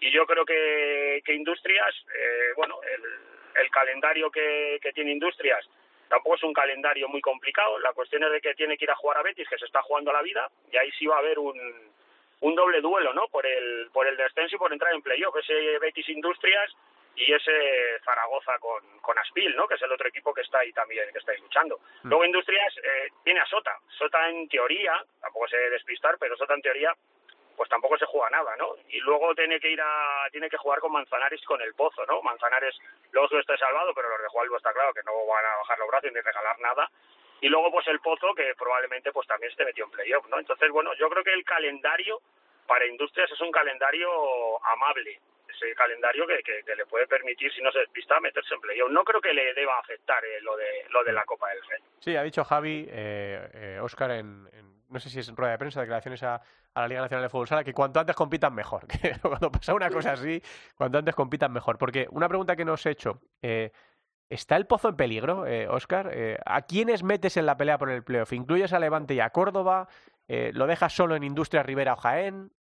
Y 0.02 0.12
yo 0.12 0.28
creo 0.28 0.46
que, 0.46 1.22
que 1.26 1.34
Industrias, 1.34 1.96
bueno, 2.56 2.80
el, 2.84 3.04
el 3.62 3.72
calendario 3.72 4.30
que, 4.30 4.80
que 4.82 4.94
tiene 4.94 5.12
Industrias 5.12 5.68
Tampoco 6.12 6.36
es 6.36 6.44
un 6.44 6.52
calendario 6.52 7.08
muy 7.08 7.22
complicado. 7.22 7.80
La 7.80 7.94
cuestión 7.94 8.22
es 8.26 8.32
de 8.34 8.42
que 8.42 8.54
tiene 8.54 8.78
que 8.78 8.84
ir 8.84 8.92
a 8.92 8.98
jugar 8.98 9.18
a 9.18 9.22
Betis, 9.22 9.48
que 9.48 9.58
se 9.58 9.64
está 9.64 9.82
jugando 9.82 10.12
la 10.12 10.22
vida, 10.22 10.46
y 10.70 10.76
ahí 10.76 10.92
sí 11.00 11.08
va 11.08 11.16
a 11.16 11.20
haber 11.20 11.40
un, 11.40 11.58
un 12.42 12.54
doble 12.54 12.82
duelo, 12.82 13.14
¿no? 13.14 13.30
Por 13.30 13.46
el, 13.46 13.90
por 13.94 14.06
el 14.06 14.18
descenso 14.18 14.58
y 14.58 14.60
por 14.60 14.74
entrar 14.74 14.94
en 14.94 15.02
playoff. 15.02 15.34
Ese 15.38 15.80
Betis 15.80 16.10
Industrias 16.10 16.70
y 17.16 17.32
ese 17.32 17.98
Zaragoza 18.04 18.60
con, 18.60 18.84
con 19.00 19.18
Aspil, 19.20 19.56
¿no? 19.56 19.66
Que 19.70 19.76
es 19.76 19.82
el 19.84 19.92
otro 19.94 20.10
equipo 20.10 20.34
que 20.34 20.42
está 20.42 20.60
ahí 20.60 20.74
también, 20.74 21.10
que 21.14 21.20
está 21.20 21.32
luchando. 21.36 21.80
Mm. 22.04 22.10
Luego 22.10 22.26
Industrias 22.26 22.76
eh, 22.84 23.08
tiene 23.24 23.40
a 23.40 23.46
Sota. 23.46 23.80
Sota 23.98 24.28
en 24.28 24.50
teoría, 24.50 25.02
tampoco 25.22 25.48
sé 25.48 25.56
despistar, 25.70 26.18
pero 26.20 26.36
Sota 26.36 26.56
en 26.56 26.62
teoría 26.62 26.94
pues 27.56 27.70
tampoco 27.70 27.98
se 27.98 28.06
juega 28.06 28.30
nada, 28.30 28.56
¿no? 28.58 28.76
Y 28.90 29.00
luego 29.00 29.34
tiene 29.36 29.60
que 29.60 29.70
ir 29.70 29.82
a, 29.82 30.28
tiene 30.32 30.50
que 30.50 30.58
jugar 30.58 30.80
con 30.80 30.92
Manzanares 30.92 31.42
con 31.46 31.62
el 31.62 31.74
Pozo, 31.74 32.06
¿no? 32.06 32.22
Manzanares, 32.22 32.76
luego 33.12 33.40
está 33.40 33.58
salvado, 33.58 33.94
pero 33.94 34.10
los 34.10 34.22
de 34.22 34.28
Juan 34.28 34.48
está 34.56 34.74
claro 34.74 34.94
que 34.94 35.04
no 35.04 35.26
van 35.26 35.46
a 35.46 35.58
bajar 35.58 35.80
los 35.80 35.88
brazos 35.88 36.12
ni 36.14 36.20
regalar 36.20 36.60
nada. 36.60 36.90
Y 37.42 37.50
luego 37.50 37.72
pues 37.72 37.88
el 37.88 38.00
Pozo, 38.00 38.34
que 38.36 38.54
probablemente 38.58 39.12
pues 39.12 39.28
también 39.28 39.54
se 39.56 39.66
metió 39.66 39.86
en 39.86 39.92
playoff, 39.92 40.28
¿no? 40.30 40.40
Entonces, 40.40 40.70
bueno, 40.72 40.94
yo 40.96 41.10
creo 41.10 41.24
que 41.24 41.34
el 41.34 41.44
calendario 41.44 42.22
para 42.68 42.86
Industrias 42.86 43.30
es 43.32 43.42
un 43.42 43.52
calendario 43.52 44.10
amable, 44.66 45.20
ese 45.50 45.76
calendario 45.76 46.26
que, 46.26 46.42
que, 46.44 46.76
le 46.76 46.86
puede 46.86 47.08
permitir, 47.08 47.52
si 47.52 47.62
no 47.62 47.72
se 47.72 47.80
despista, 47.80 48.20
meterse 48.20 48.54
en 48.54 48.62
playoff. 48.62 48.90
No 48.92 49.04
creo 49.04 49.20
que 49.20 49.34
le 49.34 49.54
deba 49.54 49.78
afectar 49.80 50.24
eh, 50.24 50.40
lo 50.42 50.56
de 50.56 50.86
lo 50.90 51.04
de 51.04 51.12
la 51.12 51.24
Copa 51.26 51.50
del 51.50 51.62
Rey. 51.68 51.80
Sí, 52.00 52.16
ha 52.16 52.24
dicho 52.24 52.44
Javi, 52.44 52.88
eh, 52.90 53.80
Oscar, 53.82 54.12
eh, 54.12 54.20
en, 54.20 54.48
no 54.90 55.00
sé 55.00 55.10
si 55.10 55.20
es 55.20 55.30
en 55.30 55.36
rueda 55.36 55.54
de 55.54 55.58
prensa, 55.58 55.82
declaraciones 55.82 56.22
a, 56.24 56.42
a 56.74 56.82
la 56.82 56.88
Liga 56.88 57.02
Nacional 57.02 57.26
de 57.26 57.30
Fútbol 57.30 57.48
Sala, 57.48 57.64
que 57.64 57.74
cuanto 57.74 58.00
antes 58.00 58.16
compitan 58.16 58.54
mejor. 58.54 58.88
Que 59.02 59.14
cuando 59.22 59.52
pasa 59.52 59.74
una 59.74 59.90
cosa 59.90 60.14
así, 60.14 60.42
cuanto 60.76 60.98
antes 60.98 61.16
compitan 61.16 61.52
mejor. 61.52 61.78
Porque 61.78 62.08
una 62.12 62.28
pregunta 62.28 62.56
que 62.56 62.66
nos 62.66 62.86
he 62.86 62.92
hecho, 62.92 63.22
eh, 63.42 63.72
¿está 64.30 64.56
el 64.56 64.68
pozo 64.68 64.90
en 64.90 64.96
peligro, 64.96 65.46
eh, 65.46 65.68
Oscar? 65.68 66.12
Eh, 66.14 66.38
¿A 66.46 66.62
quiénes 66.64 67.04
metes 67.04 67.38
en 67.38 67.46
la 67.46 67.58
pelea 67.58 67.78
por 67.78 67.90
el 67.90 68.04
playoff? 68.04 68.34
¿Incluyes 68.34 68.74
a 68.74 68.80
Levante 68.80 69.14
y 69.14 69.20
a 69.20 69.30
Córdoba? 69.30 69.88
Eh, 70.28 70.52
¿Lo 70.54 70.68
dejas 70.68 70.94
solo 70.94 71.16
en 71.16 71.24
Industria 71.24 71.64
Rivera 71.64 71.94
o 71.94 71.98
Jaén? 71.98 72.52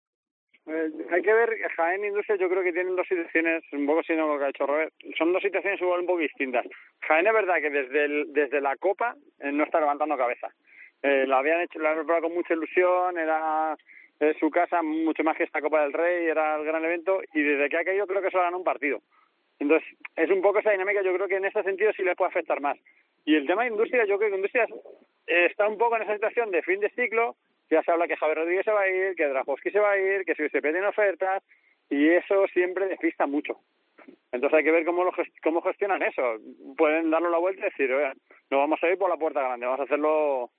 hay 1.10 1.22
que 1.22 1.32
ver, 1.32 1.50
Jaén 1.76 2.04
Industria 2.04 2.36
yo 2.36 2.48
creo 2.48 2.62
que 2.62 2.72
tienen 2.72 2.94
dos 2.94 3.08
situaciones, 3.08 3.64
un 3.72 3.86
poco 3.86 4.04
sino 4.04 4.28
lo 4.28 4.38
que 4.38 4.44
ha 4.44 4.48
hecho 4.50 4.66
Robert, 4.66 4.92
son 5.18 5.32
dos 5.32 5.42
situaciones 5.42 5.80
igual 5.80 6.00
un 6.00 6.06
poco 6.06 6.20
distintas. 6.20 6.64
Jaén 7.00 7.26
es 7.26 7.32
verdad 7.32 7.56
que 7.60 7.70
desde, 7.70 8.26
desde 8.26 8.60
la 8.60 8.76
Copa 8.76 9.16
no 9.40 9.64
está 9.64 9.80
levantando 9.80 10.16
cabeza. 10.16 10.48
Eh, 11.02 11.24
lo 11.26 11.36
habían 11.36 11.62
hecho, 11.62 11.78
lo 11.78 11.88
habían 11.88 12.04
preparado 12.04 12.28
con 12.28 12.34
mucha 12.34 12.54
ilusión, 12.54 13.16
era 13.16 13.76
eh, 14.20 14.34
su 14.38 14.50
casa 14.50 14.82
mucho 14.82 15.24
más 15.24 15.36
que 15.36 15.44
esta 15.44 15.60
Copa 15.60 15.82
del 15.82 15.92
Rey, 15.92 16.26
era 16.26 16.56
el 16.56 16.64
gran 16.64 16.84
evento 16.84 17.20
y 17.32 17.42
desde 17.42 17.68
que 17.68 17.78
ha 17.78 17.84
caído 17.84 18.06
creo 18.06 18.22
que 18.22 18.30
solo 18.30 18.44
ganó 18.44 18.58
un 18.58 18.64
partido. 18.64 19.00
Entonces, 19.58 19.86
es 20.16 20.30
un 20.30 20.40
poco 20.40 20.58
esa 20.58 20.70
dinámica, 20.70 21.02
yo 21.02 21.12
creo 21.14 21.28
que 21.28 21.36
en 21.36 21.44
este 21.44 21.62
sentido 21.62 21.92
sí 21.92 22.02
le 22.02 22.16
puede 22.16 22.30
afectar 22.30 22.60
más. 22.60 22.78
Y 23.24 23.34
el 23.34 23.46
tema 23.46 23.62
de 23.62 23.70
industria, 23.70 24.04
yo 24.06 24.18
creo 24.18 24.30
que 24.30 24.36
industria 24.36 24.66
está 25.26 25.68
un 25.68 25.78
poco 25.78 25.96
en 25.96 26.02
esa 26.02 26.14
situación 26.14 26.50
de 26.50 26.62
fin 26.62 26.80
de 26.80 26.90
ciclo, 26.90 27.36
ya 27.70 27.82
se 27.82 27.90
habla 27.92 28.08
que 28.08 28.16
Javier 28.16 28.38
Rodríguez 28.38 28.64
se 28.64 28.72
va 28.72 28.82
a 28.82 28.88
ir, 28.88 29.14
que 29.14 29.26
Drajowski 29.26 29.70
se 29.70 29.80
va 29.80 29.92
a 29.92 29.98
ir, 29.98 30.24
que 30.24 30.34
se 30.34 30.48
tiene 30.48 30.86
ofertas, 30.86 31.42
y 31.88 32.08
eso 32.08 32.46
siempre 32.48 32.88
despista 32.88 33.26
mucho. 33.26 33.58
Entonces 34.32 34.58
hay 34.58 34.64
que 34.64 34.72
ver 34.72 34.84
cómo, 34.84 35.04
lo, 35.04 35.12
cómo 35.42 35.60
gestionan 35.62 36.02
eso. 36.02 36.22
Pueden 36.76 37.10
darlo 37.10 37.30
la 37.30 37.38
vuelta 37.38 37.60
y 37.60 37.70
decir, 37.70 37.92
oye, 37.92 38.12
no 38.50 38.58
vamos 38.58 38.82
a 38.82 38.88
ir 38.88 38.98
por 38.98 39.10
la 39.10 39.16
puerta 39.16 39.42
grande, 39.42 39.66
vamos 39.66 39.80
a 39.80 39.84
hacerlo 39.84 40.50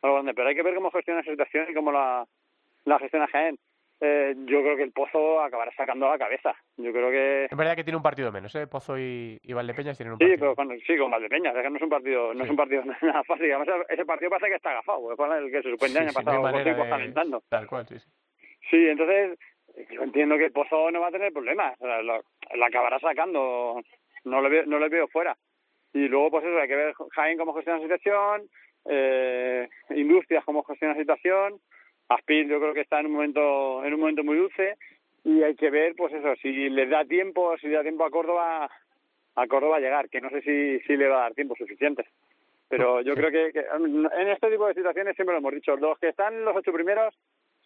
pero 0.00 0.46
hay 0.48 0.54
que 0.54 0.62
ver 0.62 0.76
cómo 0.76 0.92
gestiona 0.92 1.20
esa 1.20 1.32
situación 1.32 1.66
y 1.68 1.74
cómo 1.74 1.90
la, 1.90 2.24
la 2.84 2.98
gestiona 2.98 3.26
Jaén. 3.28 3.58
Eh, 4.00 4.34
yo 4.46 4.62
creo 4.62 4.76
que 4.76 4.84
el 4.84 4.92
Pozo 4.92 5.40
acabará 5.40 5.72
sacando 5.76 6.08
la 6.08 6.18
cabeza. 6.18 6.54
Yo 6.76 6.92
creo 6.92 7.10
que... 7.10 7.46
Es 7.46 7.56
verdad 7.56 7.74
que 7.74 7.82
tiene 7.82 7.96
un 7.96 8.02
partido 8.02 8.30
menos, 8.30 8.54
¿eh? 8.54 8.68
Pozo 8.68 8.96
y, 8.96 9.40
y 9.42 9.52
Valdepeñas 9.52 9.96
tienen 9.96 10.12
un 10.12 10.18
partido. 10.18 10.36
Sí, 10.36 10.40
pero 10.40 10.54
con, 10.54 10.80
sí, 10.80 10.96
con 10.96 11.10
Valdepeñas. 11.10 11.56
Es 11.56 11.62
que 11.62 11.70
no 11.70 11.76
es 11.76 11.82
un 11.82 11.88
partido, 11.88 12.34
no 12.34 12.44
es 12.44 12.50
un 12.50 12.56
partido 12.56 12.84
nada 13.02 13.24
fácil. 13.24 13.52
Además, 13.52 13.86
ese 13.88 14.04
partido 14.04 14.30
parece 14.30 14.50
que 14.50 14.56
está 14.56 14.70
agafado. 14.70 15.12
Es 15.12 15.18
el 15.18 15.50
que 15.50 15.62
se 15.62 15.70
supone 15.70 15.92
sí, 15.92 15.98
año 15.98 16.12
pasado 16.12 16.42
manera, 16.42 16.88
calentando. 16.88 17.42
Tal 17.48 17.66
cual, 17.66 17.86
sí, 17.88 17.98
sí. 17.98 18.08
Sí, 18.70 18.88
entonces 18.88 19.36
yo 19.90 20.02
entiendo 20.02 20.36
que 20.36 20.46
el 20.46 20.52
Pozo 20.52 20.90
no 20.90 21.00
va 21.00 21.08
a 21.08 21.12
tener 21.12 21.32
problemas. 21.32 21.76
la, 21.80 22.20
acabará 22.66 23.00
sacando 23.00 23.80
no 24.24 24.40
le 24.40 24.48
veo, 24.48 24.66
no 24.66 24.78
le 24.78 24.88
veo 24.88 25.08
fuera. 25.08 25.36
Y 25.92 26.06
luego, 26.06 26.30
pues 26.30 26.44
eso, 26.44 26.58
hay 26.58 26.68
que 26.68 26.76
ver 26.76 26.94
Jaén 27.14 27.38
cómo 27.38 27.54
gestiona 27.54 27.78
la 27.78 27.84
situación, 27.84 28.48
eh, 28.84 29.68
Industrias 29.90 30.44
cómo 30.44 30.62
gestiona 30.64 30.94
la 30.94 31.00
situación, 31.00 31.60
Aspil 32.08 32.48
yo 32.48 32.58
creo 32.60 32.74
que 32.74 32.80
está 32.80 33.00
en 33.00 33.06
un 33.06 33.12
momento, 33.12 33.84
en 33.84 33.94
un 33.94 34.00
momento 34.00 34.24
muy 34.24 34.36
dulce, 34.36 34.76
y 35.24 35.42
hay 35.42 35.54
que 35.56 35.70
ver, 35.70 35.94
pues 35.96 36.12
eso, 36.14 36.34
si 36.36 36.70
le 36.70 36.86
da 36.86 37.04
tiempo, 37.04 37.56
si 37.58 37.68
le 37.68 37.76
da 37.76 37.82
tiempo 37.82 38.04
a 38.04 38.10
Córdoba, 38.10 38.70
a 39.34 39.46
Córdoba 39.46 39.76
a 39.76 39.80
llegar, 39.80 40.08
que 40.08 40.20
no 40.20 40.30
sé 40.30 40.40
si, 40.42 40.80
si 40.86 40.96
le 40.96 41.08
va 41.08 41.18
a 41.18 41.22
dar 41.22 41.34
tiempo 41.34 41.54
suficiente. 41.56 42.06
Pero 42.68 43.00
yo 43.00 43.14
creo 43.14 43.30
que, 43.30 43.52
que 43.52 43.60
en 43.60 44.28
este 44.28 44.50
tipo 44.50 44.66
de 44.66 44.74
situaciones 44.74 45.16
siempre 45.16 45.32
lo 45.32 45.38
hemos 45.38 45.54
dicho, 45.54 45.76
los 45.76 45.98
que 45.98 46.08
están 46.08 46.44
los 46.44 46.54
ocho 46.54 46.72
primeros 46.72 47.14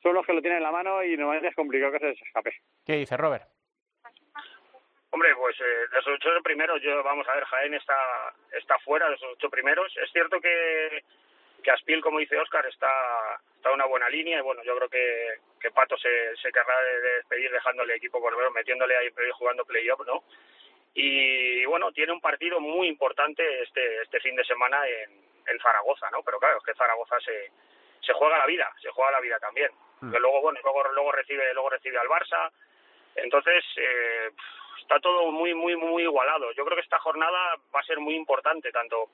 son 0.01 0.15
los 0.15 0.27
que 0.27 0.33
lo 0.33 0.41
tienen 0.41 0.59
en 0.59 0.65
la 0.65 0.73
mano 0.73 1.03
y 1.03 1.17
normalmente 1.17 1.49
es 1.49 1.55
complicado 1.55 1.93
que 1.93 1.99
se 1.99 2.09
les 2.09 2.23
escape. 2.23 2.53
¿Qué 2.87 2.95
dice 2.95 3.17
Robert? 3.17 3.45
Hombre, 5.11 5.29
pues 5.37 5.61
eh, 5.61 5.65
de 5.93 5.99
esos 5.99 6.15
ocho 6.15 6.31
primeros, 6.43 6.81
yo 6.83 7.03
vamos 7.03 7.27
a 7.29 7.35
ver, 7.35 7.45
Jaén 7.45 7.75
está 7.75 7.95
está 8.59 8.79
fuera 8.79 9.09
de 9.09 9.15
esos 9.15 9.29
ocho 9.35 9.51
primeros. 9.51 9.93
Es 10.03 10.11
cierto 10.11 10.41
que, 10.41 11.05
que 11.63 11.71
Aspil, 11.71 12.01
como 12.01 12.19
dice 12.19 12.39
Oscar, 12.39 12.67
está 12.67 13.41
está 13.57 13.69
en 13.69 13.77
una 13.77 13.87
buena 13.87 14.09
línea 14.09 14.39
y 14.39 14.43
bueno, 14.43 14.63
yo 14.65 14.77
creo 14.77 14.89
que, 14.89 15.35
que 15.61 15.71
Pato 15.71 15.97
se, 15.97 16.37
se 16.37 16.51
querrá 16.51 16.81
de, 16.83 17.01
despedir 17.01 17.51
dejándole 17.51 17.95
equipo 17.95 18.21
por 18.21 18.37
menos, 18.37 18.53
metiéndole 18.53 18.97
ahí 18.97 19.09
jugando 19.39 19.65
playoff, 19.65 20.01
¿no? 20.05 20.25
Y 20.95 21.65
bueno, 21.67 21.93
tiene 21.93 22.13
un 22.13 22.21
partido 22.21 22.61
muy 22.61 22.89
importante 22.89 23.63
este 23.63 24.03
este 24.03 24.21
fin 24.21 24.37
de 24.37 24.45
semana 24.45 24.87
en, 24.89 25.11
en 25.47 25.59
Zaragoza, 25.61 26.11
¿no? 26.11 26.23
Pero 26.23 26.39
claro, 26.39 26.59
es 26.59 26.65
que 26.65 26.75
Zaragoza 26.75 27.19
se 27.21 27.51
se 28.05 28.13
juega 28.13 28.39
la 28.39 28.47
vida, 28.47 28.69
se 28.83 28.91
juega 28.91 29.13
la 29.13 29.21
vida 29.21 29.39
también. 29.39 29.71
Mm. 30.01 30.13
Que 30.13 30.19
luego 30.19 30.43
bueno, 30.43 30.61
luego 30.63 30.83
luego 30.93 31.13
recibe 31.13 31.55
luego 31.55 31.71
recibe 31.71 31.99
al 31.99 32.09
Barça. 32.09 32.51
Entonces, 33.15 33.65
eh, 33.77 34.31
está 34.81 34.99
todo 35.01 35.31
muy, 35.31 35.55
muy, 35.55 35.77
muy 35.77 36.03
igualado. 36.03 36.53
Yo 36.53 36.65
creo 36.65 36.77
que 36.77 36.83
esta 36.83 36.99
jornada 36.99 37.57
va 37.75 37.81
a 37.81 37.85
ser 37.85 37.99
muy 38.01 38.15
importante, 38.15 38.73
tanto 38.73 39.11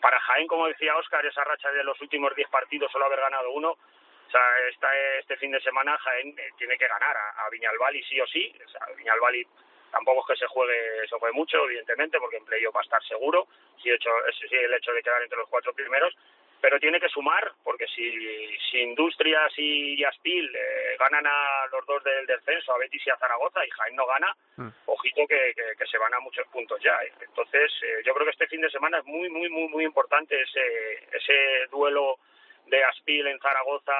para 0.00 0.20
Jaén, 0.20 0.46
como 0.46 0.66
decía 0.66 0.96
Oscar, 0.96 1.24
esa 1.24 1.44
racha 1.44 1.70
de 1.70 1.84
los 1.84 2.00
últimos 2.00 2.34
10 2.34 2.48
partidos, 2.48 2.90
solo 2.90 3.06
haber 3.06 3.20
ganado 3.20 3.50
uno. 3.50 3.70
O 3.70 4.30
sea, 4.30 4.42
esta, 4.68 4.88
este 5.18 5.36
fin 5.36 5.50
de 5.50 5.60
semana 5.60 5.98
Jaén 5.98 6.34
eh, 6.38 6.50
tiene 6.56 6.78
que 6.78 6.86
ganar 6.86 7.16
a, 7.16 7.46
a 7.46 7.50
Viñalbali 7.50 8.02
sí 8.04 8.20
o 8.20 8.26
sí. 8.26 8.54
O 8.64 8.68
sea, 8.68 8.86
Viñalbali 8.96 9.44
tampoco 9.90 10.20
es 10.22 10.26
que 10.38 10.44
se 10.44 10.46
juegue, 10.46 11.08
se 11.08 11.18
juegue 11.18 11.34
mucho, 11.34 11.64
evidentemente, 11.64 12.18
porque 12.18 12.36
en 12.36 12.44
playoff 12.44 12.74
va 12.74 12.80
a 12.80 12.84
estar 12.84 13.02
seguro, 13.04 13.48
si, 13.82 13.90
hecho, 13.90 14.10
si 14.48 14.54
el 14.54 14.72
hecho 14.74 14.92
de 14.92 15.02
quedar 15.02 15.22
entre 15.22 15.38
los 15.38 15.48
cuatro 15.48 15.72
primeros, 15.74 16.16
pero 16.60 16.78
tiene 16.78 17.00
que 17.00 17.08
sumar, 17.08 17.52
porque 17.64 17.86
si, 17.86 18.10
si 18.70 18.78
Industrias 18.80 19.52
y 19.56 20.02
Aspil 20.04 20.50
eh, 20.54 20.96
ganan 20.98 21.26
a 21.26 21.66
los 21.72 21.84
dos 21.86 22.02
del 22.04 22.26
descenso, 22.26 22.72
a 22.72 22.78
Betis 22.78 23.06
y 23.06 23.10
a 23.10 23.16
Zaragoza, 23.16 23.64
y 23.64 23.70
Jaén 23.70 23.96
no 23.96 24.06
gana, 24.06 24.36
mm. 24.56 24.68
ojito 24.86 25.26
que, 25.26 25.54
que, 25.54 25.86
se 25.86 25.98
van 25.98 26.14
a 26.14 26.20
muchos 26.20 26.46
puntos 26.48 26.80
ya. 26.82 26.98
Entonces, 27.20 27.72
eh, 27.82 28.02
yo 28.04 28.14
creo 28.14 28.26
que 28.26 28.32
este 28.32 28.46
fin 28.46 28.60
de 28.60 28.70
semana 28.70 28.98
es 28.98 29.04
muy, 29.06 29.28
muy, 29.30 29.48
muy, 29.48 29.68
muy 29.68 29.84
importante 29.84 30.40
ese, 30.40 31.08
ese 31.12 31.66
duelo 31.70 32.18
de 32.66 32.84
Aspil 32.84 33.26
en 33.26 33.40
Zaragoza 33.40 33.92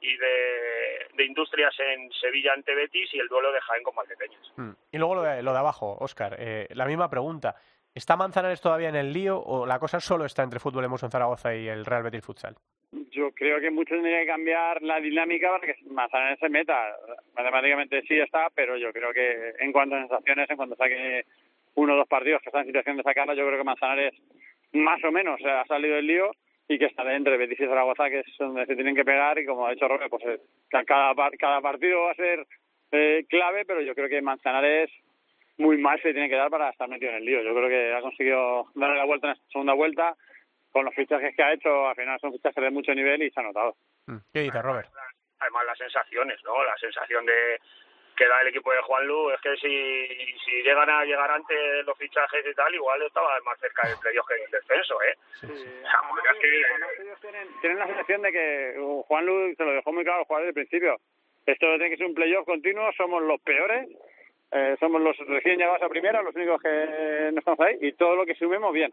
y 0.00 0.16
de, 0.16 1.06
de, 1.14 1.24
Industrias 1.24 1.74
en 1.78 2.10
Sevilla 2.12 2.52
ante 2.54 2.74
Betis 2.74 3.12
y 3.12 3.18
el 3.18 3.28
duelo 3.28 3.52
de 3.52 3.60
Jaén 3.60 3.82
con 3.82 3.94
Valdepeñas. 3.94 4.52
Mm. 4.56 4.70
Y 4.92 4.98
luego 4.98 5.14
lo 5.16 5.22
de, 5.22 5.42
lo 5.42 5.52
de 5.52 5.58
abajo, 5.58 5.96
Óscar, 6.00 6.36
eh, 6.38 6.66
la 6.70 6.86
misma 6.86 7.08
pregunta. 7.08 7.56
¿Está 8.00 8.16
Manzanares 8.16 8.62
todavía 8.62 8.88
en 8.88 8.96
el 8.96 9.12
lío 9.12 9.38
o 9.38 9.66
la 9.66 9.78
cosa 9.78 10.00
solo 10.00 10.24
está 10.24 10.42
entre 10.42 10.58
Fútbol 10.58 10.86
en 10.86 11.10
Zaragoza 11.10 11.54
y 11.54 11.68
el 11.68 11.84
Real 11.84 12.02
Betis 12.02 12.24
Futsal? 12.24 12.56
Yo 13.10 13.30
creo 13.32 13.60
que 13.60 13.70
mucho 13.70 13.94
tendría 13.94 14.20
que 14.20 14.26
cambiar 14.26 14.80
la 14.80 14.98
dinámica 15.00 15.50
para 15.50 15.66
que 15.66 15.84
Manzanares 15.84 16.38
se 16.38 16.48
meta. 16.48 16.96
Matemáticamente 17.36 18.00
sí 18.08 18.18
está, 18.18 18.48
pero 18.54 18.78
yo 18.78 18.90
creo 18.94 19.12
que 19.12 19.52
en 19.58 19.70
cuanto 19.70 19.96
a 19.96 20.00
sensaciones, 20.00 20.48
en 20.48 20.56
cuanto 20.56 20.76
saque 20.76 21.26
uno 21.74 21.92
o 21.92 21.96
dos 21.96 22.08
partidos 22.08 22.40
que 22.40 22.48
están 22.48 22.62
en 22.62 22.68
situación 22.68 22.96
de 22.96 23.02
sacarla, 23.02 23.34
yo 23.34 23.46
creo 23.46 23.58
que 23.58 23.64
Manzanares 23.64 24.14
más 24.72 25.04
o 25.04 25.12
menos 25.12 25.38
ha 25.44 25.66
salido 25.66 25.96
del 25.96 26.06
lío 26.06 26.30
y 26.68 26.78
que 26.78 26.86
está 26.86 27.02
entre 27.14 27.36
Betis 27.36 27.60
y 27.60 27.66
Zaragoza, 27.66 28.08
que 28.08 28.20
es 28.20 28.26
donde 28.38 28.64
se 28.64 28.76
tienen 28.76 28.96
que 28.96 29.04
pegar 29.04 29.38
y 29.38 29.44
como 29.44 29.66
ha 29.66 29.72
dicho 29.72 29.86
Robert, 29.86 30.08
pues 30.08 30.24
eh, 30.24 30.40
cada, 30.70 31.14
cada 31.38 31.60
partido 31.60 32.04
va 32.04 32.12
a 32.12 32.14
ser 32.14 32.46
eh, 32.92 33.26
clave, 33.28 33.66
pero 33.66 33.82
yo 33.82 33.94
creo 33.94 34.08
que 34.08 34.22
Manzanares 34.22 34.90
muy 35.60 35.76
mal 35.76 36.00
se 36.00 36.12
tiene 36.12 36.28
que 36.28 36.36
dar 36.36 36.50
para 36.50 36.70
estar 36.70 36.88
metido 36.88 37.10
en 37.10 37.18
el 37.18 37.24
lío. 37.24 37.42
Yo 37.42 37.54
creo 37.54 37.68
que 37.68 37.94
ha 37.94 38.00
conseguido 38.00 38.66
darle 38.74 38.96
la 38.96 39.04
vuelta 39.04 39.28
en 39.28 39.32
esta 39.34 39.46
segunda 39.52 39.74
vuelta. 39.74 40.16
Con 40.72 40.84
los 40.84 40.94
fichajes 40.94 41.34
que 41.34 41.42
ha 41.42 41.52
hecho, 41.52 41.88
al 41.88 41.96
final 41.96 42.18
son 42.20 42.32
fichajes 42.32 42.62
de 42.62 42.70
mucho 42.70 42.94
nivel 42.94 43.22
y 43.22 43.30
se 43.30 43.40
ha 43.40 43.42
notado. 43.42 43.76
Mm. 44.06 44.16
¿Qué 44.32 44.40
dice 44.40 44.62
Robert? 44.62 44.88
Además, 45.40 45.66
las 45.66 45.78
sensaciones, 45.78 46.38
¿no? 46.44 46.64
La 46.64 46.76
sensación 46.76 47.26
de 47.26 47.60
que 48.16 48.28
da 48.28 48.40
el 48.42 48.48
equipo 48.48 48.70
de 48.70 48.82
Juan 48.82 49.06
Lu 49.06 49.30
es 49.30 49.40
que 49.40 49.56
si, 49.56 50.36
si 50.44 50.62
llegan 50.62 50.88
a 50.90 51.04
llegar 51.04 51.30
antes 51.30 51.84
los 51.86 51.96
fichajes 51.98 52.44
y 52.46 52.54
tal, 52.54 52.74
igual 52.74 53.02
estaba 53.02 53.28
más 53.44 53.58
cerca 53.58 53.88
del 53.88 53.96
playoff 53.98 54.26
que 54.28 54.34
del 54.34 54.50
descenso, 54.50 55.02
¿eh? 55.02 55.14
Sí, 55.40 55.46
tienen, 57.20 57.48
tienen 57.60 57.78
la 57.78 57.86
sensación 57.86 58.22
de 58.22 58.32
que 58.32 58.74
Juan 59.06 59.26
Lu 59.26 59.54
se 59.56 59.64
lo 59.64 59.72
dejó 59.72 59.92
muy 59.92 60.04
claro 60.04 60.16
a 60.16 60.20
los 60.20 60.26
jugadores 60.28 60.54
del 60.54 60.66
principio. 60.66 61.00
Esto 61.46 61.66
tiene 61.66 61.90
que 61.90 61.96
ser 61.96 62.06
un 62.06 62.14
playoff 62.14 62.44
continuo, 62.44 62.92
somos 62.92 63.22
los 63.22 63.40
peores 63.40 63.88
eh, 64.52 64.76
somos 64.80 65.00
los 65.00 65.16
recién 65.18 65.58
llegados 65.58 65.82
a 65.82 65.88
primera, 65.88 66.22
los 66.22 66.34
únicos 66.34 66.60
que 66.60 67.30
no 67.32 67.38
estamos 67.38 67.60
ahí, 67.60 67.78
y 67.80 67.92
todo 67.92 68.16
lo 68.16 68.26
que 68.26 68.34
sumemos 68.34 68.72
bien. 68.72 68.92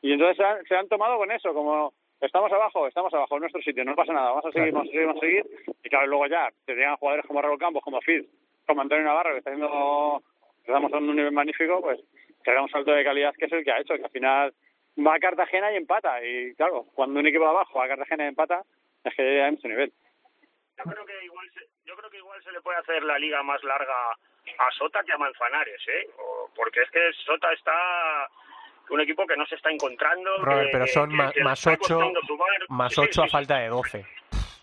Y 0.00 0.12
entonces 0.12 0.44
se 0.68 0.74
han, 0.74 0.88
tomado 0.88 1.16
con 1.16 1.30
eso, 1.30 1.52
como 1.54 1.92
estamos 2.20 2.52
abajo, 2.52 2.86
estamos 2.86 3.12
abajo 3.14 3.36
en 3.36 3.40
nuestro 3.42 3.62
sitio, 3.62 3.84
no 3.84 3.94
pasa 3.94 4.12
nada, 4.12 4.30
vamos 4.30 4.46
a 4.46 4.52
seguir, 4.52 4.72
vamos 4.72 4.88
a 4.88 4.90
seguir, 4.90 5.06
vamos 5.06 5.22
a 5.22 5.26
seguir. 5.26 5.46
Y 5.84 5.88
claro, 5.88 6.06
luego 6.06 6.26
ya 6.26 6.48
te 6.64 6.74
llegan 6.74 6.96
jugadores 6.96 7.26
como 7.26 7.42
Raúl 7.42 7.58
Campos, 7.58 7.82
como 7.82 8.00
Fid, 8.00 8.24
como 8.66 8.82
Antonio 8.82 9.04
Navarro, 9.04 9.32
que 9.32 9.38
está 9.38 9.50
haciendo, 9.50 10.22
estamos 10.64 10.92
a 10.92 10.98
un 10.98 11.16
nivel 11.16 11.32
magnífico, 11.32 11.80
pues 11.80 12.00
que 12.42 12.50
haga 12.50 12.62
un 12.62 12.70
salto 12.70 12.92
de 12.92 13.04
calidad 13.04 13.34
que 13.38 13.46
es 13.46 13.52
el 13.52 13.64
que 13.64 13.70
ha 13.70 13.80
hecho, 13.80 13.96
que 13.96 14.04
al 14.04 14.10
final 14.10 14.54
va 14.98 15.14
a 15.14 15.20
Cartagena 15.20 15.72
y 15.72 15.76
empata. 15.76 16.24
Y 16.24 16.54
claro, 16.54 16.86
cuando 16.94 17.20
un 17.20 17.26
equipo 17.26 17.44
de 17.44 17.50
abajo 17.50 17.78
va 17.78 17.84
a 17.86 17.88
Cartagena 17.88 18.24
y 18.24 18.28
empata, 18.28 18.62
es 19.04 19.14
que 19.14 19.36
ya 19.36 19.44
hay 19.46 19.52
mucho 19.52 19.68
nivel. 19.68 19.92
Yo 20.78 20.84
creo 20.84 21.04
que 21.04 21.24
igual 21.24 21.50
se, 21.52 21.60
yo 21.84 21.96
creo 21.96 22.10
que 22.10 22.18
igual 22.18 22.42
se 22.42 22.52
le 22.52 22.60
puede 22.60 22.78
hacer 22.78 23.02
la 23.04 23.18
liga 23.18 23.42
más 23.42 23.62
larga 23.62 23.94
a 24.58 24.70
Sota 24.72 25.02
que 25.04 25.12
a 25.12 25.18
Manzanares, 25.18 25.80
¿eh? 25.88 26.08
porque 26.54 26.82
es 26.82 26.90
que 26.90 27.12
Sota 27.24 27.52
está 27.52 28.28
un 28.90 29.00
equipo 29.00 29.26
que 29.26 29.36
no 29.36 29.46
se 29.46 29.54
está 29.54 29.70
encontrando. 29.70 30.30
pero 30.70 30.86
son 30.86 31.14
más, 31.14 31.66
ocho, 31.66 32.00
más 32.68 32.98
ocho 32.98 33.22
a 33.22 33.28
falta 33.28 33.58
de 33.58 33.68
doce. 33.68 34.04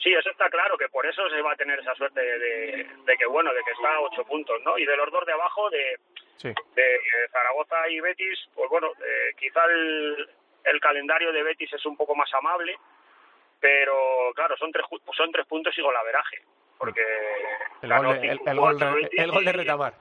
Sí, 0.01 0.13
eso 0.13 0.29
está 0.29 0.49
claro, 0.49 0.77
que 0.77 0.87
por 0.87 1.05
eso 1.05 1.29
se 1.29 1.41
va 1.41 1.51
a 1.53 1.57
tener 1.57 1.79
esa 1.79 1.93
suerte 1.95 2.21
de, 2.21 2.87
de, 3.05 3.17
que, 3.17 3.25
bueno, 3.25 3.53
de 3.53 3.61
que 3.63 3.71
está 3.71 3.95
a 3.95 4.01
ocho 4.01 4.23
puntos, 4.23 4.61
¿no? 4.63 4.77
Y 4.77 4.85
de 4.85 4.95
los 4.95 5.11
dos 5.11 5.25
de 5.25 5.33
abajo, 5.33 5.69
de, 5.69 5.99
de 6.43 6.99
Zaragoza 7.31 7.89
y 7.89 7.99
Betis, 7.99 8.39
pues 8.55 8.69
bueno, 8.69 8.93
eh, 9.03 9.33
quizá 9.37 9.65
el, 9.65 10.29
el 10.63 10.79
calendario 10.79 11.33
de 11.33 11.43
Betis 11.43 11.73
es 11.73 11.85
un 11.85 11.97
poco 11.97 12.15
más 12.15 12.33
amable, 12.33 12.77
pero 13.59 14.31
claro, 14.35 14.55
son 14.55 14.71
tres, 14.71 14.85
son 15.17 15.31
tres 15.33 15.45
puntos 15.47 15.77
y 15.77 15.81
golaveraje 15.81 16.43
porque 16.79 17.01
el, 17.81 17.89
gol, 17.89 18.21
de, 18.21 18.39
el, 19.17 19.31
gol, 19.31 19.45
de 19.45 19.51
Retamar. 19.51 19.93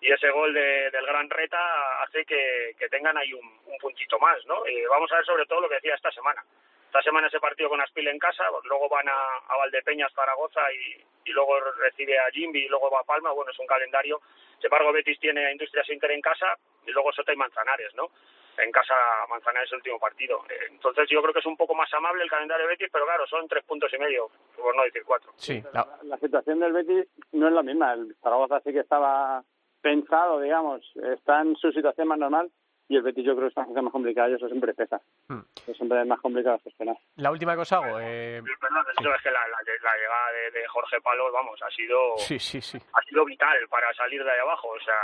Y 0.00 0.10
ese 0.12 0.30
gol 0.30 0.54
de, 0.54 0.90
del 0.90 1.04
Gran 1.04 1.28
Reta 1.28 2.02
hace 2.02 2.24
que, 2.24 2.74
que 2.78 2.88
tengan 2.88 3.18
ahí 3.18 3.34
un, 3.34 3.46
un, 3.66 3.78
puntito 3.78 4.18
más, 4.18 4.38
¿no? 4.46 4.66
Y 4.66 4.82
vamos 4.86 5.10
a 5.12 5.16
ver 5.16 5.24
sobre 5.26 5.44
todo 5.44 5.60
lo 5.60 5.68
que 5.68 5.74
decía 5.74 5.94
esta 5.94 6.10
semana. 6.12 6.42
Esta 6.90 7.02
semana 7.02 7.28
ese 7.28 7.38
partido 7.38 7.68
con 7.68 7.80
Aspil 7.80 8.08
en 8.08 8.18
casa, 8.18 8.42
luego 8.64 8.88
van 8.88 9.08
a, 9.08 9.14
a 9.46 9.56
Valdepeñas, 9.58 10.12
Zaragoza 10.12 10.60
y, 10.72 11.30
y 11.30 11.32
luego 11.32 11.60
recibe 11.78 12.18
a 12.18 12.28
Jimby 12.32 12.64
y 12.64 12.68
luego 12.68 12.90
va 12.90 12.98
a 12.98 13.04
Palma. 13.04 13.30
Bueno, 13.30 13.52
es 13.52 13.58
un 13.60 13.66
calendario. 13.68 14.20
Sin 14.56 14.64
embargo, 14.64 14.92
Betis 14.92 15.20
tiene 15.20 15.46
a 15.46 15.52
Industrias 15.52 15.88
Inter 15.88 16.10
en 16.10 16.20
casa 16.20 16.58
y 16.84 16.90
luego 16.90 17.12
Sota 17.12 17.32
y 17.32 17.36
Manzanares, 17.36 17.94
¿no? 17.94 18.10
en 18.58 18.72
casa 18.72 18.92
Manzanares 19.28 19.68
es 19.68 19.72
el 19.72 19.76
último 19.78 20.00
partido. 20.00 20.42
Entonces 20.68 21.08
yo 21.08 21.22
creo 21.22 21.32
que 21.32 21.38
es 21.38 21.46
un 21.46 21.56
poco 21.56 21.76
más 21.76 21.94
amable 21.94 22.24
el 22.24 22.28
calendario 22.28 22.66
de 22.66 22.72
Betis, 22.72 22.88
pero 22.92 23.04
claro, 23.04 23.24
son 23.28 23.46
tres 23.46 23.64
puntos 23.64 23.92
y 23.94 23.98
medio, 23.98 24.28
por 24.56 24.74
no 24.74 24.82
decir 24.82 25.04
cuatro. 25.06 25.32
Sí, 25.36 25.62
la, 25.72 26.18
situación 26.18 26.58
del 26.58 26.72
Betis 26.72 27.06
no 27.30 27.46
es 27.46 27.54
la 27.54 27.62
misma. 27.62 27.92
El 27.92 28.16
Zaragoza 28.20 28.60
sí 28.64 28.72
que 28.72 28.80
estaba 28.80 29.44
pensado, 29.80 30.40
digamos, 30.40 30.84
está 31.14 31.40
en 31.40 31.54
su 31.54 31.70
situación 31.70 32.08
más 32.08 32.18
normal 32.18 32.50
y 32.90 32.96
el 32.96 33.02
Betis 33.02 33.24
yo 33.24 33.36
creo 33.36 33.48
que 33.48 33.60
está 33.60 33.82
más 33.82 33.92
complicado 33.92 34.28
y 34.30 34.34
eso 34.34 34.48
siempre 34.48 34.74
pesa. 34.74 35.00
Hmm. 35.28 35.42
Es 35.64 35.76
siempre 35.76 36.04
más 36.04 36.18
complicado 36.18 36.58
gestionar. 36.64 36.96
La 37.16 37.30
última 37.30 37.54
cosa 37.54 37.76
hago. 37.76 38.00
Eh... 38.00 38.38
es 38.38 39.22
que 39.22 39.30
la, 39.30 39.40
llegada 39.64 40.32
de, 40.52 40.66
Jorge 40.66 41.00
Palos, 41.00 41.32
vamos, 41.32 41.60
ha 41.62 41.70
sido 41.70 42.18
sí, 42.18 42.40
sí, 42.40 42.60
sí. 42.60 42.78
ha 42.92 43.02
sido 43.02 43.24
vital 43.24 43.56
para 43.68 43.94
salir 43.94 44.24
de 44.24 44.30
ahí 44.32 44.40
abajo. 44.40 44.68
O 44.68 44.80
sea, 44.80 44.96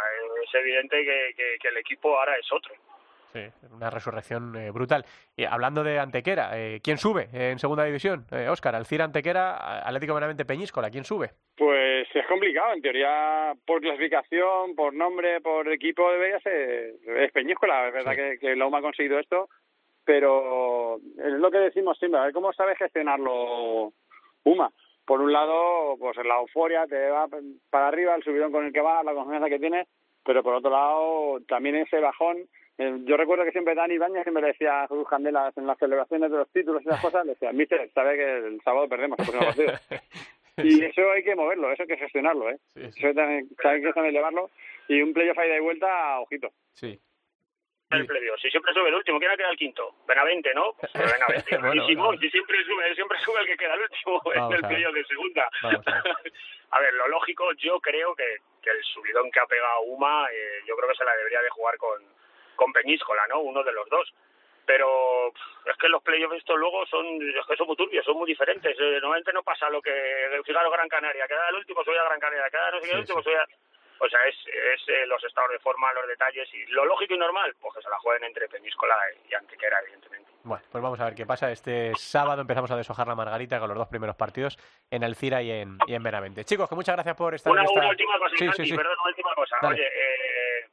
es 0.42 0.52
evidente 0.56 0.96
que, 1.04 1.56
que 1.60 1.68
el 1.68 1.76
equipo 1.76 2.18
ahora 2.18 2.34
es 2.34 2.52
otro 2.52 2.74
una 3.72 3.90
resurrección 3.90 4.56
eh, 4.56 4.70
brutal. 4.70 5.04
Y 5.36 5.44
hablando 5.44 5.82
de 5.84 5.98
Antequera, 5.98 6.58
eh, 6.58 6.80
¿quién 6.82 6.98
sube 6.98 7.28
en 7.32 7.58
segunda 7.58 7.84
división? 7.84 8.26
Eh, 8.30 8.48
Óscar, 8.48 8.74
Alcira 8.74 9.04
Antequera, 9.04 9.78
Atlético 9.86 10.14
Benavente 10.14 10.44
Peñíscola, 10.44 10.90
¿quién 10.90 11.04
sube? 11.04 11.32
Pues 11.56 11.95
es 12.14 12.26
complicado, 12.26 12.74
en 12.74 12.82
teoría, 12.82 13.54
por 13.66 13.80
clasificación, 13.80 14.74
por 14.74 14.94
nombre, 14.94 15.40
por 15.40 15.70
equipo, 15.72 16.10
debería 16.10 16.40
ser 16.40 16.94
es 17.04 17.32
Peñíscola. 17.32 17.88
Es 17.88 17.94
verdad 17.94 18.14
que, 18.14 18.38
que 18.38 18.56
la 18.56 18.66
UMA 18.66 18.78
ha 18.78 18.82
conseguido 18.82 19.18
esto, 19.18 19.48
pero 20.04 20.96
es 20.96 21.32
lo 21.32 21.50
que 21.50 21.58
decimos 21.58 21.98
siempre, 21.98 22.20
a 22.20 22.24
ver 22.24 22.32
cómo 22.32 22.52
sabe 22.52 22.76
gestionarlo 22.76 23.92
UMA. 24.44 24.70
Por 25.04 25.20
un 25.20 25.32
lado, 25.32 25.96
pues 25.98 26.16
la 26.18 26.38
euforia 26.40 26.86
te 26.86 27.08
va 27.08 27.28
para 27.70 27.88
arriba, 27.88 28.14
el 28.14 28.24
subidón 28.24 28.52
con 28.52 28.66
el 28.66 28.72
que 28.72 28.80
va, 28.80 29.02
la 29.02 29.14
confianza 29.14 29.48
que 29.48 29.58
tienes, 29.58 29.86
pero 30.24 30.42
por 30.42 30.54
otro 30.54 30.70
lado, 30.70 31.40
también 31.46 31.76
ese 31.76 32.00
bajón 32.00 32.48
Eh, 32.78 32.92
yo 33.06 33.16
recuerdo 33.16 33.44
que 33.44 33.52
siempre 33.52 33.74
Dani 33.74 33.96
Baña 33.96 34.22
siempre 34.22 34.42
le 34.42 34.48
decía 34.48 34.82
a 34.82 34.88
Jesús 34.88 35.08
Candela 35.08 35.50
en 35.56 35.66
las 35.66 35.78
celebraciones 35.78 36.30
de 36.30 36.36
los 36.36 36.50
títulos 36.50 36.82
y 36.84 36.88
esas 36.88 37.00
cosas, 37.00 37.24
le 37.24 37.32
decía, 37.32 37.50
mister, 37.52 37.90
sabe 37.94 38.16
que 38.16 38.36
el 38.48 38.60
sábado 38.62 38.86
perdemos 38.86 39.18
el 39.18 39.24
próximo 39.24 39.46
partido. 39.46 39.72
Y 40.58 40.84
eso 40.84 41.10
hay 41.10 41.22
que 41.22 41.34
moverlo, 41.34 41.70
eso 41.70 41.82
hay 41.82 41.88
que 41.88 41.98
gestionarlo, 41.98 42.50
¿eh? 42.50 42.58
Eso 42.74 43.12
también, 43.14 43.48
hay 43.62 43.82
que 43.82 43.92
también 43.92 44.14
elevarlo. 44.14 44.50
Y 44.88 45.02
un 45.02 45.12
playoff 45.12 45.38
ahí 45.38 45.50
de 45.50 45.60
vuelta, 45.60 46.20
ojito. 46.20 46.48
Sí. 46.72 46.98
El 47.90 48.06
playoff. 48.06 48.40
Si 48.40 48.50
siempre 48.50 48.72
sube 48.72 48.88
el 48.88 48.94
último, 48.94 49.18
¿quién 49.18 49.30
ha 49.30 49.36
quedado 49.36 49.52
el 49.52 49.58
quinto? 49.58 49.94
Benavente, 50.08 50.52
¿no? 50.54 50.72
Pues 50.80 50.92
Benavente. 50.94 51.58
Bueno, 51.60 51.84
y 51.84 51.88
Simón, 51.88 52.06
vamos. 52.06 52.20
si 52.20 52.30
siempre 52.30 52.64
sube, 52.64 52.94
siempre 52.94 53.18
sube 53.20 53.40
el 53.40 53.46
que 53.46 53.56
queda 53.56 53.74
el 53.74 53.82
último 53.82 54.22
en 54.34 54.52
el 54.56 54.68
playoff 54.68 54.94
de 54.94 55.04
segunda. 55.04 55.50
A 55.62 55.68
ver. 55.68 55.80
A 56.70 56.80
ver, 56.80 56.92
lo 56.94 57.08
lógico, 57.08 57.52
yo 57.58 57.78
creo 57.80 58.14
que, 58.16 58.38
que 58.60 58.70
el 58.70 58.82
subidón 58.82 59.30
que 59.30 59.38
ha 59.38 59.46
pegado 59.46 59.82
Uma, 59.82 60.26
eh, 60.32 60.62
yo 60.66 60.74
creo 60.76 60.88
que 60.88 60.96
se 60.96 61.04
la 61.04 61.14
debería 61.14 61.40
de 61.40 61.50
jugar 61.50 61.76
con, 61.76 62.02
con 62.56 62.72
Peñíscola, 62.72 63.26
¿no? 63.28 63.40
Uno 63.40 63.62
de 63.62 63.72
los 63.72 63.88
dos. 63.88 64.12
Pero 64.66 65.28
es 65.64 65.76
que 65.80 65.88
los 65.88 66.02
playoffs 66.02 66.36
estos 66.38 66.58
luego 66.58 66.84
son, 66.86 67.06
es 67.22 67.46
que 67.46 67.56
son 67.56 67.68
muy 67.68 67.76
turbios, 67.76 68.04
son 68.04 68.16
muy 68.18 68.26
diferentes. 68.26 68.76
Eh, 68.78 68.98
normalmente 69.00 69.32
no 69.32 69.42
pasa 69.44 69.70
lo 69.70 69.80
que, 69.80 69.92
fijaros, 70.44 70.72
Gran 70.72 70.88
Canaria, 70.88 71.26
queda 71.28 71.48
el 71.50 71.54
último, 71.56 71.84
soy 71.84 71.96
a 71.96 72.02
Gran 72.04 72.18
Canaria, 72.18 72.50
queda 72.50 72.70
no 72.72 72.80
sé 72.80 72.86
qué, 72.88 72.96
el 72.96 73.06
Sí, 73.06 73.12
último, 73.12 73.18
sí. 73.20 73.24
soy 73.24 73.34
a... 73.34 73.46
O 73.98 74.08
sea, 74.10 74.20
es, 74.28 74.34
es 74.46 74.88
eh, 74.88 75.06
los 75.06 75.22
estados 75.24 75.50
de 75.52 75.58
forma, 75.60 75.90
los 75.94 76.06
detalles 76.06 76.52
y 76.52 76.66
lo 76.66 76.84
lógico 76.84 77.14
y 77.14 77.18
normal, 77.18 77.54
pues 77.60 77.74
que 77.76 77.82
se 77.82 77.88
la 77.88 77.96
jueguen 77.98 78.24
entre 78.24 78.46
Peñíscola 78.48 78.94
y 79.30 79.32
Antequera, 79.34 79.78
evidentemente. 79.80 80.30
Bueno, 80.42 80.62
pues 80.70 80.82
vamos 80.82 81.00
a 81.00 81.04
ver 81.06 81.14
qué 81.14 81.24
pasa. 81.24 81.50
Este 81.50 81.92
sábado 81.96 82.42
empezamos 82.42 82.70
a 82.70 82.76
deshojar 82.76 83.06
la 83.08 83.14
margarita 83.14 83.58
con 83.58 83.68
los 83.68 83.78
dos 83.78 83.88
primeros 83.88 84.14
partidos 84.14 84.58
en 84.90 85.02
Alcira 85.02 85.40
y 85.42 85.50
en, 85.50 85.78
y 85.86 85.94
en 85.94 86.02
Benavente. 86.02 86.44
Chicos, 86.44 86.68
que 86.68 86.74
muchas 86.74 86.94
gracias 86.94 87.16
por 87.16 87.34
estar 87.34 87.50
Una, 87.50 87.62
en 87.62 87.68
esta... 87.68 87.80
una 87.80 87.88
última 87.88 88.18
cosa, 88.18 88.36
Sí, 88.36 88.46
Santi, 88.52 88.76
perdón, 88.76 88.96
una 89.00 89.08
última 89.10 89.34
cosa. 89.34 89.56
Dale. 89.62 89.74
Oye, 89.76 89.86
eh, 89.86 90.68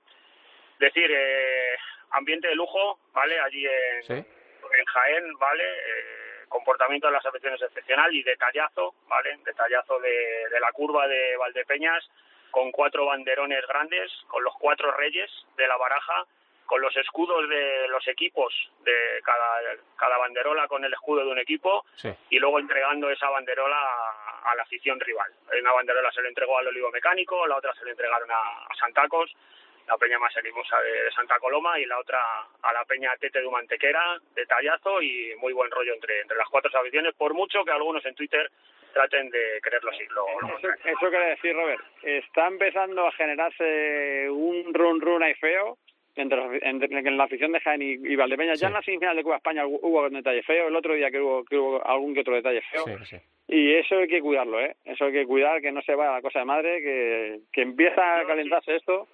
decir, 0.80 1.10
eh, 1.10 1.76
ambiente 2.14 2.48
de 2.48 2.56
lujo, 2.56 3.00
¿vale? 3.14 3.40
Allí 3.40 3.66
en, 3.66 4.04
Sí. 4.04 4.14
en 4.14 4.86
Jaén, 4.86 5.34
¿vale? 5.38 5.64
Eh, 5.64 6.46
comportamiento 6.50 7.08
de 7.08 7.14
las 7.14 7.26
aficiones 7.26 7.62
excepcional 7.62 8.14
y 8.14 8.24
detallazo, 8.24 8.94
¿vale? 9.08 9.38
Detallazo 9.44 10.00
de, 10.00 10.48
de 10.50 10.60
la 10.60 10.72
curva 10.72 11.08
de 11.08 11.36
Valdepeñas 11.38 12.08
con 12.52 12.72
cuatro 12.72 13.08
banderones 13.08 13.66
grandes, 13.68 14.12
con 14.28 14.44
los 14.44 14.54
cuatro 14.60 14.92
reyes 14.92 15.30
de 15.58 15.68
la 15.68 15.76
baraja, 15.78 16.26
con 16.68 16.80
los 16.82 16.96
escudos 16.96 17.50
de 17.50 17.88
los 17.88 18.08
equipos 18.08 18.54
de 18.82 19.20
cada, 19.24 19.60
cada 19.98 20.18
banderola 20.18 20.68
con 20.68 20.84
el 20.86 20.94
escudo 20.94 21.26
de 21.26 21.32
un 21.32 21.40
equipo 21.40 21.84
Sí. 21.96 22.10
y 22.30 22.40
luego 22.40 22.60
entregando 22.60 23.10
esa 23.10 23.30
banderola 23.30 23.76
a, 23.76 24.52
a 24.52 24.56
la 24.56 24.62
afición 24.64 25.00
rival. 25.00 25.32
Una 25.60 25.72
banderola 25.74 26.12
se 26.12 26.22
le 26.22 26.30
entregó 26.30 26.58
al 26.60 26.68
Olivo 26.68 26.90
Mecánico, 26.92 27.46
la 27.48 27.58
otra 27.58 27.74
se 27.74 27.84
le 27.86 27.92
entregaron 27.92 28.30
a, 28.32 28.36
a 28.70 28.76
Santacos, 28.80 29.36
la 29.88 29.98
peña 29.98 30.18
más 30.20 30.36
hermosa 30.38 30.80
de, 30.82 30.92
de 31.04 31.12
Santa 31.12 31.38
Coloma 31.40 31.78
y 31.80 31.86
la 31.86 32.00
otra 32.00 32.20
a 32.62 32.74
la 32.74 32.86
peña 32.86 33.12
Tete 33.20 33.42
de 33.42 33.50
Mantequera, 33.50 34.18
detallazo 34.36 35.02
y 35.02 35.34
muy 35.40 35.54
buen 35.54 35.70
rollo 35.72 35.94
entre, 35.94 36.22
entre 36.22 36.38
las 36.38 36.48
cuatro 36.50 36.72
aficiones, 36.80 37.14
por 37.16 37.34
mucho 37.34 37.64
que 37.66 37.72
algunos 37.72 38.06
en 38.06 38.16
Twitter 38.16 38.50
traten 38.94 39.30
de 39.30 39.60
creerlo 39.62 39.90
así. 39.92 40.04
Lo, 40.10 40.26
lo 40.48 40.58
Eso, 40.58 40.68
eso 40.86 41.10
quiere 41.10 41.26
decir, 41.32 41.56
Robert, 41.56 41.82
está 42.04 42.48
empezando 42.48 43.08
a 43.08 43.12
generarse 43.14 44.30
un 44.30 44.74
run 44.74 45.02
run 45.02 45.24
ahí 45.24 45.34
feo 45.36 45.78
entre, 46.16 46.40
entre- 46.62 47.00
en 47.00 47.18
la 47.18 47.24
afición 47.24 47.52
de 47.52 47.60
Jaén 47.60 47.82
y, 47.82 47.94
y 47.94 48.16
Valdepeñas. 48.16 48.60
Ya 48.60 48.68
en 48.68 48.74
la 48.74 48.82
semifinal 48.84 49.16
de 49.16 49.24
Cuba 49.24 49.38
España 49.38 49.66
hubo, 49.66 49.80
hubo 49.82 50.02
un 50.06 50.14
detalle 50.14 50.44
feo, 50.44 50.68
el 50.68 50.76
otro 50.76 50.94
día 50.94 51.10
que 51.10 51.20
hubo, 51.20 51.44
que 51.44 51.58
hubo 51.58 51.86
algún 51.86 52.14
que 52.14 52.20
otro 52.22 52.36
detalle 52.36 52.62
feo. 52.72 52.86
Sí, 52.86 53.06
sí. 53.06 53.18
Y 53.48 53.74
eso 53.76 53.98
hay 53.98 54.08
que 54.08 54.22
cuidarlo, 54.22 54.60
¿eh? 54.62 54.76
Eso 54.86 55.06
hay 55.06 55.12
que 55.12 55.26
cuidar, 55.26 55.60
que 55.62 55.72
no 55.72 55.82
se 55.82 55.96
vaya 55.96 56.12
la 56.14 56.22
cosa 56.22 56.40
de 56.40 56.46
madre, 56.46 56.82
que, 56.82 57.40
que 57.52 57.62
empieza 57.64 58.20
a 58.20 58.26
calentarse 58.26 58.76
esto. 58.76 59.08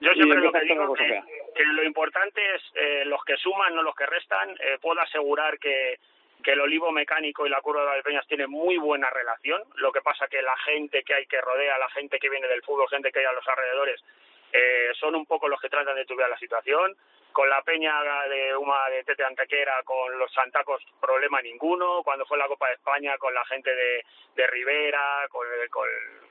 Yo 0.00 0.12
siempre 0.14 0.40
lo 0.40 0.50
que 0.50 0.60
digo 0.60 0.94
que, 0.94 1.64
lo 1.64 1.82
importante 1.84 2.40
es 2.54 2.62
eh, 2.74 3.04
los 3.04 3.22
que 3.24 3.36
suman, 3.36 3.74
no 3.74 3.82
los 3.82 3.94
que 3.94 4.06
restan. 4.06 4.56
Eh, 4.58 4.78
puedo 4.80 4.98
asegurar 5.00 5.58
que, 5.58 5.98
que 6.42 6.52
el 6.52 6.60
olivo 6.60 6.90
mecánico 6.90 7.46
y 7.46 7.50
la 7.50 7.60
curva 7.60 7.82
de 7.82 7.86
Valdepeñas 7.88 8.26
tienen 8.26 8.50
muy 8.50 8.78
buena 8.78 9.10
relación. 9.10 9.62
Lo 9.76 9.92
que 9.92 10.00
pasa 10.00 10.26
que 10.28 10.40
la 10.40 10.56
gente 10.58 11.02
que 11.02 11.14
hay 11.14 11.26
que 11.26 11.40
rodea, 11.40 11.78
la 11.78 11.90
gente 11.90 12.18
que 12.18 12.30
viene 12.30 12.48
del 12.48 12.62
fútbol, 12.62 12.88
gente 12.88 13.12
que 13.12 13.20
hay 13.20 13.26
a 13.26 13.32
los 13.32 13.46
alrededores, 13.46 14.02
eh, 14.52 14.90
son 14.98 15.14
un 15.14 15.26
poco 15.26 15.48
los 15.48 15.60
que 15.60 15.68
tratan 15.68 15.96
de 15.96 16.06
tubear 16.06 16.30
la 16.30 16.38
situación. 16.38 16.96
Con 17.32 17.48
la 17.48 17.62
peña 17.62 17.94
de 18.28 18.56
Uma 18.56 18.88
de 18.88 19.04
Tete 19.04 19.22
Antequera, 19.22 19.82
con 19.84 20.18
los 20.18 20.32
Santacos, 20.32 20.82
problema 21.00 21.40
ninguno. 21.40 22.02
Cuando 22.02 22.26
fue 22.26 22.38
la 22.38 22.48
Copa 22.48 22.68
de 22.68 22.74
España, 22.74 23.16
con 23.18 23.32
la 23.32 23.44
gente 23.44 23.72
de, 23.72 24.04
de 24.34 24.46
Rivera, 24.48 25.26
con, 25.30 25.46
con, 25.70 25.88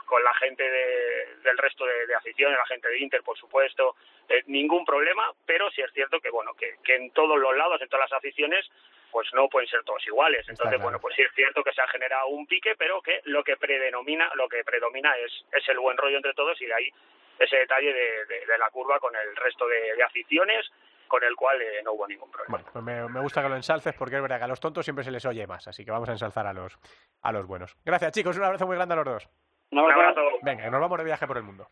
con 0.09 0.23
la 0.23 0.33
gente 0.33 0.63
de- 0.63 1.35
del 1.43 1.57
resto 1.57 1.85
de, 1.85 2.07
de 2.07 2.15
aficiones, 2.15 2.57
la 2.57 2.65
gente 2.65 2.87
de 2.89 2.97
Inter, 2.99 3.21
por 3.23 3.37
supuesto, 3.37 3.95
eh, 4.27 4.41
ningún 4.47 4.83
problema, 4.83 5.31
pero 5.45 5.69
sí 5.71 5.81
es 5.81 5.91
cierto 5.93 6.19
que, 6.19 6.31
bueno, 6.31 6.53
que, 6.55 6.77
que 6.83 6.95
en 6.95 7.11
todos 7.11 7.37
los 7.39 7.55
lados, 7.55 7.79
en 7.81 7.87
todas 7.87 8.09
las 8.09 8.17
aficiones, 8.17 8.67
pues 9.11 9.27
no 9.33 9.47
pueden 9.49 9.69
ser 9.69 9.83
todos 9.83 10.05
iguales. 10.07 10.41
Entonces, 10.49 10.67
claro. 10.77 10.83
bueno, 10.83 10.99
pues 10.99 11.15
sí 11.15 11.21
es 11.21 11.31
cierto 11.35 11.63
que 11.63 11.71
se 11.73 11.81
ha 11.81 11.87
generado 11.87 12.27
un 12.27 12.47
pique, 12.47 12.75
pero 12.75 13.01
que 13.01 13.21
lo 13.25 13.43
que 13.43 13.55
predomina, 13.57 14.31
lo 14.35 14.49
que 14.49 14.63
predomina 14.63 15.15
es, 15.17 15.31
es 15.51 15.67
el 15.69 15.79
buen 15.79 15.97
rollo 15.97 16.17
entre 16.17 16.33
todos 16.33 16.59
y 16.61 16.65
de 16.65 16.73
ahí 16.73 16.89
ese 17.37 17.55
detalle 17.57 17.93
de, 17.93 18.25
de- 18.25 18.45
de 18.45 18.57
la 18.57 18.69
curva 18.71 18.99
con 18.99 19.15
el 19.15 19.35
resto 19.35 19.67
de, 19.67 19.95
de 19.95 20.03
aficiones, 20.03 20.69
con 21.07 21.23
el 21.23 21.35
cual 21.35 21.59
eh, 21.61 21.81
no 21.83 21.93
hubo 21.93 22.05
ningún 22.07 22.29
problema. 22.29 22.57
Bueno, 22.57 22.69
pues 22.71 22.83
me, 22.85 23.07
me 23.09 23.19
gusta 23.21 23.41
que 23.41 23.49
lo 23.49 23.55
ensalces 23.55 23.95
porque 23.95 24.15
es 24.17 24.21
verdad 24.21 24.37
que 24.37 24.43
a 24.43 24.47
los 24.47 24.59
tontos 24.59 24.83
siempre 24.85 25.03
se 25.03 25.09
les 25.11 25.25
oye 25.25 25.47
más, 25.47 25.67
así 25.67 25.83
que 25.85 25.89
vamos 25.91 26.09
a 26.09 26.11
ensalzar 26.11 26.45
a 26.45 26.53
los, 26.53 26.77
a 27.23 27.31
los 27.31 27.47
buenos. 27.47 27.75
Gracias, 27.83 28.11
chicos, 28.11 28.37
un 28.37 28.43
abrazo 28.43 28.67
muy 28.67 28.75
grande 28.75 28.93
a 28.93 28.97
los 28.97 29.05
dos. 29.05 29.29
Un 29.71 29.79
Un 29.79 29.91
abrazo. 29.91 30.21
Venga, 30.41 30.69
nos 30.69 30.81
vamos 30.81 30.97
de 30.97 31.03
viaje 31.03 31.27
por 31.27 31.37
el 31.37 31.43
mundo. 31.43 31.67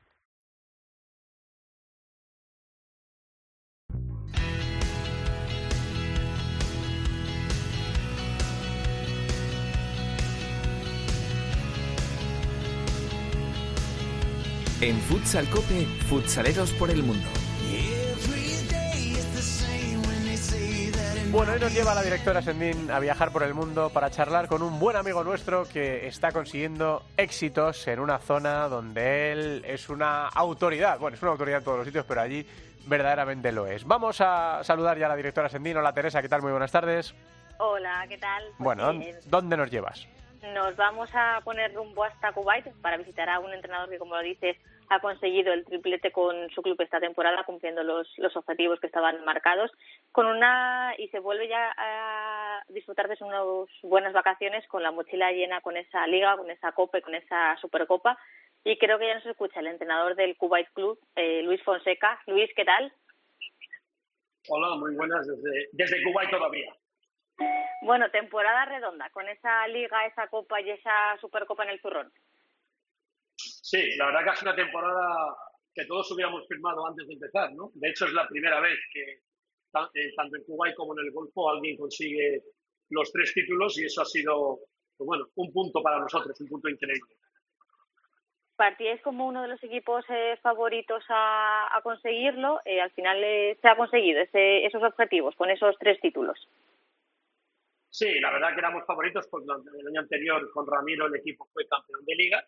En 14.80 14.95
Futsal 15.02 15.50
Cope, 15.50 15.86
futsaleros 16.08 16.72
por 16.74 16.91
el 16.91 17.02
mundo. 17.02 17.28
Bueno, 21.32 21.53
hoy 21.53 21.59
nos 21.59 21.73
lleva 21.73 21.93
la 21.93 22.01
directora 22.01 22.41
Sendín 22.41 22.89
a 22.89 22.99
viajar 22.99 23.32
por 23.32 23.43
el 23.43 23.53
mundo 23.53 23.89
para 23.89 24.09
charlar 24.09 24.47
con 24.47 24.61
un 24.61 24.80
buen 24.80 24.95
amigo 24.95 25.23
nuestro 25.23 25.65
que 25.65 26.07
está 26.07 26.32
consiguiendo 26.32 27.03
éxitos 27.17 27.88
en 27.88 27.99
una 27.99 28.17
zona 28.17 28.67
donde 28.69 29.32
él 29.34 29.63
es 29.67 29.89
una 29.89 30.28
autoridad. 30.30 30.97
Bueno, 30.99 31.15
es 31.15 31.21
una 31.21 31.32
autoridad 31.32 31.59
en 31.59 31.63
todos 31.65 31.78
los 31.78 31.86
sitios, 31.86 32.05
pero 32.07 32.21
allí 32.21 32.47
verdaderamente 32.88 33.51
lo 33.51 33.67
es. 33.67 33.84
Vamos 33.86 34.19
a 34.21 34.63
saludar 34.63 34.97
ya 34.97 35.05
a 35.07 35.09
la 35.09 35.15
directora 35.15 35.49
Sendín. 35.49 35.78
Hola 35.78 35.93
Teresa, 35.93 36.21
¿qué 36.21 36.30
tal? 36.30 36.41
Muy 36.41 36.51
buenas 36.51 36.71
tardes. 36.71 37.13
Hola, 37.59 38.05
¿qué 38.07 38.17
tal? 38.17 38.43
Pues 38.45 38.59
Bueno, 38.59 38.93
bien. 38.93 39.15
¿dónde 39.25 39.57
nos 39.57 39.69
llevas? 39.69 40.07
nos 40.53 40.78
vamos 40.78 41.09
a 41.13 41.41
poner 41.43 41.73
rumbo 41.73 42.03
hasta 42.05 42.32
Kuwait 42.32 42.65
para 42.82 42.95
visitar 42.95 43.28
a 43.28 43.39
un 43.39 43.51
entrenador 43.53 43.89
que, 43.89 43.97
como 43.97 44.15
lo 44.15 44.21
dices, 44.21 44.55
ha 44.90 45.00
conseguido 45.00 45.54
el 45.54 45.66
triplete 45.66 46.12
con 46.12 46.50
su 46.52 46.62
club 46.62 46.80
esta 46.82 47.00
temporada, 47.00 47.44
cumpliendo 47.44 47.84
los, 47.84 48.12
los 48.18 48.36
objetivos 48.36 48.80
que 48.80 48.88
estaban 48.88 49.24
marcados, 49.26 49.72
con 50.12 50.26
una 50.26 50.94
y 50.98 51.10
se 51.10 51.20
vuelve 51.20 51.48
ya 51.48 51.74
a 51.78 52.64
disfrutar 52.70 53.08
de 53.08 53.18
unas 53.22 53.70
buenas 53.84 54.14
vacaciones 54.14 54.68
con 54.68 54.84
la 54.84 54.92
mochila 54.92 55.32
llena 55.32 55.62
con 55.62 55.78
esa 55.78 56.06
liga, 56.08 56.38
con 56.38 56.50
esa 56.50 56.72
copa 56.72 57.00
y 57.00 57.02
con 57.02 57.16
esa 57.16 57.58
supercopa. 57.58 58.18
Y 58.64 58.78
creo 58.78 59.00
que 59.00 59.08
ya 59.08 59.16
nos 59.16 59.26
escucha 59.26 59.60
el 59.60 59.68
entrenador 59.68 60.16
del 60.16 60.36
Kuwait 60.36 60.68
Club, 60.74 61.00
eh, 61.16 61.42
Luis 61.44 61.62
Fonseca. 61.64 62.20
Luis, 62.28 62.50
¿qué 62.56 62.66
tal? 62.66 62.92
Hola, 64.50 64.76
muy 64.78 64.96
buenas 64.96 65.26
desde, 65.28 65.68
desde 65.72 66.04
Kuwait 66.04 66.30
todavía. 66.30 66.74
Bueno, 67.82 68.10
temporada 68.10 68.66
redonda, 68.66 69.10
con 69.12 69.28
esa 69.30 69.68
liga, 69.68 70.06
esa 70.08 70.28
copa 70.28 70.60
y 70.62 70.72
esa 70.72 71.18
supercopa 71.22 71.64
en 71.64 71.70
el 71.70 71.82
zurrón. 71.82 72.12
Sí, 73.70 73.97
la 73.97 74.05
verdad 74.05 74.24
que 74.24 74.30
ha 74.30 74.36
sido 74.38 74.51
una 74.53 74.63
temporada 74.63 75.36
que 75.76 75.84
todos 75.86 76.09
hubiéramos 76.13 76.47
firmado 76.47 76.88
antes 76.88 77.05
de 77.05 77.15
empezar, 77.15 77.51
¿no? 77.53 77.70
De 77.74 77.89
hecho, 77.89 78.05
es 78.05 78.13
la 78.13 78.26
primera 78.26 78.61
vez 78.61 78.80
que 78.93 79.03
eh, 79.11 80.13
tanto 80.15 80.38
en 80.38 80.43
Kuwait 80.45 80.74
como 80.74 80.97
en 80.97 81.05
el 81.05 81.11
Golfo 81.11 81.49
alguien 81.49 81.76
consigue 81.76 82.43
los 82.91 83.11
tres 83.11 83.34
títulos 83.34 83.78
y 83.78 83.84
eso 83.84 84.01
ha 84.03 84.05
sido, 84.05 84.59
pues 84.95 85.05
bueno, 85.05 85.26
un 85.36 85.51
punto 85.51 85.84
para 85.84 85.99
nosotros, 85.99 86.39
un 86.39 86.47
punto 86.47 86.70
increíble. 86.70 87.13
Partíais 88.55 89.01
como 89.01 89.28
uno 89.28 89.41
de 89.41 89.49
los 89.49 89.61
equipos 89.61 90.05
eh, 90.09 90.38
favoritos 90.41 91.03
a, 91.09 91.76
a 91.78 91.82
conseguirlo. 91.82 92.61
eh, 92.63 92.80
al 92.80 92.91
final 92.91 93.22
eh, 93.22 93.57
se 93.61 93.68
ha 93.68 93.76
conseguido 93.76 94.22
ese- 94.22 94.65
esos 94.65 94.82
objetivos 94.82 95.36
con 95.36 95.49
esos 95.49 95.76
tres 95.78 95.99
títulos. 95.99 96.39
Sí, 97.89 98.18
la 98.22 98.32
verdad 98.32 98.53
que 98.53 98.59
éramos 98.59 98.86
favoritos 98.86 99.28
porque 99.28 99.45
el 99.80 99.88
año 99.89 99.99
anterior 99.99 100.49
con 100.53 100.65
Ramiro 100.65 101.07
el 101.07 101.15
equipo 101.18 101.45
fue 101.53 101.68
campeón 101.68 102.05
de 102.05 102.15
liga, 102.15 102.43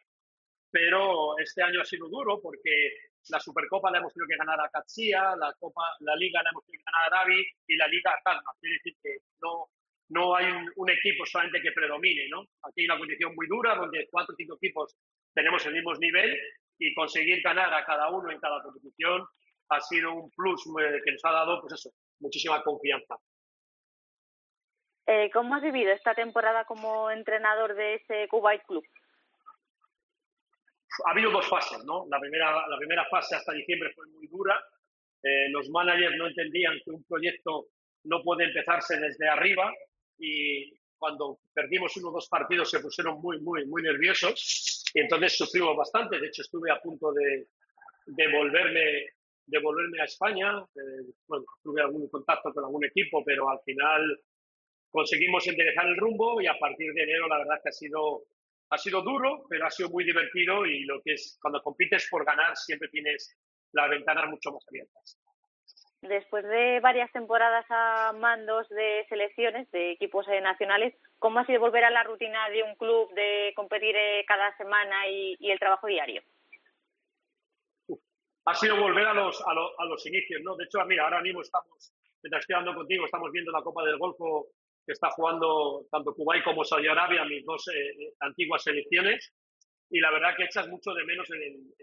pero 0.71 1.37
este 1.39 1.63
año 1.63 1.81
ha 1.81 1.85
sido 1.85 2.07
duro 2.07 2.39
porque 2.41 2.93
la 3.29 3.39
Supercopa 3.39 3.91
la 3.91 3.99
hemos 3.99 4.13
tenido 4.13 4.27
que 4.27 4.37
ganar 4.37 4.59
a 4.59 4.69
Katsia, 4.69 5.35
la 5.35 5.53
Copa, 5.59 5.83
la 6.01 6.15
Liga 6.15 6.41
la 6.43 6.49
hemos 6.51 6.65
tenido 6.65 6.81
que 6.81 6.91
ganar 6.91 7.07
a 7.07 7.17
Davi 7.17 7.47
y 7.67 7.75
la 7.75 7.87
Liga 7.87 8.11
a 8.11 8.21
Kalmar. 8.23 8.55
Quiere 8.59 8.75
decir 8.75 8.93
que 9.01 9.17
no, 9.41 9.69
no 10.09 10.35
hay 10.35 10.45
un, 10.45 10.71
un 10.75 10.89
equipo 10.89 11.25
solamente 11.25 11.61
que 11.61 11.71
predomine, 11.71 12.27
¿no? 12.29 12.41
Aquí 12.63 12.81
hay 12.81 12.85
una 12.85 12.97
condición 12.97 13.35
muy 13.35 13.47
dura 13.47 13.75
donde 13.75 14.07
cuatro 14.11 14.33
o 14.33 14.37
cinco 14.37 14.55
equipos 14.55 14.95
tenemos 15.33 15.65
el 15.65 15.73
mismo 15.73 15.93
nivel 15.95 16.37
y 16.79 16.93
conseguir 16.93 17.41
ganar 17.41 17.73
a 17.73 17.85
cada 17.85 18.09
uno 18.09 18.31
en 18.31 18.39
cada 18.39 18.61
competición 18.63 19.27
ha 19.69 19.81
sido 19.81 20.13
un 20.13 20.31
plus 20.31 20.65
eh, 20.81 21.01
que 21.03 21.11
nos 21.11 21.25
ha 21.25 21.31
dado, 21.31 21.61
pues 21.61 21.73
eso, 21.73 21.91
muchísima 22.19 22.63
confianza. 22.63 23.15
Eh, 25.05 25.29
¿Cómo 25.31 25.55
has 25.55 25.63
vivido 25.63 25.91
esta 25.91 26.13
temporada 26.13 26.65
como 26.65 27.09
entrenador 27.09 27.75
de 27.75 27.95
ese 27.95 28.27
Kuwait 28.27 28.63
Club? 28.63 28.85
Ha 31.05 31.11
habido 31.11 31.31
dos 31.31 31.47
fases, 31.47 31.83
¿no? 31.85 32.07
La 32.09 32.19
primera, 32.19 32.67
la 32.67 32.77
primera 32.77 33.05
fase 33.09 33.35
hasta 33.35 33.53
diciembre 33.53 33.91
fue 33.93 34.07
muy 34.07 34.27
dura. 34.27 34.59
Eh, 35.21 35.49
los 35.49 35.69
managers 35.69 36.15
no 36.17 36.27
entendían 36.27 36.73
que 36.83 36.91
un 36.91 37.03
proyecto 37.03 37.67
no 38.05 38.23
puede 38.23 38.45
empezarse 38.45 38.97
desde 38.99 39.27
arriba 39.27 39.71
y 40.17 40.73
cuando 40.97 41.39
perdimos 41.53 41.95
uno 41.97 42.09
o 42.09 42.13
dos 42.13 42.27
partidos 42.27 42.69
se 42.69 42.79
pusieron 42.79 43.21
muy, 43.21 43.39
muy, 43.41 43.65
muy 43.65 43.83
nerviosos 43.83 44.83
y 44.93 44.99
entonces 44.99 45.37
sufrimos 45.37 45.75
bastante. 45.75 46.19
De 46.19 46.27
hecho, 46.27 46.41
estuve 46.41 46.71
a 46.71 46.79
punto 46.81 47.11
de, 47.13 47.47
de 48.05 48.37
volverme 48.37 49.09
de 49.49 49.59
volverme 49.59 50.01
a 50.01 50.05
España. 50.05 50.63
Eh, 50.75 51.11
bueno, 51.27 51.45
tuve 51.63 51.81
algún 51.81 52.07
contacto 52.09 52.53
con 52.53 52.63
algún 52.63 52.85
equipo, 52.85 53.23
pero 53.23 53.49
al 53.49 53.59
final 53.65 54.21
conseguimos 54.91 55.47
enderezar 55.47 55.87
el 55.87 55.97
rumbo 55.97 56.41
y 56.41 56.47
a 56.47 56.57
partir 56.57 56.93
de 56.93 57.03
enero 57.03 57.27
la 57.27 57.39
verdad 57.39 57.59
que 57.61 57.69
ha 57.69 57.73
sido 57.73 58.23
ha 58.69 58.77
sido 58.77 59.01
duro, 59.01 59.45
pero 59.49 59.65
ha 59.65 59.69
sido 59.71 59.89
muy 59.89 60.03
divertido 60.03 60.65
y 60.65 60.83
lo 60.85 61.01
que 61.01 61.13
es 61.13 61.37
cuando 61.41 61.61
compites 61.61 62.07
por 62.09 62.25
ganar 62.25 62.55
siempre 62.55 62.89
tienes 62.89 63.37
las 63.71 63.89
ventanas 63.89 64.29
mucho 64.29 64.51
más 64.51 64.65
abiertas. 64.67 65.19
Después 66.01 66.45
de 66.45 66.79
varias 66.79 67.11
temporadas 67.11 67.65
a 67.69 68.13
mandos 68.13 68.69
de 68.69 69.05
selecciones, 69.09 69.69
de 69.71 69.91
equipos 69.91 70.25
eh, 70.29 70.39
nacionales, 70.39 70.95
¿cómo 71.17 71.39
ha 71.39 71.45
sido 71.45 71.59
volver 71.59 71.83
a 71.83 71.89
la 71.89 72.03
rutina 72.03 72.49
de 72.49 72.63
un 72.63 72.75
club, 72.75 73.13
de 73.15 73.51
competir 73.55 73.95
eh, 73.97 74.23
cada 74.25 74.55
semana 74.55 75.09
y, 75.09 75.35
y 75.39 75.51
el 75.51 75.59
trabajo 75.59 75.87
diario? 75.87 76.21
ha 78.49 78.55
sido 78.55 78.77
volver 78.77 79.05
a 79.05 79.13
los, 79.13 79.41
a, 79.45 79.85
los 79.85 80.05
inicios, 80.07 80.41
¿no? 80.43 80.55
De 80.55 80.63
hecho, 80.63 80.83
mira, 80.85 81.03
ahora 81.03 81.21
mismo 81.21 81.41
estamos, 81.41 81.93
mientras 82.23 82.41
estoy 82.41 82.55
hablando 82.55 82.79
contigo, 82.79 83.05
estamos 83.05 83.31
viendo 83.31 83.51
la 83.51 83.61
Copa 83.61 83.83
del 83.83 83.97
Golfo 83.97 84.47
que 84.89 84.93
está 84.93 85.11
jugando 85.11 85.85
tanto 85.91 86.15
Kuwait 86.15 86.43
como 86.43 86.65
Saudi 86.65 86.87
Arabia, 86.87 87.23
mis 87.25 87.45
dos 87.45 87.63
eh, 87.67 88.15
antiguas 88.21 88.63
selecciones, 88.63 89.31
y 89.91 89.99
la 89.99 90.09
verdad 90.09 90.35
que 90.35 90.45
echas 90.45 90.67
mucho 90.67 90.95
de 90.95 91.05
menos, 91.05 91.29
en, 91.29 91.75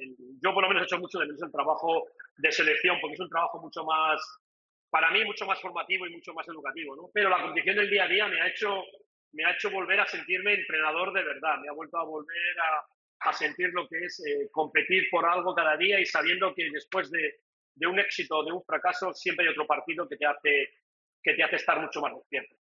yo 0.42 0.52
por 0.52 0.64
lo 0.64 0.68
menos 0.68 0.82
he 0.82 0.86
hecho 0.86 0.98
mucho 0.98 1.20
de 1.20 1.26
menos 1.26 1.40
el 1.40 1.52
trabajo 1.52 2.08
de 2.36 2.50
selección, 2.50 2.98
porque 3.00 3.14
es 3.14 3.20
un 3.20 3.28
trabajo 3.28 3.60
mucho 3.60 3.84
más, 3.84 4.20
para 4.90 5.12
mí, 5.12 5.24
mucho 5.24 5.46
más 5.46 5.60
formativo 5.60 6.04
y 6.04 6.14
mucho 6.14 6.34
más 6.34 6.48
educativo, 6.48 6.96
¿no? 6.96 7.08
Pero 7.14 7.30
la 7.30 7.42
competición 7.42 7.76
del 7.76 7.90
día 7.90 8.04
a 8.04 8.08
día 8.08 8.26
me 8.26 8.40
ha 8.40 8.48
hecho, 8.48 8.82
me 9.30 9.44
ha 9.44 9.52
hecho 9.52 9.70
volver 9.70 10.00
a 10.00 10.06
sentirme 10.06 10.54
entrenador 10.54 11.12
de 11.12 11.22
verdad, 11.22 11.58
me 11.60 11.68
ha 11.68 11.74
vuelto 11.74 11.98
a 11.98 12.04
volver 12.04 12.58
a, 12.58 13.28
a 13.30 13.32
sentir 13.32 13.70
lo 13.72 13.86
que 13.86 14.04
es 14.04 14.20
eh, 14.26 14.48
competir 14.50 15.06
por 15.12 15.24
algo 15.26 15.54
cada 15.54 15.76
día 15.76 16.00
y 16.00 16.06
sabiendo 16.06 16.52
que 16.56 16.68
después 16.72 17.08
de, 17.12 17.36
de 17.72 17.86
un 17.86 18.00
éxito 18.00 18.38
o 18.38 18.44
de 18.44 18.50
un 18.50 18.64
fracaso 18.64 19.14
siempre 19.14 19.46
hay 19.46 19.52
otro 19.52 19.64
partido 19.64 20.08
que 20.08 20.16
te 20.16 20.26
hace, 20.26 20.70
que 21.22 21.34
te 21.34 21.44
hace 21.44 21.54
estar 21.54 21.80
mucho 21.80 22.00
más 22.00 22.12
despierto. 22.16 22.56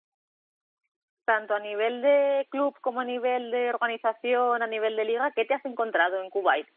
Tanto 1.25 1.55
a 1.55 1.59
nivel 1.59 2.01
de 2.01 2.47
club 2.51 2.75
como 2.81 3.01
a 3.01 3.05
nivel 3.05 3.49
de 3.49 3.69
organización, 3.69 4.61
a 4.61 4.67
nivel 4.67 4.95
de 4.95 5.05
liga, 5.05 5.31
¿qué 5.35 5.45
te 5.45 5.55
has 5.55 5.65
encontrado 5.65 6.21
en 6.21 6.29
Kuwait? 6.29 6.67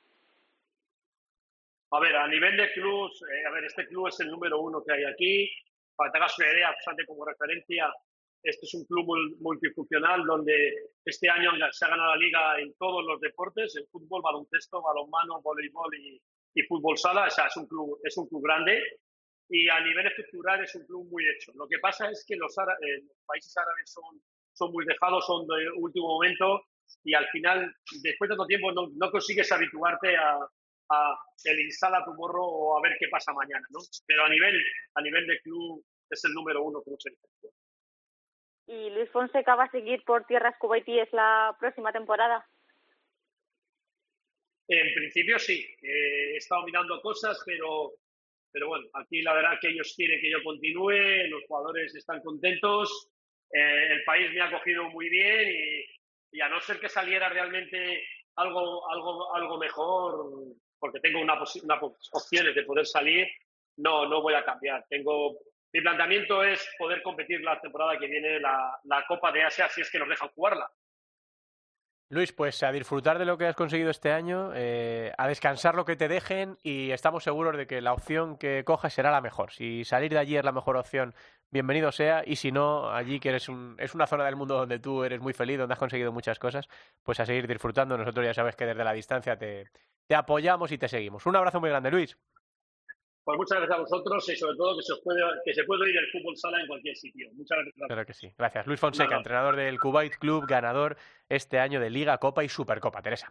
A 1.90 2.00
ver, 2.00 2.16
a 2.16 2.28
nivel 2.28 2.56
de 2.56 2.72
club, 2.72 3.10
eh, 3.30 3.46
a 3.46 3.50
ver, 3.50 3.64
este 3.64 3.86
club 3.86 4.08
es 4.08 4.20
el 4.20 4.30
número 4.30 4.60
uno 4.60 4.82
que 4.84 4.92
hay 4.92 5.04
aquí. 5.04 5.50
Para 5.96 6.10
que 6.10 6.12
te 6.12 6.18
hagas 6.18 6.38
una 6.38 6.52
idea, 6.52 6.76
como 7.06 7.24
referencia, 7.24 7.92
este 8.42 8.66
es 8.66 8.74
un 8.74 8.84
club 8.84 9.06
multifuncional 9.40 10.24
donde 10.24 10.90
este 11.04 11.28
año 11.28 11.50
se 11.72 11.84
ha 11.84 11.88
ganado 11.88 12.14
la 12.14 12.16
liga 12.16 12.60
en 12.60 12.74
todos 12.74 13.04
los 13.04 13.20
deportes, 13.20 13.74
en 13.76 13.86
fútbol, 13.88 14.22
baloncesto, 14.22 14.80
balonmano, 14.80 15.40
voleibol 15.42 15.94
y, 15.94 16.20
fútbol 16.68 16.98
sala. 16.98 17.26
O 17.26 17.30
sea, 17.30 17.46
es 17.46 17.56
un, 17.56 17.66
club, 17.66 18.00
es 18.02 18.16
un 18.16 18.28
club 18.28 18.42
grande 18.42 18.82
y 19.48 19.68
a 19.68 19.80
nivel 19.80 20.06
estructural 20.06 20.62
es 20.62 20.74
un 20.74 20.86
club 20.86 21.08
muy 21.10 21.24
hecho. 21.28 21.52
Lo 21.54 21.66
que 21.66 21.78
pasa 21.78 22.10
es 22.10 22.24
que 22.26 22.36
los, 22.36 22.54
eh, 22.58 23.02
países 23.26 23.56
árabes 23.56 23.90
son, 23.90 24.20
son 24.58 24.72
muy 24.72 24.84
dejados, 24.84 25.24
son 25.24 25.46
de 25.46 25.70
último 25.76 26.08
momento 26.08 26.62
y 27.04 27.14
al 27.14 27.26
final, 27.28 27.74
después 28.02 28.28
de 28.28 28.34
tanto 28.34 28.46
tiempo, 28.46 28.72
no, 28.72 28.88
no 28.94 29.10
consigues 29.10 29.50
habituarte 29.52 30.16
a, 30.16 30.38
a 30.90 31.18
el 31.44 31.60
instala 31.60 32.04
tu 32.04 32.14
morro 32.14 32.44
o 32.44 32.78
a 32.78 32.82
ver 32.82 32.96
qué 32.98 33.08
pasa 33.08 33.32
mañana, 33.32 33.66
¿no? 33.70 33.80
Pero 34.06 34.24
a 34.24 34.28
nivel, 34.28 34.54
a 34.94 35.02
nivel 35.02 35.26
de 35.26 35.40
club 35.40 35.84
es 36.10 36.24
el 36.24 36.32
número 36.32 36.62
uno 36.62 36.80
diferencia. 36.80 37.50
¿Y 38.66 38.90
Luis 38.90 39.10
Fonseca 39.10 39.54
va 39.54 39.64
a 39.64 39.70
seguir 39.70 40.02
por 40.04 40.24
tierras 40.24 40.54
cubaitíes 40.58 41.08
la 41.12 41.56
próxima 41.58 41.92
temporada? 41.92 42.46
En 44.68 44.94
principio 44.94 45.38
sí. 45.38 45.64
he 45.80 46.36
estado 46.36 46.64
mirando 46.64 47.00
cosas, 47.00 47.42
pero, 47.46 47.92
pero 48.52 48.68
bueno, 48.68 48.86
aquí 48.94 49.22
la 49.22 49.32
verdad 49.32 49.58
que 49.60 49.68
ellos 49.68 49.94
quieren 49.96 50.20
que 50.20 50.30
yo 50.30 50.42
continúe, 50.44 51.28
los 51.30 51.44
jugadores 51.46 51.94
están 51.94 52.20
contentos, 52.20 53.10
eh, 53.52 53.92
el 53.92 54.04
país 54.04 54.32
me 54.32 54.42
ha 54.42 54.50
cogido 54.50 54.84
muy 54.90 55.08
bien 55.08 55.86
y, 56.32 56.40
a 56.40 56.48
no 56.48 56.60
ser 56.60 56.78
que 56.78 56.88
saliera 56.88 57.28
realmente 57.28 58.04
algo, 58.36 58.88
algo, 58.90 59.34
algo 59.34 59.58
mejor, 59.58 60.30
porque 60.78 61.00
tengo 61.00 61.20
una, 61.20 61.34
una 61.62 61.80
opciones 62.12 62.54
de 62.54 62.62
poder 62.62 62.86
salir, 62.86 63.26
no, 63.78 64.06
no 64.06 64.22
voy 64.22 64.34
a 64.34 64.44
cambiar. 64.44 64.84
Tengo 64.88 65.38
mi 65.72 65.82
planteamiento 65.82 66.42
es 66.42 66.66
poder 66.78 67.02
competir 67.02 67.42
la 67.42 67.60
temporada 67.60 67.98
que 67.98 68.06
viene 68.06 68.40
la, 68.40 68.78
la 68.84 69.04
Copa 69.06 69.30
de 69.32 69.42
Asia 69.42 69.68
si 69.68 69.82
es 69.82 69.90
que 69.90 69.98
nos 69.98 70.08
dejan 70.08 70.28
jugarla. 70.30 70.70
Luis, 72.10 72.32
pues 72.32 72.62
a 72.62 72.72
disfrutar 72.72 73.18
de 73.18 73.26
lo 73.26 73.36
que 73.36 73.44
has 73.44 73.54
conseguido 73.54 73.90
este 73.90 74.10
año, 74.12 74.52
eh, 74.54 75.12
a 75.18 75.28
descansar 75.28 75.74
lo 75.74 75.84
que 75.84 75.94
te 75.94 76.08
dejen 76.08 76.56
y 76.62 76.90
estamos 76.90 77.22
seguros 77.22 77.54
de 77.58 77.66
que 77.66 77.82
la 77.82 77.92
opción 77.92 78.38
que 78.38 78.64
cojas 78.64 78.94
será 78.94 79.10
la 79.10 79.20
mejor. 79.20 79.52
Si 79.52 79.84
salir 79.84 80.12
de 80.12 80.18
allí 80.18 80.38
es 80.38 80.44
la 80.44 80.52
mejor 80.52 80.78
opción, 80.78 81.14
bienvenido 81.50 81.92
sea. 81.92 82.22
Y 82.26 82.36
si 82.36 82.52
no, 82.52 82.90
allí 82.90 83.20
que 83.20 83.30
eres 83.30 83.48
un, 83.48 83.76
es 83.78 83.94
una 83.94 84.06
zona 84.06 84.24
del 84.24 84.36
mundo 84.36 84.56
donde 84.56 84.78
tú 84.78 85.04
eres 85.04 85.20
muy 85.20 85.32
feliz, 85.32 85.58
donde 85.58 85.72
has 85.72 85.78
conseguido 85.78 86.12
muchas 86.12 86.38
cosas, 86.38 86.68
pues 87.02 87.20
a 87.20 87.26
seguir 87.26 87.46
disfrutando. 87.46 87.96
Nosotros 87.96 88.24
ya 88.24 88.34
sabes 88.34 88.56
que 88.56 88.66
desde 88.66 88.84
la 88.84 88.92
distancia 88.92 89.36
te, 89.38 89.70
te 90.06 90.14
apoyamos 90.14 90.72
y 90.72 90.78
te 90.78 90.88
seguimos. 90.88 91.26
Un 91.26 91.36
abrazo 91.36 91.60
muy 91.60 91.70
grande, 91.70 91.90
Luis. 91.90 92.18
Pues 93.24 93.36
muchas 93.36 93.58
gracias 93.58 93.78
a 93.78 93.82
vosotros 93.82 94.28
y 94.30 94.36
sobre 94.36 94.56
todo 94.56 94.74
que 94.74 94.82
se, 94.82 94.94
puede, 95.02 95.20
que 95.44 95.52
se 95.52 95.64
puede 95.64 95.82
oír 95.82 95.96
el 95.98 96.10
fútbol 96.10 96.34
sala 96.34 96.62
en 96.62 96.66
cualquier 96.66 96.96
sitio. 96.96 97.28
Muchas 97.34 97.58
gracias. 97.58 97.86
Claro 97.86 98.06
que 98.06 98.14
sí. 98.14 98.32
Gracias. 98.38 98.66
Luis 98.66 98.80
Fonseca, 98.80 99.16
entrenador 99.16 99.54
del 99.54 99.78
Kuwait 99.78 100.16
Club, 100.16 100.46
ganador 100.48 100.96
este 101.28 101.58
año 101.58 101.78
de 101.78 101.90
Liga, 101.90 102.16
Copa 102.16 102.42
y 102.42 102.48
Supercopa. 102.48 103.02
Teresa. 103.02 103.30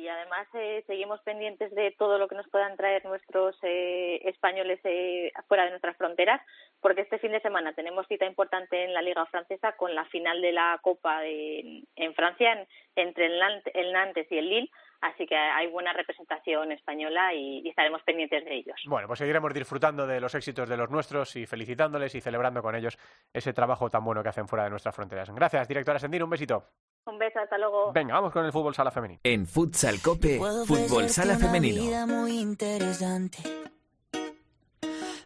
Y 0.00 0.08
además 0.08 0.48
eh, 0.54 0.82
seguimos 0.86 1.20
pendientes 1.20 1.74
de 1.74 1.94
todo 1.98 2.16
lo 2.16 2.26
que 2.26 2.34
nos 2.34 2.48
puedan 2.48 2.74
traer 2.76 3.04
nuestros 3.04 3.54
eh, 3.62 4.20
españoles 4.24 4.80
eh, 4.84 5.30
fuera 5.46 5.64
de 5.64 5.70
nuestras 5.70 5.94
fronteras, 5.98 6.40
porque 6.80 7.02
este 7.02 7.18
fin 7.18 7.32
de 7.32 7.42
semana 7.42 7.74
tenemos 7.74 8.06
cita 8.06 8.24
importante 8.24 8.82
en 8.82 8.94
la 8.94 9.02
Liga 9.02 9.26
Francesa 9.26 9.72
con 9.72 9.94
la 9.94 10.06
final 10.06 10.40
de 10.40 10.52
la 10.52 10.78
Copa 10.80 11.20
en 11.24 12.14
Francia 12.14 12.66
entre 12.96 13.26
el 13.26 13.92
Nantes 13.92 14.26
y 14.30 14.38
el 14.38 14.48
Lille 14.48 14.70
Así 15.00 15.26
que 15.26 15.36
hay 15.36 15.66
buena 15.68 15.94
representación 15.94 16.72
española 16.72 17.32
y, 17.32 17.66
estaremos 17.66 18.02
pendientes 18.02 18.44
de 18.44 18.54
ellos. 18.54 18.76
Bueno, 18.86 19.06
pues 19.06 19.18
seguiremos 19.18 19.54
disfrutando 19.54 20.06
de 20.06 20.20
los 20.20 20.34
éxitos 20.34 20.68
de 20.68 20.76
los 20.76 20.90
nuestros 20.90 21.36
y 21.36 21.46
felicitándoles 21.46 22.14
y 22.14 22.20
celebrando 22.20 22.62
con 22.62 22.74
ellos 22.74 22.98
ese 23.32 23.54
trabajo 23.54 23.88
tan 23.88 24.04
bueno 24.04 24.22
que 24.22 24.28
hacen 24.28 24.46
fuera 24.46 24.64
de 24.64 24.70
nuestras 24.70 24.94
fronteras. 24.94 25.30
Gracias, 25.30 25.68
directora 25.68 25.98
Sendir, 25.98 26.22
un 26.22 26.30
besito. 26.30 26.64
Un 27.10 27.18
beso, 27.18 27.40
hasta 27.40 27.58
luego. 27.58 27.92
Venga, 27.92 28.14
vamos 28.14 28.32
con 28.32 28.44
el 28.44 28.52
fútbol 28.52 28.74
sala 28.74 28.90
femenino. 28.90 29.20
En 29.24 29.46
Futsal 29.46 30.00
Cope, 30.00 30.40
fútbol 30.66 31.10
sala 31.10 31.36
femenino. 31.36 31.82
Vida 31.82 32.06
muy 32.06 32.38
interesante. 32.38 33.38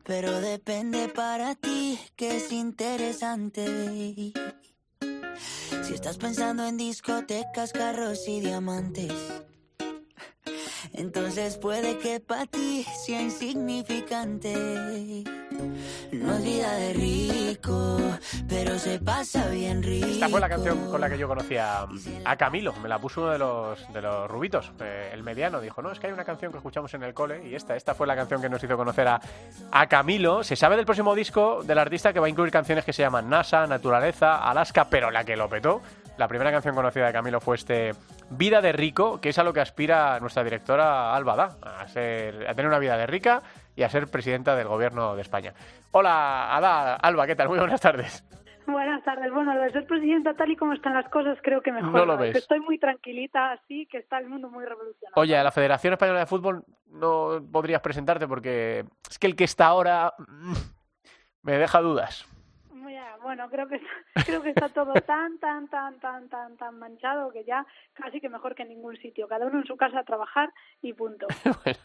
Pero 0.02 0.40
depende 0.40 1.08
para 1.08 1.54
ti 1.54 1.98
que 2.16 2.36
es 2.36 2.52
interesante. 2.52 4.32
Si 5.82 5.94
estás 5.94 6.18
pensando 6.18 6.66
en 6.66 6.76
discotecas, 6.76 7.72
carros 7.72 8.28
y 8.28 8.40
diamantes 8.40 9.44
entonces 10.96 11.56
puede 11.56 11.98
que 11.98 12.20
para 12.20 12.46
ti 12.46 12.86
sea 13.04 13.20
insignificante. 13.20 14.54
No 16.12 16.34
es 16.34 16.44
vida 16.44 16.72
de 16.74 16.92
rico, 16.92 17.98
pero 18.48 18.78
se 18.78 18.98
pasa 18.98 19.48
bien 19.48 19.82
rico. 19.82 20.06
Esta 20.06 20.28
fue 20.28 20.40
la 20.40 20.48
canción 20.48 20.90
con 20.90 21.00
la 21.00 21.08
que 21.08 21.18
yo 21.18 21.28
conocía 21.28 21.86
a 22.24 22.36
Camilo. 22.36 22.72
Me 22.82 22.88
la 22.88 22.98
puso 22.98 23.22
uno 23.22 23.30
de 23.30 23.38
los, 23.38 23.92
de 23.92 24.02
los 24.02 24.30
rubitos, 24.30 24.72
eh, 24.80 25.10
el 25.12 25.22
mediano. 25.22 25.60
Dijo, 25.60 25.82
no, 25.82 25.90
es 25.90 25.98
que 25.98 26.08
hay 26.08 26.12
una 26.12 26.24
canción 26.24 26.50
que 26.50 26.58
escuchamos 26.58 26.92
en 26.94 27.02
el 27.02 27.14
cole 27.14 27.48
y 27.48 27.54
esta, 27.54 27.76
esta 27.76 27.94
fue 27.94 28.06
la 28.06 28.16
canción 28.16 28.40
que 28.40 28.48
nos 28.48 28.62
hizo 28.62 28.76
conocer 28.76 29.08
a, 29.08 29.20
a 29.70 29.86
Camilo. 29.86 30.42
Se 30.44 30.56
sabe 30.56 30.76
del 30.76 30.84
próximo 30.84 31.14
disco 31.14 31.62
del 31.62 31.78
artista 31.78 32.12
que 32.12 32.20
va 32.20 32.26
a 32.26 32.30
incluir 32.30 32.50
canciones 32.50 32.84
que 32.84 32.92
se 32.92 33.02
llaman 33.02 33.28
NASA, 33.28 33.66
Naturaleza, 33.66 34.36
Alaska, 34.48 34.88
pero 34.88 35.10
la 35.10 35.24
que 35.24 35.36
lo 35.36 35.48
petó 35.48 35.82
la 36.16 36.28
primera 36.28 36.52
canción 36.52 36.74
conocida 36.74 37.06
de 37.06 37.12
Camilo 37.12 37.40
fue 37.40 37.56
este 37.56 37.92
Vida 38.30 38.60
de 38.60 38.72
Rico, 38.72 39.20
que 39.20 39.30
es 39.30 39.38
a 39.38 39.44
lo 39.44 39.52
que 39.52 39.60
aspira 39.60 40.18
nuestra 40.20 40.44
directora 40.44 41.14
Alba 41.14 41.56
a, 41.62 41.88
ser, 41.88 42.48
a 42.48 42.54
tener 42.54 42.68
una 42.68 42.78
vida 42.78 42.96
de 42.96 43.06
rica 43.06 43.42
y 43.76 43.82
a 43.82 43.88
ser 43.88 44.08
presidenta 44.08 44.56
del 44.56 44.68
gobierno 44.68 45.14
de 45.16 45.22
España. 45.22 45.54
Hola, 45.92 46.54
Ada, 46.56 46.96
Alba, 46.96 47.26
¿qué 47.26 47.36
tal? 47.36 47.48
Muy 47.48 47.58
buenas 47.58 47.80
tardes. 47.80 48.24
Buenas 48.66 49.04
tardes. 49.04 49.30
Bueno, 49.32 49.54
de 49.60 49.70
ser 49.70 49.86
presidenta 49.86 50.34
tal 50.34 50.50
y 50.50 50.56
como 50.56 50.72
están 50.72 50.94
las 50.94 51.08
cosas, 51.10 51.38
creo 51.42 51.60
que 51.60 51.70
mejor. 51.70 51.92
No 51.92 52.06
lo 52.06 52.16
ves. 52.16 52.36
Estoy 52.36 52.60
muy 52.60 52.78
tranquilita 52.78 53.52
así, 53.52 53.86
que 53.86 53.98
está 53.98 54.18
el 54.18 54.28
mundo 54.28 54.48
muy 54.48 54.64
revolucionado. 54.64 55.20
Oye, 55.20 55.36
a 55.36 55.44
la 55.44 55.50
Federación 55.50 55.92
Española 55.92 56.20
de 56.20 56.26
Fútbol 56.26 56.64
no 56.86 57.44
podrías 57.52 57.82
presentarte 57.82 58.26
porque 58.26 58.84
es 59.10 59.18
que 59.18 59.26
el 59.26 59.36
que 59.36 59.44
está 59.44 59.66
ahora 59.66 60.14
mm, 60.18 60.54
me 61.42 61.58
deja 61.58 61.80
dudas. 61.80 62.26
Ya, 62.90 63.16
bueno, 63.22 63.50
creo 63.50 63.68
que 63.68 63.76
está, 63.76 63.90
creo 64.26 64.42
que 64.42 64.50
está 64.50 64.68
todo 64.68 64.94
tan, 64.94 65.38
tan, 65.38 65.68
tan, 65.68 65.98
tan, 66.00 66.28
tan, 66.28 66.56
tan 66.56 66.78
manchado 66.78 67.32
que 67.32 67.44
ya 67.44 67.66
casi 67.92 68.20
que 68.20 68.28
mejor 68.28 68.54
que 68.54 68.62
en 68.62 68.68
ningún 68.70 68.96
sitio. 68.96 69.28
Cada 69.28 69.46
uno 69.46 69.58
en 69.58 69.66
su 69.66 69.76
casa 69.76 70.00
a 70.00 70.04
trabajar 70.04 70.52
y 70.80 70.92
punto. 70.92 71.26
bueno, 71.64 71.78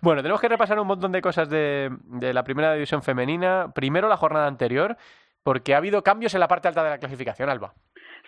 bueno, 0.00 0.22
tenemos 0.22 0.40
que 0.40 0.48
repasar 0.48 0.78
un 0.78 0.86
montón 0.86 1.12
de 1.12 1.20
cosas 1.20 1.48
de, 1.48 1.90
la 2.20 2.44
primera 2.44 2.72
división 2.74 3.02
femenina. 3.02 3.72
Primero 3.74 4.08
la 4.08 4.16
jornada 4.16 4.46
anterior, 4.46 4.96
porque 5.42 5.74
ha 5.74 5.78
habido 5.78 6.02
cambios 6.02 6.34
en 6.34 6.40
la 6.40 6.48
parte 6.48 6.68
alta 6.68 6.84
de 6.84 6.90
la 6.90 6.98
clasificación, 6.98 7.48
Alba. 7.48 7.74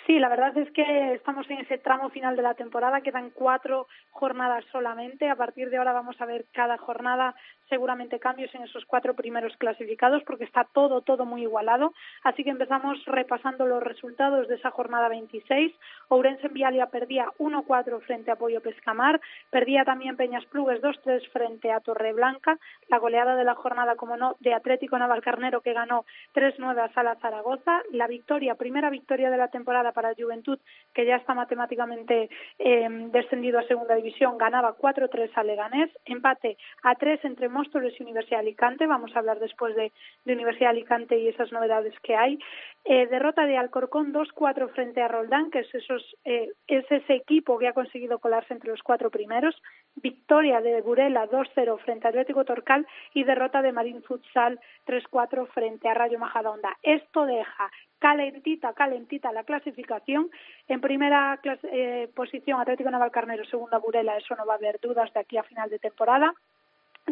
Sí, 0.06 0.18
la 0.18 0.28
verdad 0.28 0.56
es 0.56 0.70
que 0.72 1.14
estamos 1.14 1.48
en 1.50 1.58
ese 1.58 1.78
tramo 1.78 2.10
final 2.10 2.34
de 2.34 2.42
la 2.42 2.54
temporada, 2.54 3.00
quedan 3.00 3.30
cuatro 3.30 3.86
jornadas 4.10 4.64
solamente. 4.72 5.28
A 5.28 5.36
partir 5.36 5.70
de 5.70 5.76
ahora 5.76 5.92
vamos 5.92 6.20
a 6.20 6.26
ver 6.26 6.46
cada 6.52 6.78
jornada 6.78 7.34
seguramente 7.70 8.18
cambios 8.18 8.54
en 8.54 8.64
esos 8.64 8.84
cuatro 8.84 9.14
primeros 9.14 9.56
clasificados 9.56 10.22
porque 10.24 10.44
está 10.44 10.66
todo, 10.74 11.00
todo 11.00 11.24
muy 11.24 11.42
igualado. 11.42 11.94
Así 12.22 12.44
que 12.44 12.50
empezamos 12.50 13.02
repasando 13.06 13.64
los 13.64 13.82
resultados 13.82 14.48
de 14.48 14.56
esa 14.56 14.70
jornada 14.70 15.08
26. 15.08 15.72
Ourense 16.08 16.48
en 16.48 16.52
Vialia 16.52 16.86
perdía 16.86 17.26
1-4 17.38 18.00
frente 18.02 18.30
a 18.30 18.36
Pollo 18.36 18.60
Pescamar, 18.60 19.20
perdía 19.50 19.84
también 19.84 20.16
Peñas 20.16 20.44
Plugues 20.46 20.82
2-3 20.82 21.26
frente 21.30 21.72
a 21.72 21.80
Torreblanca, 21.80 22.58
la 22.88 22.98
goleada 22.98 23.36
de 23.36 23.44
la 23.44 23.54
jornada, 23.54 23.96
como 23.96 24.16
no, 24.16 24.36
de 24.40 24.52
Atlético 24.52 24.98
Navalcarnero 24.98 25.60
que 25.60 25.72
ganó 25.72 26.04
3-9 26.34 26.78
a 26.78 26.92
Sala 26.92 27.16
Zaragoza, 27.16 27.82
la 27.92 28.06
victoria, 28.06 28.56
primera 28.56 28.90
victoria 28.90 29.30
de 29.30 29.36
la 29.36 29.48
temporada 29.48 29.92
para 29.92 30.14
Juventud, 30.14 30.58
que 30.92 31.06
ya 31.06 31.16
está 31.16 31.34
matemáticamente 31.34 32.28
eh, 32.58 32.88
descendido 33.12 33.58
a 33.58 33.64
segunda 33.64 33.94
división, 33.94 34.36
ganaba 34.36 34.76
4-3 34.76 35.30
a 35.34 35.44
Leganés, 35.44 35.90
empate 36.04 36.56
a 36.82 36.94
3 36.94 37.24
entre 37.24 37.48
Móstoles 37.60 37.92
y 37.98 38.02
Universidad 38.02 38.38
de 38.38 38.48
Alicante, 38.48 38.86
vamos 38.86 39.14
a 39.14 39.18
hablar 39.18 39.38
después 39.38 39.76
de, 39.76 39.92
de 40.24 40.32
Universidad 40.32 40.70
de 40.70 40.78
Alicante 40.78 41.18
y 41.18 41.28
esas 41.28 41.52
novedades 41.52 41.92
que 42.00 42.16
hay, 42.16 42.38
eh, 42.86 43.06
derrota 43.06 43.44
de 43.44 43.58
Alcorcón 43.58 44.14
2-4 44.14 44.70
frente 44.70 45.02
a 45.02 45.08
Roldán, 45.08 45.50
que 45.50 45.58
es, 45.58 45.74
esos, 45.74 46.02
eh, 46.24 46.48
es 46.66 46.90
ese 46.90 47.14
equipo 47.16 47.58
que 47.58 47.68
ha 47.68 47.74
conseguido 47.74 48.18
colarse 48.18 48.54
entre 48.54 48.70
los 48.70 48.82
cuatro 48.82 49.10
primeros, 49.10 49.54
victoria 49.96 50.62
de 50.62 50.80
Burela 50.80 51.28
2-0 51.28 51.78
frente 51.80 52.06
a 52.06 52.10
Atlético 52.10 52.46
Torcal 52.46 52.86
y 53.12 53.24
derrota 53.24 53.60
de 53.60 53.72
Marín 53.72 54.02
Futsal 54.04 54.58
3-4 54.86 55.46
frente 55.48 55.86
a 55.86 55.92
Rayo 55.92 56.18
Majadahonda. 56.18 56.78
Esto 56.82 57.26
deja 57.26 57.70
calentita, 57.98 58.72
calentita 58.72 59.30
la 59.32 59.44
clasificación. 59.44 60.30
En 60.66 60.80
primera 60.80 61.38
eh, 61.44 62.08
posición 62.14 62.58
Atlético 62.58 62.90
Navalcarnero, 62.90 63.44
segunda 63.44 63.76
Burela, 63.76 64.16
eso 64.16 64.34
no 64.36 64.46
va 64.46 64.54
a 64.54 64.56
haber 64.56 64.80
dudas 64.80 65.12
de 65.12 65.20
aquí 65.20 65.36
a 65.36 65.42
final 65.42 65.68
de 65.68 65.78
temporada. 65.78 66.32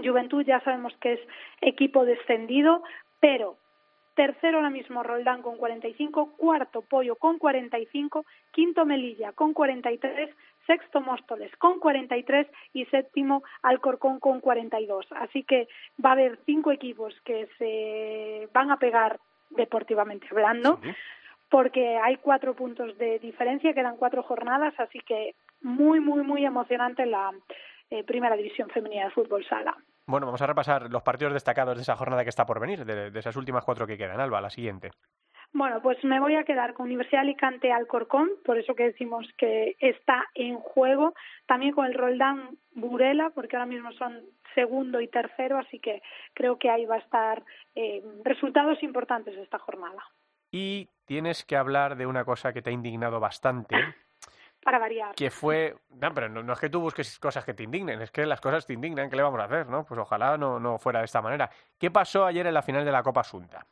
Juventud 0.05 0.45
ya 0.45 0.61
sabemos 0.61 0.97
que 1.01 1.15
es 1.15 1.21
equipo 1.61 2.05
descendido, 2.05 2.83
pero 3.21 3.57
tercero 4.15 4.59
ahora 4.59 4.71
mismo 4.71 5.05
Roldán 5.05 5.43
con 5.43 5.57
45, 5.57 6.33
cuarto 6.37 6.83
Pollo 6.83 7.15
con 7.15 7.39
45, 7.39 8.25
quinto 8.51 8.85
Melilla 8.85 9.33
con 9.33 9.53
43, 9.53 10.35
sexto 10.67 11.01
Móstoles 11.01 11.55
con 11.57 11.79
43 11.79 12.49
y 12.73 12.85
séptimo 12.87 13.45
Alcorcón 13.63 14.19
con 14.19 14.41
42. 14.41 15.07
Así 15.13 15.45
que 15.45 15.69
va 16.05 16.11
a 16.11 16.13
haber 16.15 16.39
cinco 16.47 16.73
equipos 16.73 17.15
que 17.25 17.49
se 17.59 18.49
van 18.53 18.73
a 18.73 18.79
pegar 18.79 19.21
deportivamente 19.51 20.27
hablando. 20.31 20.81
porque 21.51 21.97
hay 21.97 22.17
cuatro 22.17 22.55
puntos 22.55 22.99
de 22.99 23.19
diferencia, 23.21 23.73
quedan 23.73 23.97
cuatro 23.97 24.23
jornadas, 24.23 24.75
así 24.79 25.01
que 25.01 25.35
muy, 25.63 25.99
muy, 25.99 26.23
muy 26.23 26.45
emocionante 26.45 27.07
la 27.07 27.33
eh, 27.91 28.05
primera 28.05 28.37
división 28.37 28.69
femenina 28.71 29.05
de 29.05 29.11
fútbol 29.11 29.45
sala. 29.47 29.77
Bueno, 30.07 30.27
vamos 30.27 30.43
a 30.43 30.47
repasar 30.47 30.91
los 30.91 31.03
partidos 31.03 31.35
destacados 31.35 31.77
de 31.77 31.83
esa 31.83 31.97
jornada 31.97 32.23
que 32.23 32.31
está 32.31 32.47
por 32.47 32.61
venir, 32.61 32.85
de, 32.85 33.11
de 33.11 33.19
esas 33.19 33.37
últimas 33.37 33.65
cuatro 33.65 33.87
que 33.87 33.99
quedan. 33.99 34.21
Alba, 34.21 34.41
la 34.41 34.51
siguiente. 34.51 34.91
Bueno, 35.53 35.81
pues 35.81 36.03
me 36.05 36.21
voy 36.21 36.37
a 36.37 36.45
quedar 36.45 36.75
con 36.75 36.87
Universidad 36.87 37.23
Alicante 37.23 37.73
Alcorcón, 37.73 38.31
por 38.45 38.59
eso 38.59 38.75
que 38.75 38.85
decimos 38.85 39.27
que 39.39 39.77
está 39.81 40.27
en 40.35 40.57
juego. 40.59 41.15
También 41.47 41.73
con 41.73 41.87
el 41.87 41.95
Roldán 41.95 42.59
Burela, 42.73 43.31
porque 43.31 43.57
ahora 43.57 43.67
mismo 43.67 43.93
son 43.93 44.21
segundo 44.55 45.01
y 45.01 45.09
tercero, 45.09 45.59
así 45.59 45.79
que 45.79 46.03
creo 46.35 46.59
que 46.59 46.71
ahí 46.71 46.85
va 46.85 46.97
a 46.97 46.99
estar 46.99 47.43
eh, 47.75 48.03
resultados 48.25 48.83
importantes 48.83 49.37
esta 49.37 49.59
jornada. 49.59 50.03
Y 50.51 50.89
tienes 51.07 51.45
que 51.45 51.57
hablar 51.57 51.97
de 51.97 52.07
una 52.07 52.25
cosa 52.25 52.53
que 52.53 52.63
te 52.63 52.71
ha 52.71 52.73
indignado 52.73 53.21
bastante. 53.21 53.77
Para 54.63 54.79
variar. 54.79 55.15
Que 55.15 55.31
fue. 55.31 55.77
No, 55.91 56.13
pero 56.13 56.29
no, 56.29 56.53
es 56.53 56.59
que 56.59 56.69
tú 56.69 56.81
busques 56.81 57.19
cosas 57.19 57.45
que 57.45 57.55
te 57.55 57.63
indignen, 57.63 58.03
es 58.03 58.11
que 58.11 58.27
las 58.27 58.41
cosas 58.41 58.67
te 58.67 58.73
indignan, 58.73 59.09
¿qué 59.09 59.17
le 59.17 59.23
vamos 59.23 59.41
a 59.41 59.45
hacer, 59.45 59.67
no? 59.69 59.85
Pues 59.85 59.99
ojalá 59.99 60.37
no, 60.37 60.59
no 60.59 60.79
fuera 60.79 60.99
de 61.01 61.07
esta 61.07 61.23
manera. 61.23 61.51
¿Qué 61.79 61.91
pasó 61.91 62.27
ayer 62.27 62.47
en 62.47 62.55
la 62.55 62.63
final 62.63 62.85
de 62.85 62.93
la 62.93 63.03
Copa 63.03 63.21
Asunta? 63.21 63.67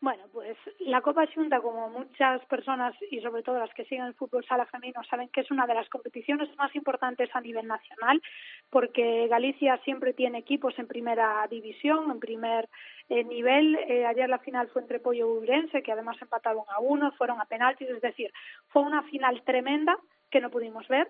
Bueno, 0.00 0.22
pues 0.32 0.56
la 0.78 1.00
Copa 1.00 1.26
Xunta, 1.26 1.60
como 1.60 1.88
muchas 1.88 2.44
personas 2.44 2.94
y 3.10 3.20
sobre 3.20 3.42
todo 3.42 3.58
las 3.58 3.74
que 3.74 3.84
siguen 3.84 4.04
el 4.04 4.14
fútbol 4.14 4.44
sala 4.44 4.64
femenino 4.66 5.02
saben 5.10 5.28
que 5.28 5.40
es 5.40 5.50
una 5.50 5.66
de 5.66 5.74
las 5.74 5.88
competiciones 5.88 6.48
más 6.56 6.72
importantes 6.76 7.28
a 7.34 7.40
nivel 7.40 7.66
nacional, 7.66 8.22
porque 8.70 9.26
Galicia 9.26 9.76
siempre 9.78 10.12
tiene 10.12 10.38
equipos 10.38 10.78
en 10.78 10.86
primera 10.86 11.44
división, 11.50 12.12
en 12.12 12.20
primer 12.20 12.68
eh, 13.08 13.24
nivel. 13.24 13.74
Eh, 13.74 14.06
ayer 14.06 14.28
la 14.28 14.38
final 14.38 14.68
fue 14.68 14.82
entre 14.82 15.00
Pollo 15.00 15.34
y 15.34 15.38
Urense, 15.38 15.82
que 15.82 15.90
además 15.90 16.16
empataron 16.22 16.64
a 16.68 16.78
uno, 16.78 17.10
fueron 17.18 17.40
a 17.40 17.46
penaltis, 17.46 17.88
es 17.88 18.00
decir, 18.00 18.32
fue 18.68 18.82
una 18.82 19.02
final 19.02 19.42
tremenda 19.42 19.98
que 20.30 20.40
no 20.40 20.48
pudimos 20.48 20.86
ver. 20.86 21.08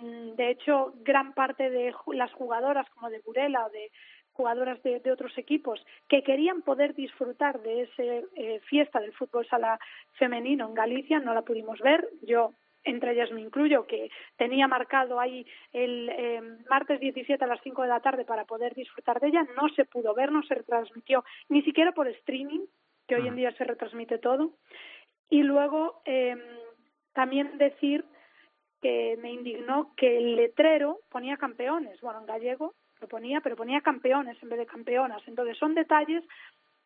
Mm, 0.00 0.34
de 0.34 0.50
hecho, 0.50 0.94
gran 1.02 1.32
parte 1.32 1.70
de 1.70 1.94
las 2.12 2.32
jugadoras 2.32 2.88
como 2.90 3.08
de 3.08 3.20
Burela 3.20 3.66
o 3.66 3.70
de 3.70 3.90
jugadoras 4.36 4.82
de, 4.82 5.00
otros 5.10 5.36
equipos 5.38 5.84
que 6.08 6.22
querían 6.22 6.62
poder 6.62 6.94
disfrutar 6.94 7.60
de 7.60 7.82
esa 7.82 8.02
eh, 8.02 8.60
fiesta 8.68 9.00
del 9.00 9.12
fútbol 9.12 9.46
sala 9.46 9.78
femenino 10.12 10.68
en 10.68 10.74
Galicia, 10.74 11.20
no 11.20 11.34
la 11.34 11.42
pudimos 11.42 11.78
ver. 11.80 12.08
Yo 12.22 12.52
entre 12.84 13.12
ellas 13.12 13.32
me 13.32 13.40
incluyo, 13.40 13.84
que 13.86 14.10
tenía 14.36 14.68
marcado 14.68 15.18
ahí 15.18 15.44
el 15.72 16.08
eh, 16.08 16.40
martes 16.70 17.00
17 17.00 17.42
a 17.42 17.48
las 17.48 17.60
5 17.62 17.82
de 17.82 17.88
la 17.88 17.98
tarde 17.98 18.24
para 18.24 18.44
poder 18.44 18.74
disfrutar 18.74 19.18
de 19.18 19.28
ella, 19.28 19.44
no 19.56 19.68
se 19.70 19.84
pudo 19.84 20.14
ver, 20.14 20.30
no 20.30 20.44
se 20.44 20.54
retransmitió 20.54 21.24
ni 21.48 21.62
siquiera 21.62 21.90
por 21.90 22.06
streaming, 22.06 22.64
que 23.08 23.16
hoy 23.16 23.26
en 23.26 23.34
día 23.34 23.50
se 23.56 23.64
retransmite 23.64 24.18
todo. 24.18 24.52
Y 25.28 25.42
luego 25.42 26.00
eh, 26.04 26.36
también 27.12 27.58
decir 27.58 28.04
que 28.80 29.18
me 29.20 29.32
indignó 29.32 29.92
que 29.96 30.18
el 30.18 30.36
letrero 30.36 31.00
ponía 31.10 31.36
campeones, 31.36 32.00
bueno, 32.00 32.20
en 32.20 32.26
gallego, 32.26 32.74
lo 33.00 33.08
ponía, 33.08 33.40
pero 33.40 33.56
ponía 33.56 33.80
campeones 33.80 34.40
en 34.42 34.48
vez 34.48 34.58
de 34.58 34.66
campeonas. 34.66 35.22
Entonces 35.26 35.58
son 35.58 35.74
detalles 35.74 36.24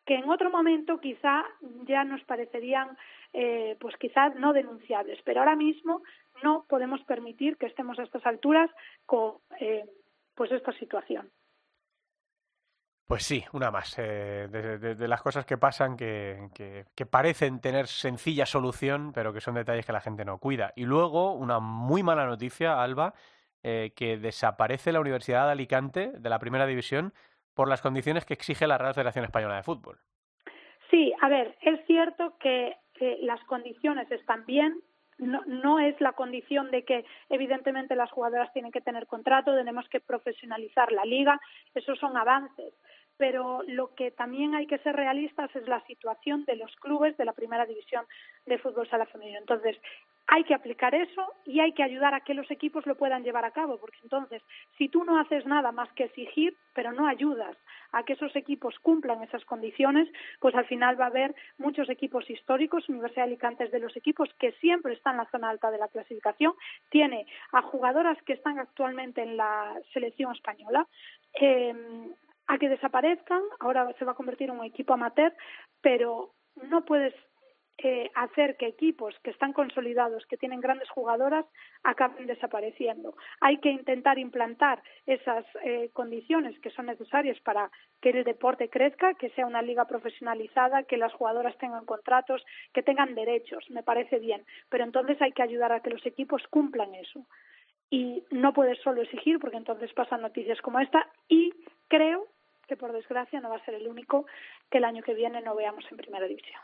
que 0.05 0.15
en 0.15 0.29
otro 0.29 0.49
momento 0.49 0.99
quizá 0.99 1.43
ya 1.85 2.03
nos 2.03 2.23
parecerían 2.23 2.97
eh, 3.33 3.77
pues 3.79 3.95
quizás 3.97 4.35
no 4.35 4.51
denunciables, 4.51 5.19
pero 5.23 5.39
ahora 5.39 5.55
mismo 5.55 6.01
no 6.43 6.65
podemos 6.67 7.01
permitir 7.03 7.57
que 7.57 7.67
estemos 7.67 7.97
a 7.99 8.03
estas 8.03 8.25
alturas 8.25 8.69
con 9.05 9.35
eh, 9.59 9.85
pues 10.35 10.51
esta 10.51 10.73
situación. 10.73 11.29
Pues 13.07 13.23
sí, 13.23 13.43
una 13.51 13.71
más. 13.71 13.99
Eh, 13.99 14.47
de, 14.49 15.07
las 15.07 15.21
cosas 15.21 15.45
que 15.45 15.57
pasan 15.57 15.97
que, 15.97 16.47
que, 16.95 17.05
parecen 17.05 17.59
tener 17.59 17.87
sencilla 17.87 18.45
solución, 18.45 19.11
pero 19.13 19.33
que 19.33 19.41
son 19.41 19.55
detalles 19.55 19.85
que 19.85 19.91
la 19.91 19.99
gente 19.99 20.23
no 20.23 20.37
cuida. 20.37 20.71
Y 20.77 20.85
luego, 20.85 21.33
una 21.33 21.59
muy 21.59 22.03
mala 22.03 22.25
noticia, 22.25 22.81
Alba, 22.81 23.13
eh, 23.63 23.91
que 23.95 24.17
desaparece 24.17 24.91
la 24.91 24.99
Universidad 24.99 25.45
de 25.45 25.51
Alicante 25.51 26.11
de 26.17 26.29
la 26.29 26.39
primera 26.39 26.65
división 26.65 27.13
por 27.53 27.67
las 27.67 27.81
condiciones 27.81 28.25
que 28.25 28.33
exige 28.33 28.67
la 28.67 28.77
Real 28.77 28.93
Federación 28.93 29.25
Española 29.25 29.55
de 29.55 29.63
Fútbol. 29.63 29.99
Sí, 30.89 31.13
a 31.21 31.29
ver, 31.29 31.55
es 31.61 31.85
cierto 31.85 32.37
que, 32.39 32.77
las 33.21 33.43
condiciones 33.45 34.11
están 34.11 34.45
bien, 34.45 34.79
no, 35.17 35.41
no, 35.47 35.79
es 35.79 35.99
la 35.99 36.11
condición 36.11 36.69
de 36.69 36.85
que 36.85 37.03
evidentemente 37.29 37.95
las 37.95 38.11
jugadoras 38.11 38.53
tienen 38.53 38.71
que 38.71 38.81
tener 38.81 39.07
contrato, 39.07 39.55
tenemos 39.55 39.89
que 39.89 39.99
profesionalizar 39.99 40.91
la 40.91 41.03
liga, 41.03 41.39
esos 41.73 41.97
son 41.97 42.15
avances, 42.15 42.75
pero 43.17 43.61
lo 43.67 43.93
que 43.95 44.11
también 44.11 44.55
hay 44.55 44.67
que 44.67 44.79
ser 44.79 44.95
realistas 44.95 45.55
es 45.55 45.67
la 45.67 45.83
situación 45.85 46.43
de 46.45 46.55
los 46.55 46.75
clubes 46.77 47.15
de 47.17 47.25
la 47.25 47.33
primera 47.33 47.65
división 47.65 48.05
de 48.45 48.57
fútbol 48.57 48.89
sala 48.89 49.05
femenino. 49.05 49.39
Entonces, 49.39 49.77
hay 50.33 50.45
que 50.45 50.53
aplicar 50.53 50.95
eso 50.95 51.33
y 51.43 51.59
hay 51.59 51.73
que 51.73 51.83
ayudar 51.83 52.13
a 52.13 52.21
que 52.21 52.33
los 52.33 52.49
equipos 52.49 52.85
lo 52.85 52.95
puedan 52.95 53.21
llevar 53.21 53.43
a 53.43 53.51
cabo, 53.51 53.77
porque 53.77 53.97
entonces, 54.01 54.41
si 54.77 54.87
tú 54.87 55.03
no 55.03 55.19
haces 55.19 55.45
nada 55.45 55.73
más 55.73 55.91
que 55.91 56.05
exigir, 56.05 56.55
pero 56.73 56.93
no 56.93 57.05
ayudas 57.05 57.57
a 57.91 58.03
que 58.03 58.13
esos 58.13 58.33
equipos 58.37 58.79
cumplan 58.79 59.21
esas 59.23 59.43
condiciones, 59.43 60.07
pues 60.39 60.55
al 60.55 60.65
final 60.67 60.97
va 60.97 61.03
a 61.03 61.09
haber 61.09 61.35
muchos 61.57 61.89
equipos 61.89 62.29
históricos, 62.29 62.87
Universidad 62.87 63.25
de 63.25 63.31
Alicante 63.31 63.65
es 63.65 63.71
de 63.71 63.79
los 63.79 63.93
equipos 63.97 64.29
que 64.39 64.53
siempre 64.53 64.93
están 64.93 65.15
en 65.15 65.17
la 65.17 65.31
zona 65.31 65.49
alta 65.49 65.69
de 65.69 65.79
la 65.79 65.89
clasificación, 65.89 66.53
tiene 66.89 67.25
a 67.51 67.61
jugadoras 67.63 68.17
que 68.23 68.31
están 68.31 68.57
actualmente 68.57 69.21
en 69.21 69.35
la 69.35 69.77
selección 69.91 70.33
española, 70.33 70.87
eh, 71.41 71.75
a 72.47 72.57
que 72.57 72.69
desaparezcan, 72.69 73.41
ahora 73.59 73.93
se 73.99 74.05
va 74.05 74.13
a 74.13 74.15
convertir 74.15 74.49
en 74.49 74.59
un 74.59 74.65
equipo 74.65 74.93
amateur, 74.93 75.33
pero 75.81 76.31
no 76.55 76.85
puedes 76.85 77.13
eh, 77.77 78.11
hacer 78.13 78.57
que 78.57 78.67
equipos 78.67 79.15
que 79.23 79.31
están 79.31 79.53
consolidados, 79.53 80.25
que 80.27 80.37
tienen 80.37 80.61
grandes 80.61 80.89
jugadoras, 80.89 81.45
acaben 81.83 82.27
desapareciendo. 82.27 83.15
Hay 83.39 83.57
que 83.57 83.69
intentar 83.71 84.19
implantar 84.19 84.83
esas 85.07 85.45
eh, 85.63 85.89
condiciones 85.93 86.59
que 86.59 86.69
son 86.69 86.85
necesarias 86.85 87.39
para 87.39 87.71
que 87.99 88.11
el 88.11 88.23
deporte 88.23 88.69
crezca, 88.69 89.15
que 89.15 89.31
sea 89.31 89.47
una 89.47 89.61
liga 89.63 89.85
profesionalizada, 89.85 90.83
que 90.83 90.97
las 90.97 91.13
jugadoras 91.13 91.57
tengan 91.57 91.85
contratos, 91.85 92.45
que 92.73 92.83
tengan 92.83 93.15
derechos. 93.15 93.67
Me 93.71 93.83
parece 93.83 94.19
bien. 94.19 94.45
Pero 94.69 94.83
entonces 94.83 95.19
hay 95.21 95.31
que 95.31 95.43
ayudar 95.43 95.71
a 95.71 95.79
que 95.79 95.89
los 95.89 96.05
equipos 96.05 96.43
cumplan 96.49 96.93
eso. 96.93 97.25
Y 97.89 98.23
no 98.29 98.53
puedes 98.53 98.79
solo 98.79 99.01
exigir, 99.01 99.39
porque 99.39 99.57
entonces 99.57 99.91
pasan 99.93 100.21
noticias 100.21 100.61
como 100.61 100.79
esta. 100.79 101.07
Y 101.27 101.51
creo 101.87 102.27
que, 102.67 102.77
por 102.77 102.93
desgracia, 102.93 103.41
no 103.41 103.49
va 103.49 103.57
a 103.57 103.65
ser 103.65 103.73
el 103.73 103.87
único 103.87 104.25
que 104.69 104.77
el 104.77 104.85
año 104.85 105.03
que 105.03 105.13
viene 105.13 105.41
no 105.41 105.55
veamos 105.55 105.83
en 105.91 105.97
primera 105.97 106.27
división. 106.27 106.61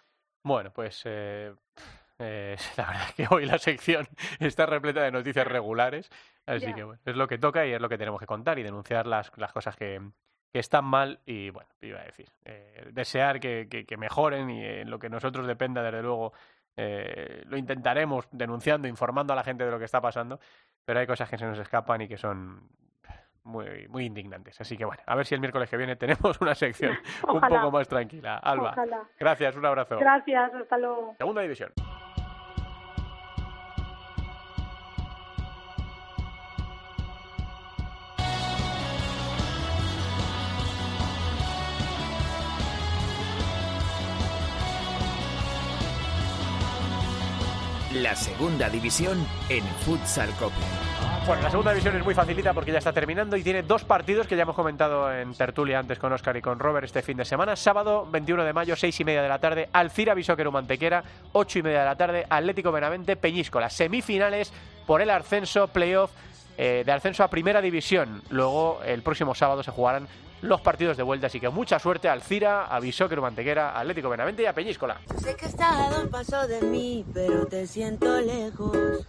Bueno, 0.48 0.72
pues 0.72 1.02
eh, 1.04 1.54
eh, 2.20 2.56
la 2.78 2.88
verdad 2.88 3.04
es 3.10 3.14
que 3.16 3.28
hoy 3.30 3.46
la 3.46 3.58
sección 3.58 4.08
está 4.40 4.66
repleta 4.66 5.04
de 5.04 5.12
noticias 5.12 5.46
regulares, 5.46 6.10
así 6.46 6.74
que 6.74 6.84
bueno, 6.84 7.02
es 7.06 7.16
lo 7.16 7.28
que 7.28 7.38
toca 7.38 7.66
y 7.66 7.74
es 7.74 7.82
lo 7.82 7.90
que 7.90 7.98
tenemos 7.98 8.20
que 8.20 8.26
contar 8.26 8.58
y 8.58 8.64
denunciar 8.64 9.06
las, 9.08 9.30
las 9.38 9.52
cosas 9.52 9.76
que, 9.76 10.02
que 10.54 10.60
están 10.60 10.86
mal 10.86 11.20
y 11.26 11.50
bueno, 11.50 11.70
iba 11.82 12.00
a 12.00 12.06
decir, 12.06 12.32
eh, 12.46 12.90
desear 12.94 13.42
que, 13.42 13.68
que, 13.68 13.98
mejoren 13.98 14.50
y 14.50 14.64
en 14.64 14.90
lo 14.90 15.00
que 15.00 15.10
nosotros 15.10 15.46
dependa, 15.46 15.84
desde 15.84 16.02
luego, 16.02 16.32
lo 16.78 17.58
intentaremos 17.58 18.28
denunciando, 18.32 18.88
informando 18.88 19.34
a 19.34 19.36
la 19.36 19.44
gente 19.44 19.66
de 19.66 19.72
lo 19.72 19.80
que 19.80 19.86
está 19.86 20.00
pasando, 20.00 20.40
pero 20.86 21.00
hay 21.00 21.08
cosas 21.08 21.28
que 21.28 21.38
se 21.38 21.46
nos 21.46 21.60
escapan 21.60 22.02
y 22.02 22.08
que 22.08 22.18
son 22.18 22.70
muy, 23.48 23.88
muy 23.88 24.06
indignantes. 24.06 24.60
Así 24.62 24.78
que 24.78 24.86
bueno, 24.86 25.02
a 25.06 25.16
ver 25.16 25.26
si 25.26 25.34
el 25.34 25.42
miércoles 25.42 25.70
que 25.70 25.78
viene 25.78 25.96
tenemos 25.96 26.40
una 26.42 26.54
sección 26.54 26.98
un 27.28 27.42
poco 27.42 27.72
más 27.72 27.88
tranquila. 27.88 28.38
Alba, 28.38 28.76
gracias, 29.20 29.56
un 29.56 29.66
abrazo. 29.66 29.98
Gracias, 29.98 30.54
hasta 30.54 30.78
luego. 30.78 31.16
Segunda 31.18 31.42
división. 31.42 31.72
La 48.02 48.16
segunda 48.16 48.70
división 48.70 49.26
en 49.50 49.64
Futsal 49.64 50.30
Cope. 50.36 50.54
Bueno, 51.26 51.42
la 51.42 51.50
segunda 51.50 51.72
división 51.72 51.96
es 51.96 52.06
muy 52.06 52.14
facilita 52.14 52.54
porque 52.54 52.72
ya 52.72 52.78
está 52.78 52.94
terminando 52.94 53.36
y 53.36 53.42
tiene 53.42 53.64
dos 53.64 53.86
partidos 53.86 54.28
que 54.28 54.36
ya 54.36 54.44
hemos 54.44 54.56
comentado 54.56 55.12
en 55.12 55.34
tertulia 55.34 55.80
antes 55.80 55.98
con 55.98 56.14
Oscar 56.14 56.38
y 56.38 56.42
con 56.42 56.60
Robert 56.60 56.86
este 56.86 57.02
fin 57.02 57.18
de 57.18 57.26
semana. 57.26 57.56
Sábado 57.56 58.06
21 58.12 58.44
de 58.44 58.54
mayo, 58.54 58.76
6 58.76 59.00
y 59.00 59.04
media 59.04 59.24
de 59.24 59.30
la 59.30 59.40
tarde, 59.40 59.70
Alcira 59.74 60.14
Bisóquero 60.14 60.52
Mantequera, 60.52 61.04
8 61.32 61.60
y 61.60 61.64
media 61.64 61.80
de 61.80 61.86
la 61.86 61.96
tarde, 61.96 62.28
Atlético 62.30 62.72
Benavente 62.72 63.16
Peñíscola. 63.16 63.68
Semifinales 63.70 64.54
por 64.86 65.02
el 65.02 65.10
ascenso, 65.10 65.68
playoff 65.68 66.12
eh, 66.58 66.84
de 66.86 66.92
ascenso 66.92 67.24
a 67.24 67.30
primera 67.30 67.62
división. 67.62 68.22
Luego 68.30 68.80
el 68.86 69.02
próximo 69.02 69.34
sábado 69.34 69.64
se 69.64 69.72
jugarán 69.72 70.08
los 70.42 70.62
partidos 70.62 70.98
de 70.98 71.04
vuelta, 71.04 71.28
así 71.28 71.40
que 71.40 71.50
mucha 71.50 71.80
suerte 71.80 72.08
a 72.08 72.14
Alcira, 72.14 72.66
a 72.66 72.80
Bisóquero 72.80 73.22
Mantequera, 73.22 73.78
Atlético 73.80 74.10
Benavente 74.10 74.44
y 74.44 74.46
a 74.46 74.54
Peñíscola. 74.54 75.00
Sé 75.22 75.36
que 75.36 75.46
estás 75.46 75.76
a 75.76 75.90
dos 75.90 76.10
pasos 76.10 76.48
de 76.48 76.62
mí, 76.62 77.06
pero 77.14 77.46
te 77.48 77.68
siento 77.68 78.20
lejos. 78.22 79.06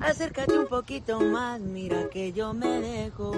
Acércate 0.00 0.58
un 0.58 0.66
poquito 0.66 1.20
más, 1.20 1.60
mira 1.60 2.08
que 2.10 2.32
yo 2.32 2.54
me 2.54 2.80
dejo. 2.80 3.32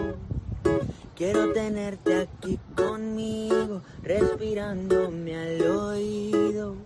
Quiero 1.16 1.52
tenerte 1.52 2.20
aquí 2.22 2.58
conmigo, 2.74 3.82
respirándome 4.02 5.36
al 5.36 5.62
oído. 5.62 6.76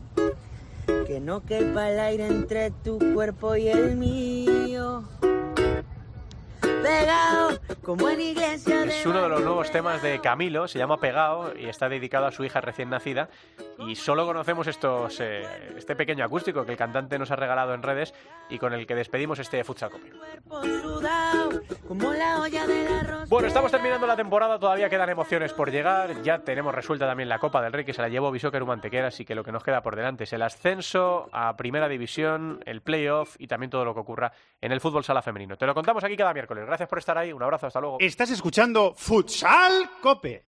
Que 1.07 1.20
no 1.20 1.44
quepa 1.44 1.90
el 1.90 2.00
aire 2.00 2.26
entre 2.26 2.70
tu 2.70 2.98
cuerpo 3.14 3.57
y 3.57 3.68
el 3.68 3.96
mío. 3.96 5.05
Pegado, 6.85 7.59
como 7.82 8.11
en 8.11 8.20
iglesia. 8.20 8.85
Es 8.85 9.07
uno 9.07 9.22
de 9.22 9.28
los 9.30 9.41
nuevos 9.41 9.70
temas 9.70 10.03
de 10.03 10.20
Camilo, 10.20 10.68
se 10.68 10.78
llama 10.78 10.99
Pegado 10.99 11.57
y 11.57 11.66
está 11.66 11.89
dedicado 11.89 12.26
a 12.26 12.30
su 12.30 12.45
hija 12.45 12.61
recién 12.61 12.91
nacida. 12.91 13.30
Y 13.78 13.95
solo 13.95 14.26
conocemos 14.26 14.66
estos, 14.66 15.18
eh, 15.20 15.72
este 15.78 15.97
pequeño 15.97 16.26
acústico 16.26 16.66
que 16.66 16.72
el 16.72 16.78
cantante 16.78 17.18
nos 17.18 17.30
ha 17.30 17.37
regalado 17.37 17.72
en 17.72 17.82
redes 17.82 18.12
y 18.51 18.59
con 18.59 18.74
el 18.74 18.87
que 18.87 18.95
despedimos 18.95 19.39
este 19.39 19.64
Futsal. 19.64 19.93
Bueno, 23.28 23.49
estamos 23.49 23.70
terminando 23.70 24.07
la 24.07 24.16
temporada, 24.16 24.59
todavía 24.59 24.91
quedan 24.91 25.09
emociones 25.09 25.55
por 25.55 25.70
llegar. 25.70 26.22
Ya 26.22 26.41
tenemos 26.41 26.74
resuelta 26.74 27.07
también 27.07 27.30
la 27.30 27.39
Copa 27.39 27.62
del 27.62 27.72
Rey 27.72 27.87
que 27.87 27.95
se 27.95 28.03
la 28.03 28.11
llevó 28.11 28.30
Bisóquer 28.30 28.62
Mantequera, 28.64 29.09
así 29.09 29.24
que 29.24 29.35
lo 29.35 29.43
que 29.43 29.53
nos 29.53 29.64
queda 29.64 29.82
por 29.82 29.97
delante 29.97 30.24
es 30.24 30.32
el 30.35 30.43
ascenso 30.43 31.30
a 31.32 31.57
Primera 31.57 31.89
División, 31.89 32.61
el 32.66 32.82
playoff 32.82 33.37
y 33.39 33.47
también 33.47 33.70
todo 33.70 33.87
lo 33.87 33.95
que 33.95 34.01
ocurra 34.01 34.32
en 34.65 34.73
el 34.73 34.81
fútbol 34.81 35.05
sala 35.05 35.21
femenino. 35.21 35.59
Te 35.59 35.67
lo 35.67 35.75
contamos 35.75 36.03
aquí 36.05 36.17
cada 36.17 36.33
miércoles. 36.33 36.65
Gracias 36.65 36.89
por 36.89 36.99
estar 36.99 37.19
ahí. 37.19 37.35
Un 37.35 37.43
abrazo. 37.43 37.67
Hasta 37.67 37.81
luego. 37.81 37.99
Estás 38.01 38.31
escuchando 38.31 38.95
Futsal 38.97 39.91
Cope. 40.01 40.47